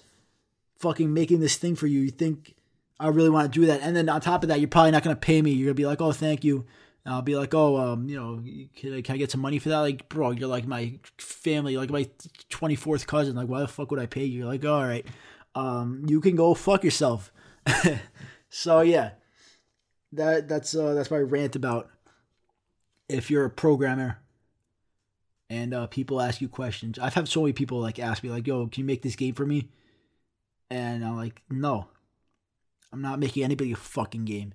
fucking 0.78 1.14
making 1.14 1.38
this 1.38 1.56
thing 1.56 1.76
for 1.76 1.86
you. 1.86 2.00
You 2.00 2.10
think 2.10 2.55
I 2.98 3.08
really 3.08 3.30
want 3.30 3.52
to 3.52 3.60
do 3.60 3.66
that. 3.66 3.82
And 3.82 3.94
then 3.94 4.08
on 4.08 4.20
top 4.20 4.42
of 4.42 4.48
that, 4.48 4.60
you're 4.60 4.68
probably 4.68 4.90
not 4.90 5.02
going 5.02 5.14
to 5.14 5.20
pay 5.20 5.42
me. 5.42 5.50
You're 5.50 5.66
going 5.66 5.76
to 5.76 5.82
be 5.82 5.86
like, 5.86 6.00
oh, 6.00 6.12
thank 6.12 6.44
you. 6.44 6.66
And 7.04 7.14
I'll 7.14 7.22
be 7.22 7.36
like, 7.36 7.54
oh, 7.54 7.76
um, 7.76 8.08
you 8.08 8.16
know, 8.16 8.42
can, 8.74 9.02
can 9.02 9.14
I 9.14 9.18
get 9.18 9.30
some 9.30 9.40
money 9.40 9.58
for 9.58 9.68
that? 9.68 9.78
Like, 9.78 10.08
bro, 10.08 10.30
you're 10.30 10.48
like 10.48 10.66
my 10.66 10.98
family, 11.18 11.76
like 11.76 11.90
my 11.90 12.08
24th 12.50 13.06
cousin. 13.06 13.36
Like, 13.36 13.48
why 13.48 13.60
the 13.60 13.68
fuck 13.68 13.90
would 13.90 14.00
I 14.00 14.06
pay 14.06 14.24
you? 14.24 14.38
You're 14.38 14.48
like, 14.48 14.64
all 14.64 14.82
right, 14.82 15.06
um, 15.54 16.04
you 16.08 16.20
can 16.20 16.36
go 16.36 16.54
fuck 16.54 16.82
yourself. 16.82 17.30
so 18.48 18.80
yeah, 18.80 19.10
that 20.12 20.48
that's 20.48 20.74
uh, 20.74 20.94
that's 20.94 21.10
my 21.10 21.18
rant 21.18 21.56
about 21.56 21.90
if 23.08 23.30
you're 23.30 23.44
a 23.44 23.50
programmer 23.50 24.18
and 25.48 25.74
uh, 25.74 25.86
people 25.86 26.20
ask 26.20 26.40
you 26.40 26.48
questions. 26.48 26.98
I've 26.98 27.14
had 27.14 27.28
so 27.28 27.42
many 27.42 27.52
people 27.52 27.80
like 27.80 27.98
ask 27.98 28.22
me 28.22 28.30
like, 28.30 28.46
yo, 28.46 28.66
can 28.66 28.82
you 28.82 28.86
make 28.86 29.02
this 29.02 29.16
game 29.16 29.34
for 29.34 29.46
me? 29.46 29.68
And 30.70 31.04
I'm 31.04 31.16
like, 31.16 31.42
no, 31.48 31.88
I'm 32.96 33.02
not 33.02 33.18
making 33.18 33.44
anybody 33.44 33.72
a 33.72 33.76
fucking 33.76 34.24
game. 34.24 34.54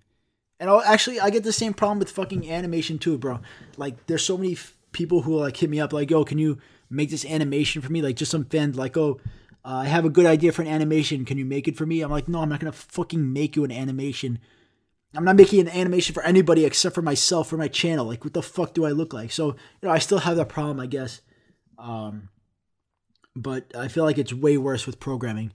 And 0.60 0.68
I'll, 0.68 0.82
actually, 0.82 1.20
I 1.20 1.30
get 1.30 1.44
the 1.44 1.54
same 1.54 1.76
problem 1.76 2.00
with 2.00 2.10
fucking 2.10 2.50
animation 2.50 2.98
too, 2.98 3.20
bro. 3.20 3.40
Like, 3.78 4.08
there's 4.08 4.26
so 4.26 4.36
many 4.36 4.54
f- 4.54 4.76
people 4.92 5.22
who 5.22 5.38
like 5.38 5.58
hit 5.58 5.70
me 5.70 5.80
up, 5.80 5.94
like, 5.94 6.10
"Yo, 6.10 6.26
can 6.26 6.40
you 6.40 6.58
make 6.90 7.12
this 7.12 7.24
animation 7.24 7.84
for 7.84 7.92
me?" 7.92 8.02
Like, 8.02 8.16
just 8.16 8.32
some 8.32 8.46
fan, 8.46 8.72
like, 8.72 8.98
"Oh, 8.98 9.20
uh, 9.64 9.84
I 9.84 9.86
have 9.86 10.06
a 10.06 10.10
good 10.10 10.26
idea 10.26 10.52
for 10.52 10.64
an 10.64 10.68
animation. 10.68 11.24
Can 11.24 11.38
you 11.38 11.46
make 11.46 11.68
it 11.68 11.78
for 11.78 11.86
me?" 11.86 12.02
I'm 12.02 12.10
like, 12.10 12.28
"No, 12.28 12.42
I'm 12.42 12.50
not 12.50 12.60
gonna 12.60 12.72
fucking 12.72 13.32
make 13.32 13.56
you 13.56 13.64
an 13.64 13.72
animation. 13.72 14.40
I'm 15.14 15.24
not 15.24 15.36
making 15.36 15.60
an 15.60 15.70
animation 15.70 16.16
for 16.16 16.24
anybody 16.24 16.66
except 16.66 16.96
for 16.96 17.04
myself 17.04 17.48
for 17.48 17.58
my 17.58 17.68
channel. 17.68 18.08
Like, 18.08 18.24
what 18.24 18.34
the 18.34 18.42
fuck 18.42 18.74
do 18.74 18.86
I 18.86 18.92
look 18.92 19.14
like?" 19.14 19.32
So, 19.32 19.50
you 19.50 19.88
know, 19.88 19.92
I 19.92 20.00
still 20.00 20.20
have 20.20 20.38
that 20.38 20.50
problem, 20.50 20.80
I 20.80 20.88
guess. 20.88 21.22
Um, 21.78 22.30
but 23.36 23.72
I 23.76 23.88
feel 23.88 24.04
like 24.04 24.18
it's 24.18 24.34
way 24.34 24.58
worse 24.58 24.88
with 24.88 25.00
programming. 25.00 25.54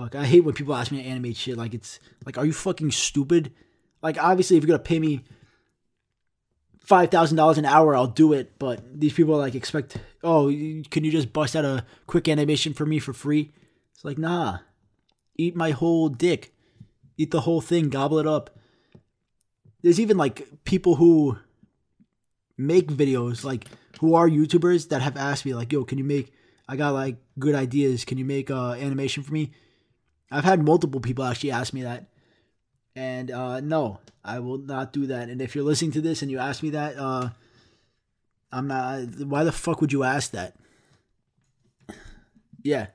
Fuck, 0.00 0.14
I 0.14 0.24
hate 0.24 0.44
when 0.44 0.54
people 0.54 0.74
ask 0.74 0.90
me 0.90 1.02
to 1.02 1.08
animate 1.08 1.36
shit. 1.36 1.58
Like 1.58 1.74
it's 1.74 2.00
like, 2.24 2.38
are 2.38 2.46
you 2.46 2.54
fucking 2.54 2.90
stupid? 2.90 3.52
Like 4.02 4.16
obviously, 4.22 4.56
if 4.56 4.62
you're 4.62 4.68
gonna 4.68 4.78
pay 4.78 4.98
me 4.98 5.24
five 6.82 7.10
thousand 7.10 7.36
dollars 7.36 7.58
an 7.58 7.66
hour, 7.66 7.94
I'll 7.94 8.06
do 8.06 8.32
it. 8.32 8.58
But 8.58 8.80
these 8.98 9.12
people 9.12 9.36
like 9.36 9.54
expect, 9.54 9.98
oh, 10.24 10.46
can 10.90 11.04
you 11.04 11.10
just 11.10 11.34
bust 11.34 11.54
out 11.54 11.66
a 11.66 11.84
quick 12.06 12.28
animation 12.28 12.72
for 12.72 12.86
me 12.86 12.98
for 12.98 13.12
free? 13.12 13.52
It's 13.94 14.02
like, 14.02 14.16
nah, 14.16 14.60
eat 15.36 15.54
my 15.54 15.72
whole 15.72 16.08
dick, 16.08 16.54
eat 17.18 17.30
the 17.30 17.42
whole 17.42 17.60
thing, 17.60 17.90
gobble 17.90 18.18
it 18.18 18.26
up. 18.26 18.58
There's 19.82 20.00
even 20.00 20.16
like 20.16 20.64
people 20.64 20.94
who 20.94 21.36
make 22.56 22.86
videos, 22.86 23.44
like 23.44 23.66
who 24.00 24.14
are 24.14 24.30
YouTubers 24.30 24.88
that 24.88 25.02
have 25.02 25.18
asked 25.18 25.44
me, 25.44 25.52
like, 25.52 25.70
yo, 25.72 25.84
can 25.84 25.98
you 25.98 26.04
make? 26.04 26.32
I 26.66 26.76
got 26.76 26.94
like 26.94 27.16
good 27.38 27.54
ideas. 27.54 28.06
Can 28.06 28.16
you 28.16 28.24
make 28.24 28.50
uh, 28.50 28.72
animation 28.72 29.22
for 29.22 29.34
me? 29.34 29.52
I've 30.30 30.44
had 30.44 30.64
multiple 30.64 31.00
people 31.00 31.24
actually 31.24 31.50
ask 31.50 31.72
me 31.72 31.82
that, 31.82 32.06
and 32.94 33.30
uh, 33.30 33.60
no, 33.60 33.98
I 34.24 34.38
will 34.38 34.58
not 34.58 34.92
do 34.92 35.06
that. 35.06 35.28
And 35.28 35.42
if 35.42 35.54
you're 35.54 35.64
listening 35.64 35.92
to 35.92 36.00
this 36.00 36.22
and 36.22 36.30
you 36.30 36.38
ask 36.38 36.62
me 36.62 36.70
that, 36.70 36.96
uh, 36.96 37.30
I'm 38.52 38.66
not. 38.66 39.02
Why 39.20 39.44
the 39.44 39.52
fuck 39.52 39.80
would 39.80 39.92
you 39.92 40.04
ask 40.04 40.32
that? 40.32 40.54
Yeah, 42.62 42.88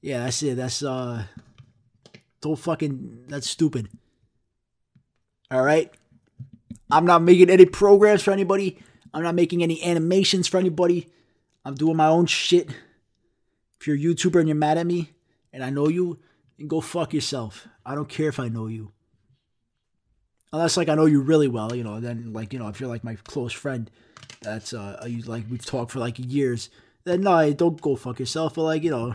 yeah, 0.00 0.24
that's 0.24 0.42
it. 0.42 0.56
That's 0.56 0.82
uh, 0.82 1.24
all 2.44 2.56
fucking. 2.56 3.24
That's 3.28 3.48
stupid. 3.48 3.88
All 5.50 5.62
right. 5.62 5.92
I'm 6.90 7.04
not 7.04 7.22
making 7.22 7.50
any 7.50 7.66
programs 7.66 8.22
for 8.22 8.30
anybody. 8.30 8.78
I'm 9.12 9.22
not 9.22 9.34
making 9.34 9.62
any 9.62 9.82
animations 9.82 10.46
for 10.46 10.58
anybody. 10.58 11.08
I'm 11.64 11.74
doing 11.74 11.96
my 11.96 12.06
own 12.06 12.26
shit. 12.26 12.70
If 13.80 13.86
you're 13.86 13.96
a 13.96 13.98
YouTuber 13.98 14.38
and 14.38 14.48
you're 14.48 14.56
mad 14.56 14.78
at 14.78 14.86
me, 14.86 15.10
and 15.52 15.64
I 15.64 15.70
know 15.70 15.88
you, 15.88 16.18
then 16.58 16.68
go 16.68 16.80
fuck 16.80 17.12
yourself. 17.12 17.68
I 17.84 17.94
don't 17.94 18.08
care 18.08 18.28
if 18.28 18.40
I 18.40 18.48
know 18.48 18.66
you. 18.66 18.92
Unless 20.52 20.76
like 20.76 20.88
I 20.88 20.94
know 20.94 21.06
you 21.06 21.20
really 21.20 21.48
well, 21.48 21.74
you 21.74 21.84
know, 21.84 22.00
then 22.00 22.32
like, 22.32 22.52
you 22.52 22.58
know, 22.58 22.68
if 22.68 22.80
you're 22.80 22.88
like 22.88 23.04
my 23.04 23.16
close 23.24 23.52
friend, 23.52 23.90
that's 24.40 24.72
uh 24.72 25.04
you 25.06 25.22
like 25.22 25.44
we've 25.50 25.64
talked 25.64 25.90
for 25.92 25.98
like 25.98 26.18
years, 26.18 26.70
then 27.04 27.22
no, 27.22 27.52
don't 27.52 27.80
go 27.80 27.96
fuck 27.96 28.18
yourself, 28.18 28.54
but 28.54 28.62
like, 28.62 28.82
you 28.82 28.90
know, 28.90 29.14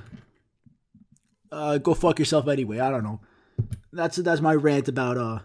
uh 1.51 1.77
go 1.77 1.93
fuck 1.93 2.19
yourself 2.19 2.47
anyway. 2.47 2.79
I 2.79 2.91
don't 2.91 3.03
know. 3.03 3.21
That's 3.91 4.17
that's 4.17 4.41
my 4.41 4.53
rant 4.53 4.87
about 4.87 5.17
uh 5.17 5.39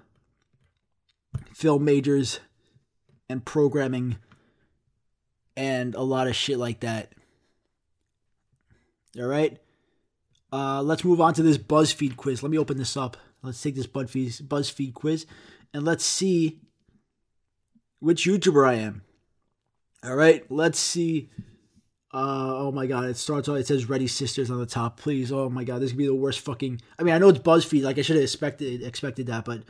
film 1.54 1.84
majors 1.84 2.40
and 3.28 3.44
programming 3.44 4.16
and 5.56 5.94
a 5.94 6.02
lot 6.02 6.28
of 6.28 6.36
shit 6.36 6.58
like 6.58 6.80
that. 6.80 7.12
All 9.18 9.24
right. 9.24 9.58
Uh, 10.56 10.80
let's 10.80 11.04
move 11.04 11.20
on 11.20 11.34
to 11.34 11.42
this 11.42 11.58
BuzzFeed 11.58 12.16
quiz. 12.16 12.42
Let 12.42 12.50
me 12.50 12.56
open 12.56 12.78
this 12.78 12.96
up. 12.96 13.18
Let's 13.42 13.60
take 13.60 13.74
this 13.74 13.86
BuzzFeed 13.86 14.44
BuzzFeed 14.44 14.94
quiz 14.94 15.26
and 15.74 15.84
let's 15.84 16.04
see 16.04 16.60
which 18.00 18.24
YouTuber 18.24 18.66
I 18.66 18.74
am. 18.74 19.02
All 20.02 20.16
right. 20.16 20.50
Let's 20.50 20.78
see. 20.78 21.28
Uh, 22.14 22.56
oh 22.56 22.72
my 22.72 22.86
god, 22.86 23.04
it 23.04 23.18
starts 23.18 23.46
off. 23.48 23.58
It 23.58 23.66
says 23.66 23.90
"Ready 23.90 24.06
Sisters" 24.06 24.50
on 24.50 24.58
the 24.58 24.64
top. 24.64 24.98
Please, 24.98 25.30
oh 25.30 25.50
my 25.50 25.64
god, 25.64 25.82
this 25.82 25.90
could 25.90 25.98
be 25.98 26.06
the 26.06 26.14
worst 26.14 26.40
fucking. 26.40 26.80
I 26.98 27.02
mean, 27.02 27.14
I 27.14 27.18
know 27.18 27.28
it's 27.28 27.40
BuzzFeed. 27.40 27.82
Like 27.82 27.98
I 27.98 28.02
should 28.02 28.16
have 28.16 28.22
expected 28.22 28.82
expected 28.82 29.26
that, 29.26 29.44
but 29.44 29.64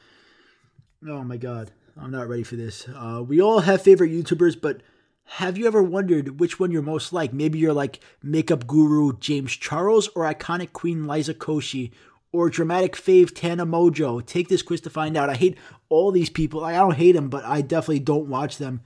oh 1.09 1.25
my 1.25 1.37
god, 1.37 1.73
I'm 2.01 2.13
not 2.13 2.29
ready 2.29 2.45
for 2.45 2.55
this. 2.55 2.87
Uh, 2.95 3.25
we 3.27 3.41
all 3.41 3.59
have 3.59 3.83
favorite 3.83 4.13
YouTubers, 4.13 4.61
but 4.61 4.83
have 5.27 5.59
you 5.59 5.67
ever 5.67 5.83
wondered 5.83 6.41
which 6.41 6.59
one 6.59 6.71
you're 6.71 6.83
most 6.83 7.13
like? 7.13 7.33
Maybe 7.33 7.59
you're 7.59 7.73
like 7.73 8.01
makeup 8.23 8.67
guru 8.67 9.19
James 9.19 9.53
Charles 9.53 10.09
or 10.15 10.23
iconic 10.23 10.73
queen 10.73 11.07
Liza 11.07 11.35
Koshy 11.35 11.91
or 12.33 12.49
dramatic 12.49 12.95
fave 12.95 13.35
Tana 13.35 13.67
Mongeau. 13.67 14.25
Take 14.25 14.49
this 14.49 14.63
quiz 14.63 14.81
to 14.83 14.91
find 14.91 15.17
out. 15.17 15.29
I 15.29 15.35
hate 15.35 15.59
all 15.89 16.13
these 16.13 16.31
people. 16.31 16.65
I 16.65 16.75
don't 16.75 16.95
hate 16.95 17.13
them, 17.13 17.29
but 17.29 17.45
I 17.45 17.61
definitely 17.61 18.01
don't 18.01 18.29
watch 18.29 18.59
them. 18.59 18.83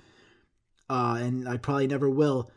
Uh, 0.89 1.19
and 1.21 1.49
I 1.49 1.57
probably 1.59 1.87
never 1.87 2.09
will. 2.09 2.51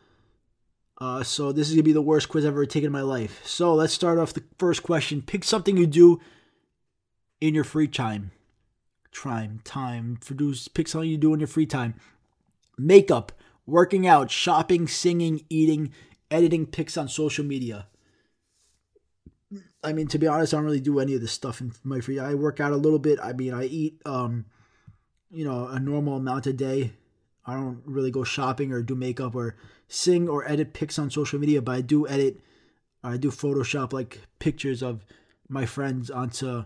Uh, 0.98 1.22
so 1.22 1.52
this 1.52 1.68
is 1.68 1.74
gonna 1.74 1.82
be 1.82 1.92
the 1.92 2.00
worst 2.00 2.28
quiz 2.28 2.44
I've 2.44 2.52
ever 2.52 2.66
taken 2.66 2.86
in 2.86 2.92
my 2.92 3.02
life. 3.02 3.40
So 3.44 3.74
let's 3.74 3.92
start 3.92 4.18
off 4.18 4.32
the 4.32 4.44
first 4.58 4.82
question. 4.82 5.22
Pick 5.22 5.44
something 5.44 5.76
you 5.76 5.86
do 5.86 6.20
in 7.40 7.54
your 7.54 7.64
free 7.64 7.88
time. 7.88 8.30
Time, 9.12 9.60
time. 9.62 10.18
Produce. 10.24 10.68
Pick 10.68 10.88
something 10.88 11.10
you 11.10 11.18
do 11.18 11.34
in 11.34 11.40
your 11.40 11.46
free 11.46 11.66
time. 11.66 11.94
Makeup, 12.78 13.32
working 13.66 14.06
out, 14.06 14.30
shopping, 14.30 14.86
singing, 14.88 15.44
eating, 15.48 15.92
editing 16.30 16.66
pics 16.66 16.96
on 16.96 17.08
social 17.08 17.44
media. 17.44 17.86
I 19.82 19.92
mean, 19.92 20.08
to 20.08 20.18
be 20.18 20.26
honest, 20.26 20.54
I 20.54 20.56
don't 20.56 20.64
really 20.64 20.80
do 20.80 20.98
any 20.98 21.14
of 21.14 21.20
this 21.20 21.32
stuff 21.32 21.60
in 21.60 21.72
my 21.84 22.00
free. 22.00 22.18
I 22.18 22.34
work 22.34 22.58
out 22.58 22.72
a 22.72 22.76
little 22.76 22.98
bit. 22.98 23.18
I 23.22 23.32
mean, 23.34 23.52
I 23.52 23.64
eat, 23.64 24.00
um, 24.06 24.46
you 25.30 25.44
know, 25.44 25.66
a 25.66 25.78
normal 25.78 26.16
amount 26.16 26.46
a 26.46 26.52
day. 26.52 26.92
I 27.46 27.54
don't 27.54 27.82
really 27.84 28.10
go 28.10 28.24
shopping 28.24 28.72
or 28.72 28.82
do 28.82 28.94
makeup 28.94 29.34
or 29.34 29.56
sing 29.86 30.28
or 30.28 30.48
edit 30.48 30.72
pics 30.72 30.98
on 30.98 31.10
social 31.10 31.38
media, 31.38 31.60
but 31.60 31.72
I 31.72 31.80
do 31.82 32.08
edit. 32.08 32.40
I 33.02 33.18
do 33.18 33.30
Photoshop 33.30 33.92
like 33.92 34.20
pictures 34.38 34.82
of 34.82 35.04
my 35.48 35.66
friends 35.66 36.10
onto 36.10 36.64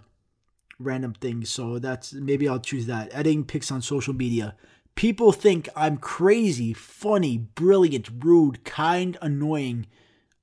random 0.79 1.15
things. 1.15 1.51
So 1.51 1.81
that's 1.81 2.13
maybe 2.13 2.49
I'll 2.49 2.61
choose 2.61 2.87
that. 2.87 3.09
Editing 3.13 3.45
pics 3.45 3.73
on 3.73 3.83
social 3.83 4.15
media. 4.15 4.55
People 4.99 5.31
think 5.31 5.69
I'm 5.77 5.97
crazy, 5.97 6.73
funny, 6.73 7.39
brilliant, 7.39 8.09
rude, 8.19 8.65
kind, 8.65 9.17
annoying. 9.23 9.87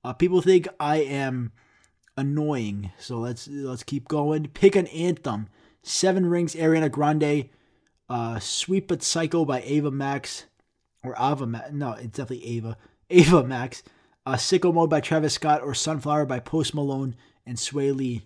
Uh, 0.02 0.14
people 0.14 0.40
think 0.40 0.70
I 0.80 1.02
am 1.02 1.52
annoying. 2.16 2.94
So 2.98 3.20
let's 3.20 3.50
let's 3.50 3.84
keep 3.84 4.08
going. 4.08 4.48
Pick 4.48 4.78
an 4.78 4.88
anthem. 4.88 5.50
Seven 5.84 6.28
Rings, 6.28 6.56
Ariana 6.56 6.90
Grande. 6.90 7.50
Uh, 8.08 8.40
Sweet 8.40 8.88
but 8.88 9.04
Psycho 9.04 9.44
by 9.44 9.60
Ava 9.60 9.92
Max. 9.92 10.46
Or 11.04 11.18
Ava 11.20 11.46
Max. 11.46 11.74
No, 11.74 11.92
it's 11.92 12.18
definitely 12.18 12.48
Ava. 12.56 12.78
Ava 13.10 13.44
Max. 13.44 13.84
Uh, 14.26 14.36
Sicko 14.36 14.74
Mode 14.74 14.90
by 14.90 15.02
Travis 15.02 15.34
Scott. 15.34 15.64
Or 15.64 15.74
Sunflower 15.74 16.28
by 16.28 16.40
Post 16.40 16.74
Malone 16.74 17.18
and 17.46 17.58
Swae 17.58 17.94
Lee. 17.94 18.22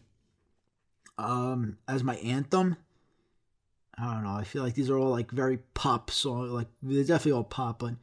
Um, 1.18 1.80
as 1.88 2.04
my 2.04 2.18
anthem. 2.18 2.78
I 4.02 4.14
don't 4.14 4.24
know. 4.24 4.32
I 4.32 4.44
feel 4.44 4.64
like 4.64 4.76
these 4.76 4.90
are 4.90 4.98
all 4.98 5.10
like 5.10 5.32
very 5.32 5.58
pop 5.74 6.10
songs. 6.10 6.52
Like 6.52 6.68
they're 6.82 7.04
definitely 7.04 7.34
all 7.34 7.44
pop, 7.44 7.80
but 7.80 7.96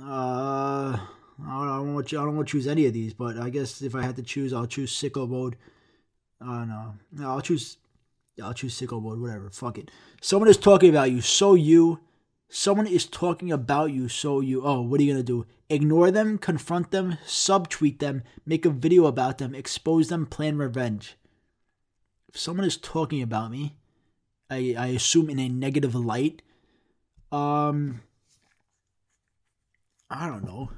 uh, 0.00 0.96
I 0.96 0.98
don't, 1.38 1.68
I 1.68 1.76
don't 1.76 1.94
want 1.94 2.08
to, 2.08 2.18
I 2.18 2.24
don't 2.24 2.36
want 2.36 2.48
to 2.48 2.52
choose 2.52 2.66
any 2.66 2.86
of 2.86 2.94
these. 2.94 3.12
But 3.12 3.36
I 3.38 3.50
guess 3.50 3.82
if 3.82 3.94
I 3.94 4.02
had 4.02 4.16
to 4.16 4.22
choose, 4.22 4.52
I'll 4.52 4.66
choose 4.66 4.92
sicko 4.92 5.28
mode. 5.28 5.56
Uh, 6.40 6.64
no, 6.64 6.94
no, 7.12 7.28
I'll 7.28 7.40
choose. 7.40 7.76
I'll 8.42 8.54
choose 8.54 8.78
sicko 8.78 9.02
mode. 9.02 9.20
Whatever. 9.20 9.50
Fuck 9.50 9.78
it. 9.78 9.90
Someone 10.22 10.48
is 10.48 10.56
talking 10.56 10.88
about 10.88 11.10
you, 11.10 11.20
so 11.20 11.54
you. 11.54 12.00
Someone 12.48 12.86
is 12.86 13.06
talking 13.06 13.52
about 13.52 13.92
you, 13.92 14.08
so 14.08 14.40
you. 14.40 14.62
Oh, 14.64 14.80
what 14.80 15.00
are 15.00 15.02
you 15.02 15.12
gonna 15.12 15.22
do? 15.22 15.46
Ignore 15.68 16.10
them, 16.10 16.36
confront 16.38 16.90
them, 16.90 17.16
subtweet 17.26 17.98
them, 17.98 18.22
make 18.44 18.66
a 18.66 18.70
video 18.70 19.06
about 19.06 19.38
them, 19.38 19.54
expose 19.54 20.08
them, 20.08 20.26
plan 20.26 20.58
revenge. 20.58 21.16
If 22.28 22.38
someone 22.38 22.66
is 22.66 22.76
talking 22.76 23.22
about 23.22 23.50
me 23.50 23.76
I, 24.52 24.74
I 24.78 24.86
assume 24.88 25.30
in 25.30 25.38
a 25.38 25.48
negative 25.48 25.94
light. 25.94 26.42
Um, 27.30 28.02
I 30.10 30.26
don't 30.26 30.44
know. 30.44 30.70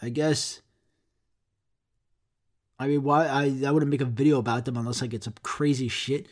I 0.00 0.08
guess. 0.08 0.62
I 2.78 2.88
mean, 2.88 3.02
why 3.02 3.26
I 3.26 3.62
I 3.66 3.70
wouldn't 3.70 3.90
make 3.90 4.00
a 4.00 4.06
video 4.06 4.38
about 4.38 4.64
them 4.64 4.76
unless 4.76 5.02
I 5.02 5.06
get 5.06 5.22
some 5.24 5.34
crazy 5.42 5.88
shit. 5.88 6.26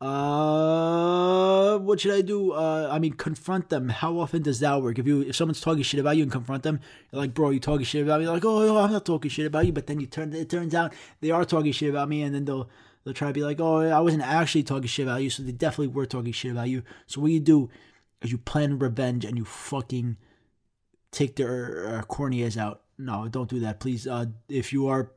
Uh, 0.00 1.78
what 1.78 2.00
should 2.00 2.12
I 2.12 2.20
do? 2.20 2.52
Uh, 2.52 2.88
I 2.90 2.98
mean, 2.98 3.12
confront 3.14 3.70
them. 3.70 3.88
How 3.88 4.18
often 4.18 4.42
does 4.42 4.60
that 4.60 4.82
work? 4.82 4.98
If 4.98 5.06
you 5.06 5.22
if 5.22 5.36
someone's 5.36 5.60
talking 5.60 5.82
shit 5.82 6.00
about 6.00 6.16
you 6.16 6.22
and 6.22 6.32
confront 6.32 6.64
them, 6.64 6.80
you're 7.12 7.20
like, 7.20 7.34
bro, 7.34 7.50
you 7.50 7.60
talking 7.60 7.84
shit 7.84 8.02
about 8.02 8.18
me? 8.18 8.24
You're 8.24 8.34
like, 8.34 8.44
oh, 8.44 8.66
no, 8.66 8.78
I'm 8.78 8.92
not 8.92 9.06
talking 9.06 9.30
shit 9.30 9.46
about 9.46 9.66
you. 9.66 9.72
But 9.72 9.86
then 9.86 10.00
you 10.00 10.06
turn 10.06 10.32
it 10.32 10.50
turns 10.50 10.74
out 10.74 10.92
they 11.20 11.30
are 11.30 11.44
talking 11.44 11.72
shit 11.72 11.90
about 11.90 12.08
me, 12.08 12.22
and 12.22 12.34
then 12.34 12.44
they'll 12.44 12.68
They'll 13.06 13.14
try 13.14 13.28
to 13.28 13.32
be 13.32 13.44
like, 13.44 13.60
oh, 13.60 13.88
I 13.88 14.00
wasn't 14.00 14.24
actually 14.24 14.64
talking 14.64 14.88
shit 14.88 15.06
about 15.06 15.22
you, 15.22 15.30
so 15.30 15.44
they 15.44 15.52
definitely 15.52 15.94
were 15.94 16.06
talking 16.06 16.32
shit 16.32 16.50
about 16.50 16.68
you. 16.68 16.82
So 17.06 17.20
what 17.20 17.30
you 17.30 17.38
do 17.38 17.70
is 18.20 18.32
you 18.32 18.38
plan 18.38 18.80
revenge 18.80 19.24
and 19.24 19.38
you 19.38 19.44
fucking 19.44 20.16
take 21.12 21.36
their 21.36 21.86
uh, 21.86 22.02
corneas 22.02 22.56
out. 22.56 22.82
No, 22.98 23.28
don't 23.28 23.48
do 23.48 23.60
that, 23.60 23.78
please. 23.78 24.08
Uh, 24.08 24.26
if 24.48 24.72
you 24.72 24.88
are 24.88 25.12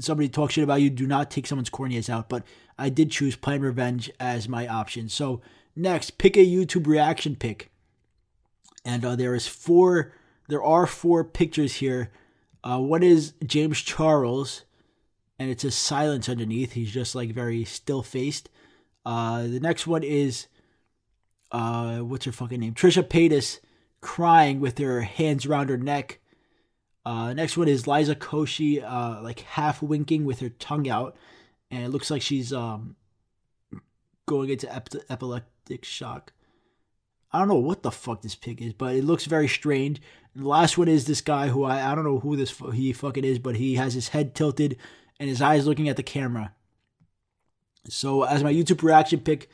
somebody 0.00 0.28
talks 0.28 0.54
shit 0.54 0.64
about 0.64 0.80
you, 0.80 0.90
do 0.90 1.06
not 1.06 1.30
take 1.30 1.46
someone's 1.46 1.70
corneas 1.70 2.10
out. 2.10 2.28
But 2.28 2.42
I 2.76 2.88
did 2.88 3.12
choose 3.12 3.36
plan 3.36 3.60
revenge 3.60 4.10
as 4.18 4.48
my 4.48 4.66
option. 4.66 5.08
So 5.08 5.40
next, 5.76 6.18
pick 6.18 6.36
a 6.36 6.44
YouTube 6.44 6.88
reaction 6.88 7.36
pick, 7.36 7.70
and 8.84 9.04
uh, 9.04 9.14
there 9.14 9.36
is 9.36 9.46
four. 9.46 10.12
There 10.48 10.64
are 10.64 10.88
four 10.88 11.22
pictures 11.22 11.76
here. 11.76 12.10
Uh, 12.64 12.80
one 12.80 13.04
is 13.04 13.34
James 13.44 13.80
Charles 13.80 14.64
and 15.38 15.50
it's 15.50 15.62
says 15.62 15.74
silence 15.74 16.28
underneath. 16.28 16.72
He's 16.72 16.90
just 16.90 17.14
like 17.14 17.32
very 17.32 17.64
still 17.64 18.02
faced. 18.02 18.48
Uh, 19.04 19.42
the 19.42 19.60
next 19.60 19.86
one 19.86 20.02
is 20.02 20.46
uh, 21.52 21.98
what's 21.98 22.24
her 22.24 22.32
fucking 22.32 22.60
name? 22.60 22.74
Trisha 22.74 23.02
Paytas 23.02 23.60
crying 24.00 24.60
with 24.60 24.78
her 24.78 25.02
hands 25.02 25.46
around 25.46 25.68
her 25.68 25.76
neck. 25.76 26.20
Uh, 27.04 27.32
next 27.32 27.56
one 27.56 27.68
is 27.68 27.86
Liza 27.86 28.16
Koshy, 28.16 28.82
uh, 28.82 29.22
like 29.22 29.40
half 29.40 29.80
winking 29.80 30.24
with 30.24 30.40
her 30.40 30.48
tongue 30.48 30.88
out, 30.88 31.16
and 31.70 31.84
it 31.84 31.90
looks 31.90 32.10
like 32.10 32.22
she's 32.22 32.52
um 32.52 32.96
going 34.26 34.50
into 34.50 34.72
ep- 34.74 34.88
epileptic 35.08 35.84
shock. 35.84 36.32
I 37.32 37.38
don't 37.38 37.48
know 37.48 37.54
what 37.54 37.82
the 37.82 37.90
fuck 37.90 38.22
this 38.22 38.34
pig 38.34 38.60
is, 38.62 38.72
but 38.72 38.94
it 38.94 39.04
looks 39.04 39.26
very 39.26 39.46
strange. 39.46 40.00
And 40.34 40.44
the 40.44 40.48
last 40.48 40.78
one 40.78 40.88
is 40.88 41.04
this 41.04 41.20
guy 41.20 41.48
who 41.48 41.64
I 41.64 41.92
I 41.92 41.94
don't 41.94 42.04
know 42.04 42.18
who 42.18 42.36
this 42.36 42.60
he 42.74 42.92
fucking 42.92 43.24
is, 43.24 43.38
but 43.38 43.56
he 43.56 43.74
has 43.76 43.94
his 43.94 44.08
head 44.08 44.34
tilted 44.34 44.76
and 45.18 45.28
his 45.28 45.42
eyes 45.42 45.66
looking 45.66 45.88
at 45.88 45.96
the 45.96 46.02
camera. 46.02 46.52
So, 47.88 48.24
as 48.24 48.42
my 48.42 48.52
YouTube 48.52 48.82
reaction 48.82 49.20
pick, 49.20 49.48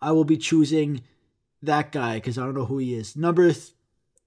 I 0.00 0.12
will 0.12 0.24
be 0.24 0.36
choosing 0.36 1.02
that 1.62 1.92
guy 1.92 2.14
because 2.14 2.38
I 2.38 2.44
don't 2.44 2.54
know 2.54 2.66
who 2.66 2.78
he 2.78 2.94
is. 2.94 3.16
Number, 3.16 3.52
th- 3.52 3.72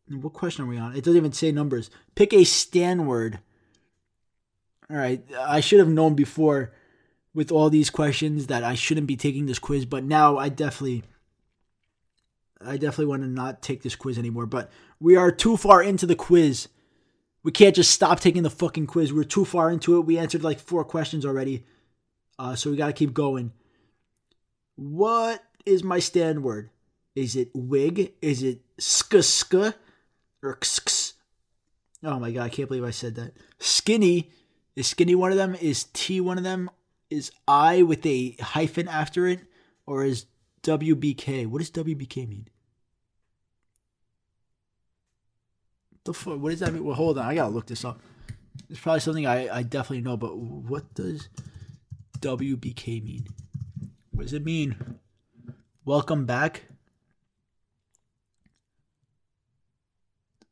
what 0.10 0.34
question 0.34 0.66
are 0.66 0.68
we 0.68 0.78
on? 0.78 0.96
It 0.96 1.04
doesn't 1.04 1.18
even 1.18 1.34
say 1.34 1.52
numbers. 1.52 1.90
Pick 2.16 2.34
a 2.34 2.44
Stan 2.44 3.06
word. 3.06 3.40
All 4.90 4.98
right, 4.98 5.24
I 5.38 5.60
should 5.60 5.80
have 5.80 5.90
known 5.90 6.16
before 6.16 6.74
with 7.34 7.52
all 7.52 7.70
these 7.70 7.90
questions 7.90 8.48
that 8.48 8.64
I 8.64 8.74
shouldn't 8.74 9.08
be 9.08 9.18
taking 9.18 9.46
this 9.46 9.60
quiz, 9.60 9.86
but 9.86 10.04
now 10.04 10.38
I 10.38 10.50
definitely 10.50 11.04
I 12.66 12.78
definitely 12.78 13.06
want 13.06 13.24
to 13.24 13.28
not 13.28 13.62
take 13.62 13.84
this 13.84 13.96
quiz 13.96 14.18
anymore, 14.18 14.46
but 14.46 14.72
we 15.00 15.16
are 15.16 15.32
too 15.32 15.58
far 15.58 15.84
into 15.84 16.06
the 16.06 16.16
quiz. 16.16 16.70
We 17.48 17.54
can't 17.54 17.78
just 17.78 17.92
stop 17.92 18.20
taking 18.20 18.44
the 18.44 18.50
fucking 18.50 18.88
quiz. 18.88 19.14
We're 19.14 19.24
too 19.24 19.46
far 19.46 19.72
into 19.72 19.96
it. 19.96 20.02
We 20.02 20.18
answered 20.18 20.44
like 20.44 20.60
four 20.60 20.84
questions 20.84 21.26
already. 21.26 21.64
Uh, 22.38 22.56
so 22.56 22.70
we 22.70 22.76
got 22.76 22.88
to 22.88 22.92
keep 22.92 23.14
going. 23.14 23.54
What 24.76 25.42
is 25.66 25.82
my 25.82 26.00
stan 26.00 26.44
word? 26.44 26.72
Is 27.16 27.38
it 27.38 27.52
wig? 27.54 28.12
Is 28.22 28.44
it 28.44 28.64
sk 28.78 29.24
sk 29.24 29.54
or 29.54 29.74
x? 30.44 31.14
Oh 32.04 32.20
my 32.20 32.32
god, 32.32 32.44
I 32.44 32.50
can't 32.50 32.68
believe 32.68 32.84
I 32.84 32.92
said 32.92 33.16
that. 33.16 33.32
Skinny 33.60 34.30
is 34.76 34.88
skinny 34.88 35.16
one 35.16 35.32
of 35.32 35.38
them? 35.38 35.56
Is 35.56 35.86
T 35.94 36.20
one 36.20 36.38
of 36.38 36.44
them? 36.44 36.70
is 37.10 37.32
I 37.48 37.82
with 37.82 38.06
a 38.06 38.36
hyphen 38.42 38.90
after 38.90 39.26
it, 39.26 39.40
or 39.86 40.04
is 40.04 40.26
WBK? 40.64 41.48
What 41.48 41.60
does 41.60 41.72
WBK 41.72 42.28
mean? 42.28 42.50
The 46.08 46.14
fuck? 46.14 46.40
What 46.40 46.52
does 46.52 46.62
that 46.62 46.74
mean? 46.74 46.86
Well, 46.86 46.96
hold 46.96 47.18
on. 47.18 47.26
I 47.26 47.36
gotta 47.36 47.54
look 47.54 47.68
this 47.68 47.84
up. 47.84 48.00
It's 48.70 48.80
probably 48.80 49.02
something 49.02 49.28
I, 49.28 49.58
I 49.58 49.64
definitely 49.64 50.02
know, 50.02 50.16
but 50.16 50.38
what 50.38 50.94
does 50.94 51.28
WBK 52.20 53.04
mean? 53.04 53.28
What 54.12 54.24
does 54.24 54.34
it 54.34 54.44
mean? 54.44 55.00
Welcome 55.84 56.26
back. 56.26 56.64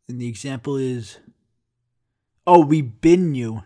And 0.09 0.19
the 0.19 0.27
example 0.27 0.75
is, 0.75 1.19
oh, 2.45 2.59
we 2.59 2.81
been 2.81 3.33
you 3.33 3.63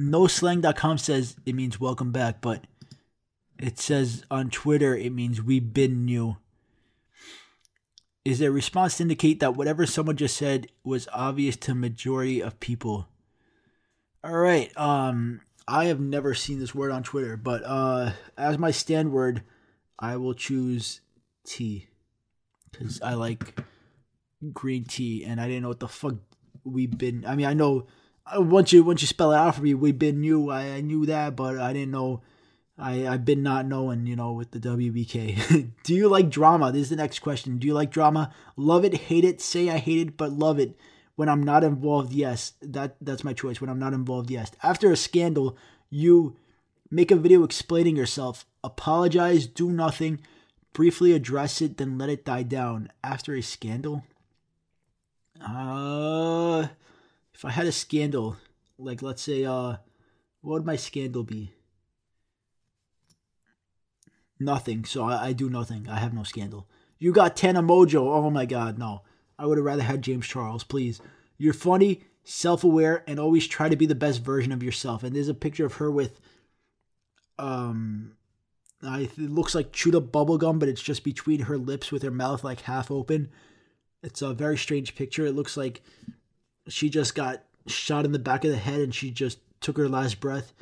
noslang.com 0.00 0.98
says 0.98 1.36
it 1.44 1.54
means 1.54 1.78
welcome 1.78 2.10
back, 2.10 2.40
but 2.40 2.64
it 3.58 3.78
says 3.78 4.24
on 4.30 4.50
Twitter 4.50 4.96
it 4.96 5.12
means 5.12 5.42
we've 5.42 5.72
been 5.72 6.04
new. 6.04 6.36
Is 8.24 8.42
a 8.42 8.50
response 8.50 8.98
to 8.98 9.04
indicate 9.04 9.40
that 9.40 9.56
whatever 9.56 9.86
someone 9.86 10.16
just 10.16 10.36
said 10.36 10.66
was 10.84 11.08
obvious 11.12 11.56
to 11.56 11.74
majority 11.74 12.42
of 12.42 12.60
people? 12.60 13.08
All 14.22 14.36
right. 14.36 14.70
Um, 14.76 15.40
I 15.66 15.86
have 15.86 16.00
never 16.00 16.34
seen 16.34 16.58
this 16.58 16.74
word 16.74 16.90
on 16.90 17.02
Twitter, 17.02 17.36
but 17.36 17.62
uh, 17.64 18.12
as 18.36 18.58
my 18.58 18.72
stan 18.72 19.10
word, 19.10 19.42
I 19.98 20.16
will 20.16 20.34
choose 20.34 21.00
tea 21.46 21.88
because 22.70 23.00
I 23.00 23.14
like 23.14 23.58
green 24.52 24.84
tea, 24.84 25.24
and 25.24 25.40
I 25.40 25.46
didn't 25.46 25.62
know 25.62 25.68
what 25.68 25.80
the 25.80 25.88
fuck 25.88 26.16
we've 26.64 26.96
been. 26.96 27.24
I 27.26 27.36
mean, 27.36 27.46
I 27.46 27.54
know 27.54 27.86
uh, 28.26 28.42
once 28.42 28.72
you 28.72 28.82
once 28.82 29.00
you 29.00 29.06
spell 29.06 29.32
it 29.32 29.36
out 29.36 29.54
for 29.54 29.62
me, 29.62 29.74
we've 29.74 29.98
been 29.98 30.20
new. 30.20 30.50
I, 30.50 30.62
I 30.72 30.80
knew 30.80 31.06
that, 31.06 31.36
but 31.36 31.58
I 31.58 31.72
didn't 31.72 31.92
know. 31.92 32.22
I 32.80 33.06
I've 33.06 33.24
been 33.24 33.42
not 33.42 33.66
knowing, 33.66 34.06
you 34.06 34.16
know, 34.16 34.32
with 34.32 34.50
the 34.50 34.58
WBK. 34.58 35.72
Do 35.82 35.94
you 35.94 36.08
like 36.08 36.30
drama? 36.30 36.72
This 36.72 36.82
is 36.82 36.90
the 36.90 36.96
next 36.96 37.20
question. 37.20 37.58
Do 37.58 37.66
you 37.66 37.74
like 37.74 37.90
drama? 37.90 38.32
Love 38.56 38.84
it, 38.84 38.94
hate 38.94 39.24
it, 39.24 39.40
say 39.40 39.68
I 39.68 39.78
hate 39.78 40.08
it, 40.08 40.16
but 40.16 40.32
love 40.32 40.58
it. 40.58 40.76
When 41.16 41.28
I'm 41.28 41.42
not 41.42 41.64
involved, 41.64 42.12
yes, 42.12 42.54
that 42.62 42.96
that's 43.00 43.24
my 43.24 43.34
choice. 43.34 43.60
When 43.60 43.70
I'm 43.70 43.78
not 43.78 43.92
involved, 43.92 44.30
yes. 44.30 44.50
After 44.62 44.90
a 44.90 44.96
scandal, 44.96 45.56
you 45.90 46.36
make 46.90 47.10
a 47.10 47.16
video 47.16 47.44
explaining 47.44 47.96
yourself, 47.96 48.46
apologize, 48.64 49.46
do 49.46 49.70
nothing, 49.70 50.20
briefly 50.72 51.12
address 51.12 51.60
it, 51.60 51.76
then 51.76 51.98
let 51.98 52.08
it 52.08 52.24
die 52.24 52.42
down. 52.44 52.90
After 53.04 53.34
a 53.34 53.42
scandal, 53.42 54.04
uh 55.40 56.68
if 57.34 57.44
I 57.44 57.50
had 57.50 57.66
a 57.66 57.72
scandal, 57.72 58.36
like 58.78 59.00
let's 59.00 59.22
say, 59.22 59.46
uh, 59.46 59.76
what 60.42 60.52
would 60.52 60.66
my 60.66 60.76
scandal 60.76 61.22
be? 61.22 61.54
Nothing. 64.40 64.84
So 64.84 65.04
I, 65.04 65.26
I 65.26 65.32
do 65.32 65.50
nothing. 65.50 65.86
I 65.88 65.98
have 65.98 66.14
no 66.14 66.24
scandal. 66.24 66.66
You 66.98 67.12
got 67.12 67.36
Tana 67.36 67.62
Mongeau. 67.62 68.06
Oh 68.12 68.30
my 68.30 68.46
God, 68.46 68.78
no. 68.78 69.02
I 69.38 69.46
would 69.46 69.58
have 69.58 69.64
rather 69.64 69.82
had 69.82 70.02
James 70.02 70.26
Charles. 70.26 70.64
Please. 70.64 71.00
You're 71.38 71.54
funny, 71.54 72.02
self-aware, 72.24 73.04
and 73.06 73.18
always 73.18 73.46
try 73.46 73.68
to 73.68 73.76
be 73.76 73.86
the 73.86 73.94
best 73.94 74.22
version 74.22 74.52
of 74.52 74.62
yourself. 74.62 75.02
And 75.02 75.14
there's 75.14 75.28
a 75.28 75.34
picture 75.34 75.64
of 75.64 75.74
her 75.74 75.90
with, 75.90 76.20
um, 77.38 78.16
I, 78.82 79.02
it 79.02 79.18
looks 79.18 79.54
like 79.54 79.72
chewed 79.72 79.94
up 79.94 80.12
bubblegum, 80.12 80.58
but 80.58 80.68
it's 80.68 80.82
just 80.82 81.04
between 81.04 81.40
her 81.40 81.56
lips 81.56 81.92
with 81.92 82.02
her 82.02 82.10
mouth 82.10 82.44
like 82.44 82.62
half 82.62 82.90
open. 82.90 83.30
It's 84.02 84.22
a 84.22 84.34
very 84.34 84.56
strange 84.56 84.94
picture. 84.94 85.26
It 85.26 85.34
looks 85.34 85.56
like 85.56 85.82
she 86.68 86.88
just 86.90 87.14
got 87.14 87.44
shot 87.66 88.04
in 88.04 88.12
the 88.12 88.18
back 88.18 88.44
of 88.44 88.50
the 88.50 88.58
head 88.58 88.80
and 88.80 88.94
she 88.94 89.10
just 89.10 89.38
took 89.60 89.76
her 89.76 89.88
last 89.88 90.20
breath. 90.20 90.52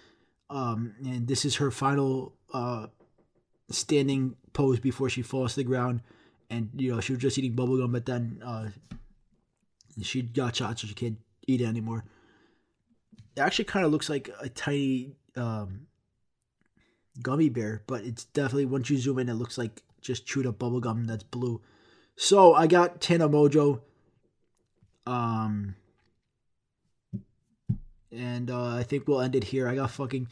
Um, 0.50 0.94
and 1.04 1.26
this 1.26 1.44
is 1.44 1.56
her 1.56 1.70
final 1.70 2.34
uh, 2.52 2.86
standing 3.70 4.36
pose 4.52 4.80
before 4.80 5.08
she 5.08 5.22
falls 5.22 5.54
to 5.54 5.60
the 5.60 5.64
ground. 5.64 6.00
And 6.50 6.70
you 6.76 6.94
know 6.94 7.00
she 7.00 7.12
was 7.12 7.20
just 7.20 7.38
eating 7.38 7.54
bubblegum, 7.54 7.92
but 7.92 8.06
then 8.06 8.42
uh, 8.44 8.68
she 10.02 10.22
got 10.22 10.56
shot, 10.56 10.78
so 10.78 10.86
she 10.86 10.94
can't 10.94 11.18
eat 11.46 11.60
it 11.60 11.66
anymore. 11.66 12.04
It 13.36 13.40
actually 13.40 13.66
kind 13.66 13.84
of 13.84 13.92
looks 13.92 14.08
like 14.08 14.30
a 14.40 14.48
tiny 14.48 15.12
um, 15.36 15.86
gummy 17.22 17.48
bear, 17.50 17.82
but 17.86 18.04
it's 18.04 18.24
definitely 18.24 18.66
once 18.66 18.88
you 18.88 18.96
zoom 18.96 19.18
in, 19.18 19.28
it 19.28 19.34
looks 19.34 19.58
like 19.58 19.82
just 20.00 20.26
chewed 20.26 20.46
up 20.46 20.58
bubblegum 20.58 21.06
that's 21.06 21.24
blue. 21.24 21.60
So 22.16 22.54
I 22.54 22.66
got 22.66 23.00
Tana 23.00 23.28
Mongeau. 23.28 23.80
Um, 25.06 25.76
and 28.10 28.50
uh, 28.50 28.74
I 28.74 28.82
think 28.82 29.06
we'll 29.06 29.20
end 29.20 29.34
it 29.34 29.44
here. 29.44 29.68
I 29.68 29.74
got 29.74 29.90
fucking. 29.90 30.28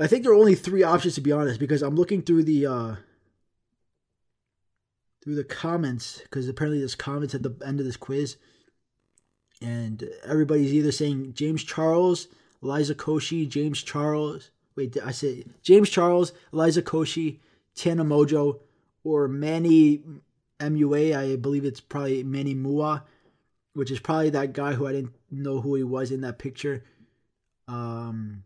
I 0.00 0.06
think 0.06 0.22
there 0.22 0.32
are 0.32 0.36
only 0.36 0.54
three 0.54 0.82
options 0.82 1.14
to 1.14 1.20
be 1.20 1.32
honest, 1.32 1.60
because 1.60 1.82
I'm 1.82 1.96
looking 1.96 2.22
through 2.22 2.44
the 2.44 2.66
uh, 2.66 2.96
through 5.22 5.34
the 5.34 5.44
comments 5.44 6.20
because 6.22 6.48
apparently 6.48 6.78
there's 6.78 6.94
comments 6.94 7.34
at 7.34 7.42
the 7.42 7.54
end 7.64 7.80
of 7.80 7.86
this 7.86 7.96
quiz, 7.96 8.36
and 9.60 10.08
everybody's 10.24 10.72
either 10.72 10.92
saying 10.92 11.34
James 11.34 11.62
Charles, 11.62 12.28
Eliza 12.62 12.94
Koshy, 12.94 13.48
James 13.48 13.82
Charles. 13.82 14.50
Wait, 14.76 14.96
I 15.04 15.10
say 15.10 15.44
James 15.62 15.90
Charles, 15.90 16.32
Eliza 16.52 16.82
Koshy, 16.82 17.38
Tana 17.74 18.04
Mongeau, 18.04 18.60
or 19.04 19.28
Manny 19.28 20.02
MUA. 20.58 21.16
I 21.16 21.36
believe 21.36 21.64
it's 21.64 21.80
probably 21.80 22.22
Manny 22.22 22.54
Mua 22.54 23.02
which 23.74 23.90
is 23.90 24.00
probably 24.00 24.30
that 24.30 24.52
guy 24.52 24.72
who 24.72 24.86
I 24.86 24.92
didn't 24.92 25.14
know 25.30 25.60
who 25.60 25.74
he 25.74 25.82
was 25.82 26.10
in 26.10 26.22
that 26.22 26.38
picture. 26.38 26.84
Um, 27.68 28.42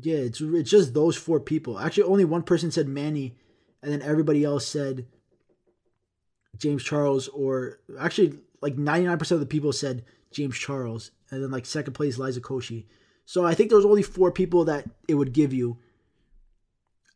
yeah, 0.00 0.16
it's 0.16 0.40
it's 0.40 0.70
just 0.70 0.94
those 0.94 1.16
four 1.16 1.40
people. 1.40 1.78
Actually, 1.78 2.04
only 2.04 2.24
one 2.24 2.42
person 2.42 2.70
said 2.70 2.88
Manny, 2.88 3.36
and 3.82 3.92
then 3.92 4.02
everybody 4.02 4.44
else 4.44 4.66
said 4.66 5.06
James 6.58 6.82
Charles, 6.82 7.28
or 7.28 7.78
actually, 7.98 8.38
like 8.60 8.76
ninety 8.76 9.06
nine 9.06 9.18
percent 9.18 9.36
of 9.36 9.40
the 9.40 9.46
people 9.52 9.72
said 9.72 10.04
James 10.30 10.56
Charles, 10.58 11.12
and 11.30 11.42
then 11.42 11.50
like 11.50 11.66
second 11.66 11.94
place 11.94 12.18
Liza 12.18 12.40
Koshy. 12.40 12.84
So 13.24 13.44
I 13.44 13.54
think 13.54 13.70
there 13.70 13.78
was 13.78 13.86
only 13.86 14.02
four 14.02 14.30
people 14.30 14.64
that 14.66 14.88
it 15.08 15.14
would 15.14 15.32
give 15.32 15.52
you. 15.52 15.78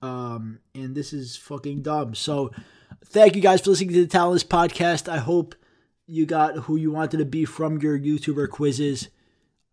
Um, 0.02 0.60
and 0.74 0.94
this 0.94 1.12
is 1.12 1.36
fucking 1.36 1.82
dumb. 1.82 2.14
So, 2.14 2.50
thank 3.04 3.36
you 3.36 3.42
guys 3.42 3.60
for 3.60 3.70
listening 3.70 3.92
to 3.92 4.00
the 4.00 4.06
Talentless 4.06 4.44
podcast. 4.44 5.08
I 5.08 5.18
hope 5.18 5.54
you 6.06 6.24
got 6.24 6.56
who 6.56 6.76
you 6.76 6.90
wanted 6.90 7.18
to 7.18 7.24
be 7.24 7.44
from 7.44 7.78
your 7.78 7.98
YouTuber 7.98 8.48
quizzes. 8.48 9.08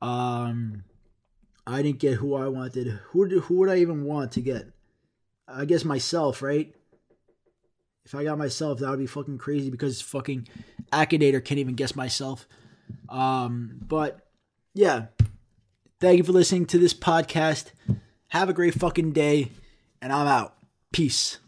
Um, 0.01 0.84
I 1.68 1.82
didn't 1.82 1.99
get 1.99 2.13
who 2.13 2.34
I 2.34 2.47
wanted. 2.47 2.88
Who 3.09 3.41
who 3.41 3.55
would 3.55 3.70
I 3.70 3.78
even 3.78 4.05
want 4.05 4.32
to 4.34 4.41
get? 4.41 4.68
I 5.47 5.65
guess 5.65 5.84
myself, 5.84 6.41
right? 6.41 6.74
If 8.05 8.15
I 8.15 8.24
got 8.24 8.38
myself, 8.38 8.80
that 8.80 8.89
would 8.89 8.99
be 8.99 9.05
fucking 9.05 9.38
crazy 9.38 9.70
because 9.70 10.01
fucking 10.01 10.47
Akinator 10.93 11.43
can't 11.43 11.59
even 11.59 11.76
guess 11.76 11.93
myself. 11.93 12.47
Um, 13.09 13.80
but 13.86 14.26
yeah, 14.74 15.07
thank 15.99 16.18
you 16.18 16.24
for 16.24 16.32
listening 16.32 16.68
to 16.68 16.78
this 16.78 16.93
podcast. 16.93 17.72
Have 18.30 18.47
a 18.47 18.53
great 18.53 18.74
fucking 18.74 19.11
day, 19.11 19.51
and 20.01 20.13
I'm 20.13 20.28
out. 20.28 20.55
Peace. 20.93 21.39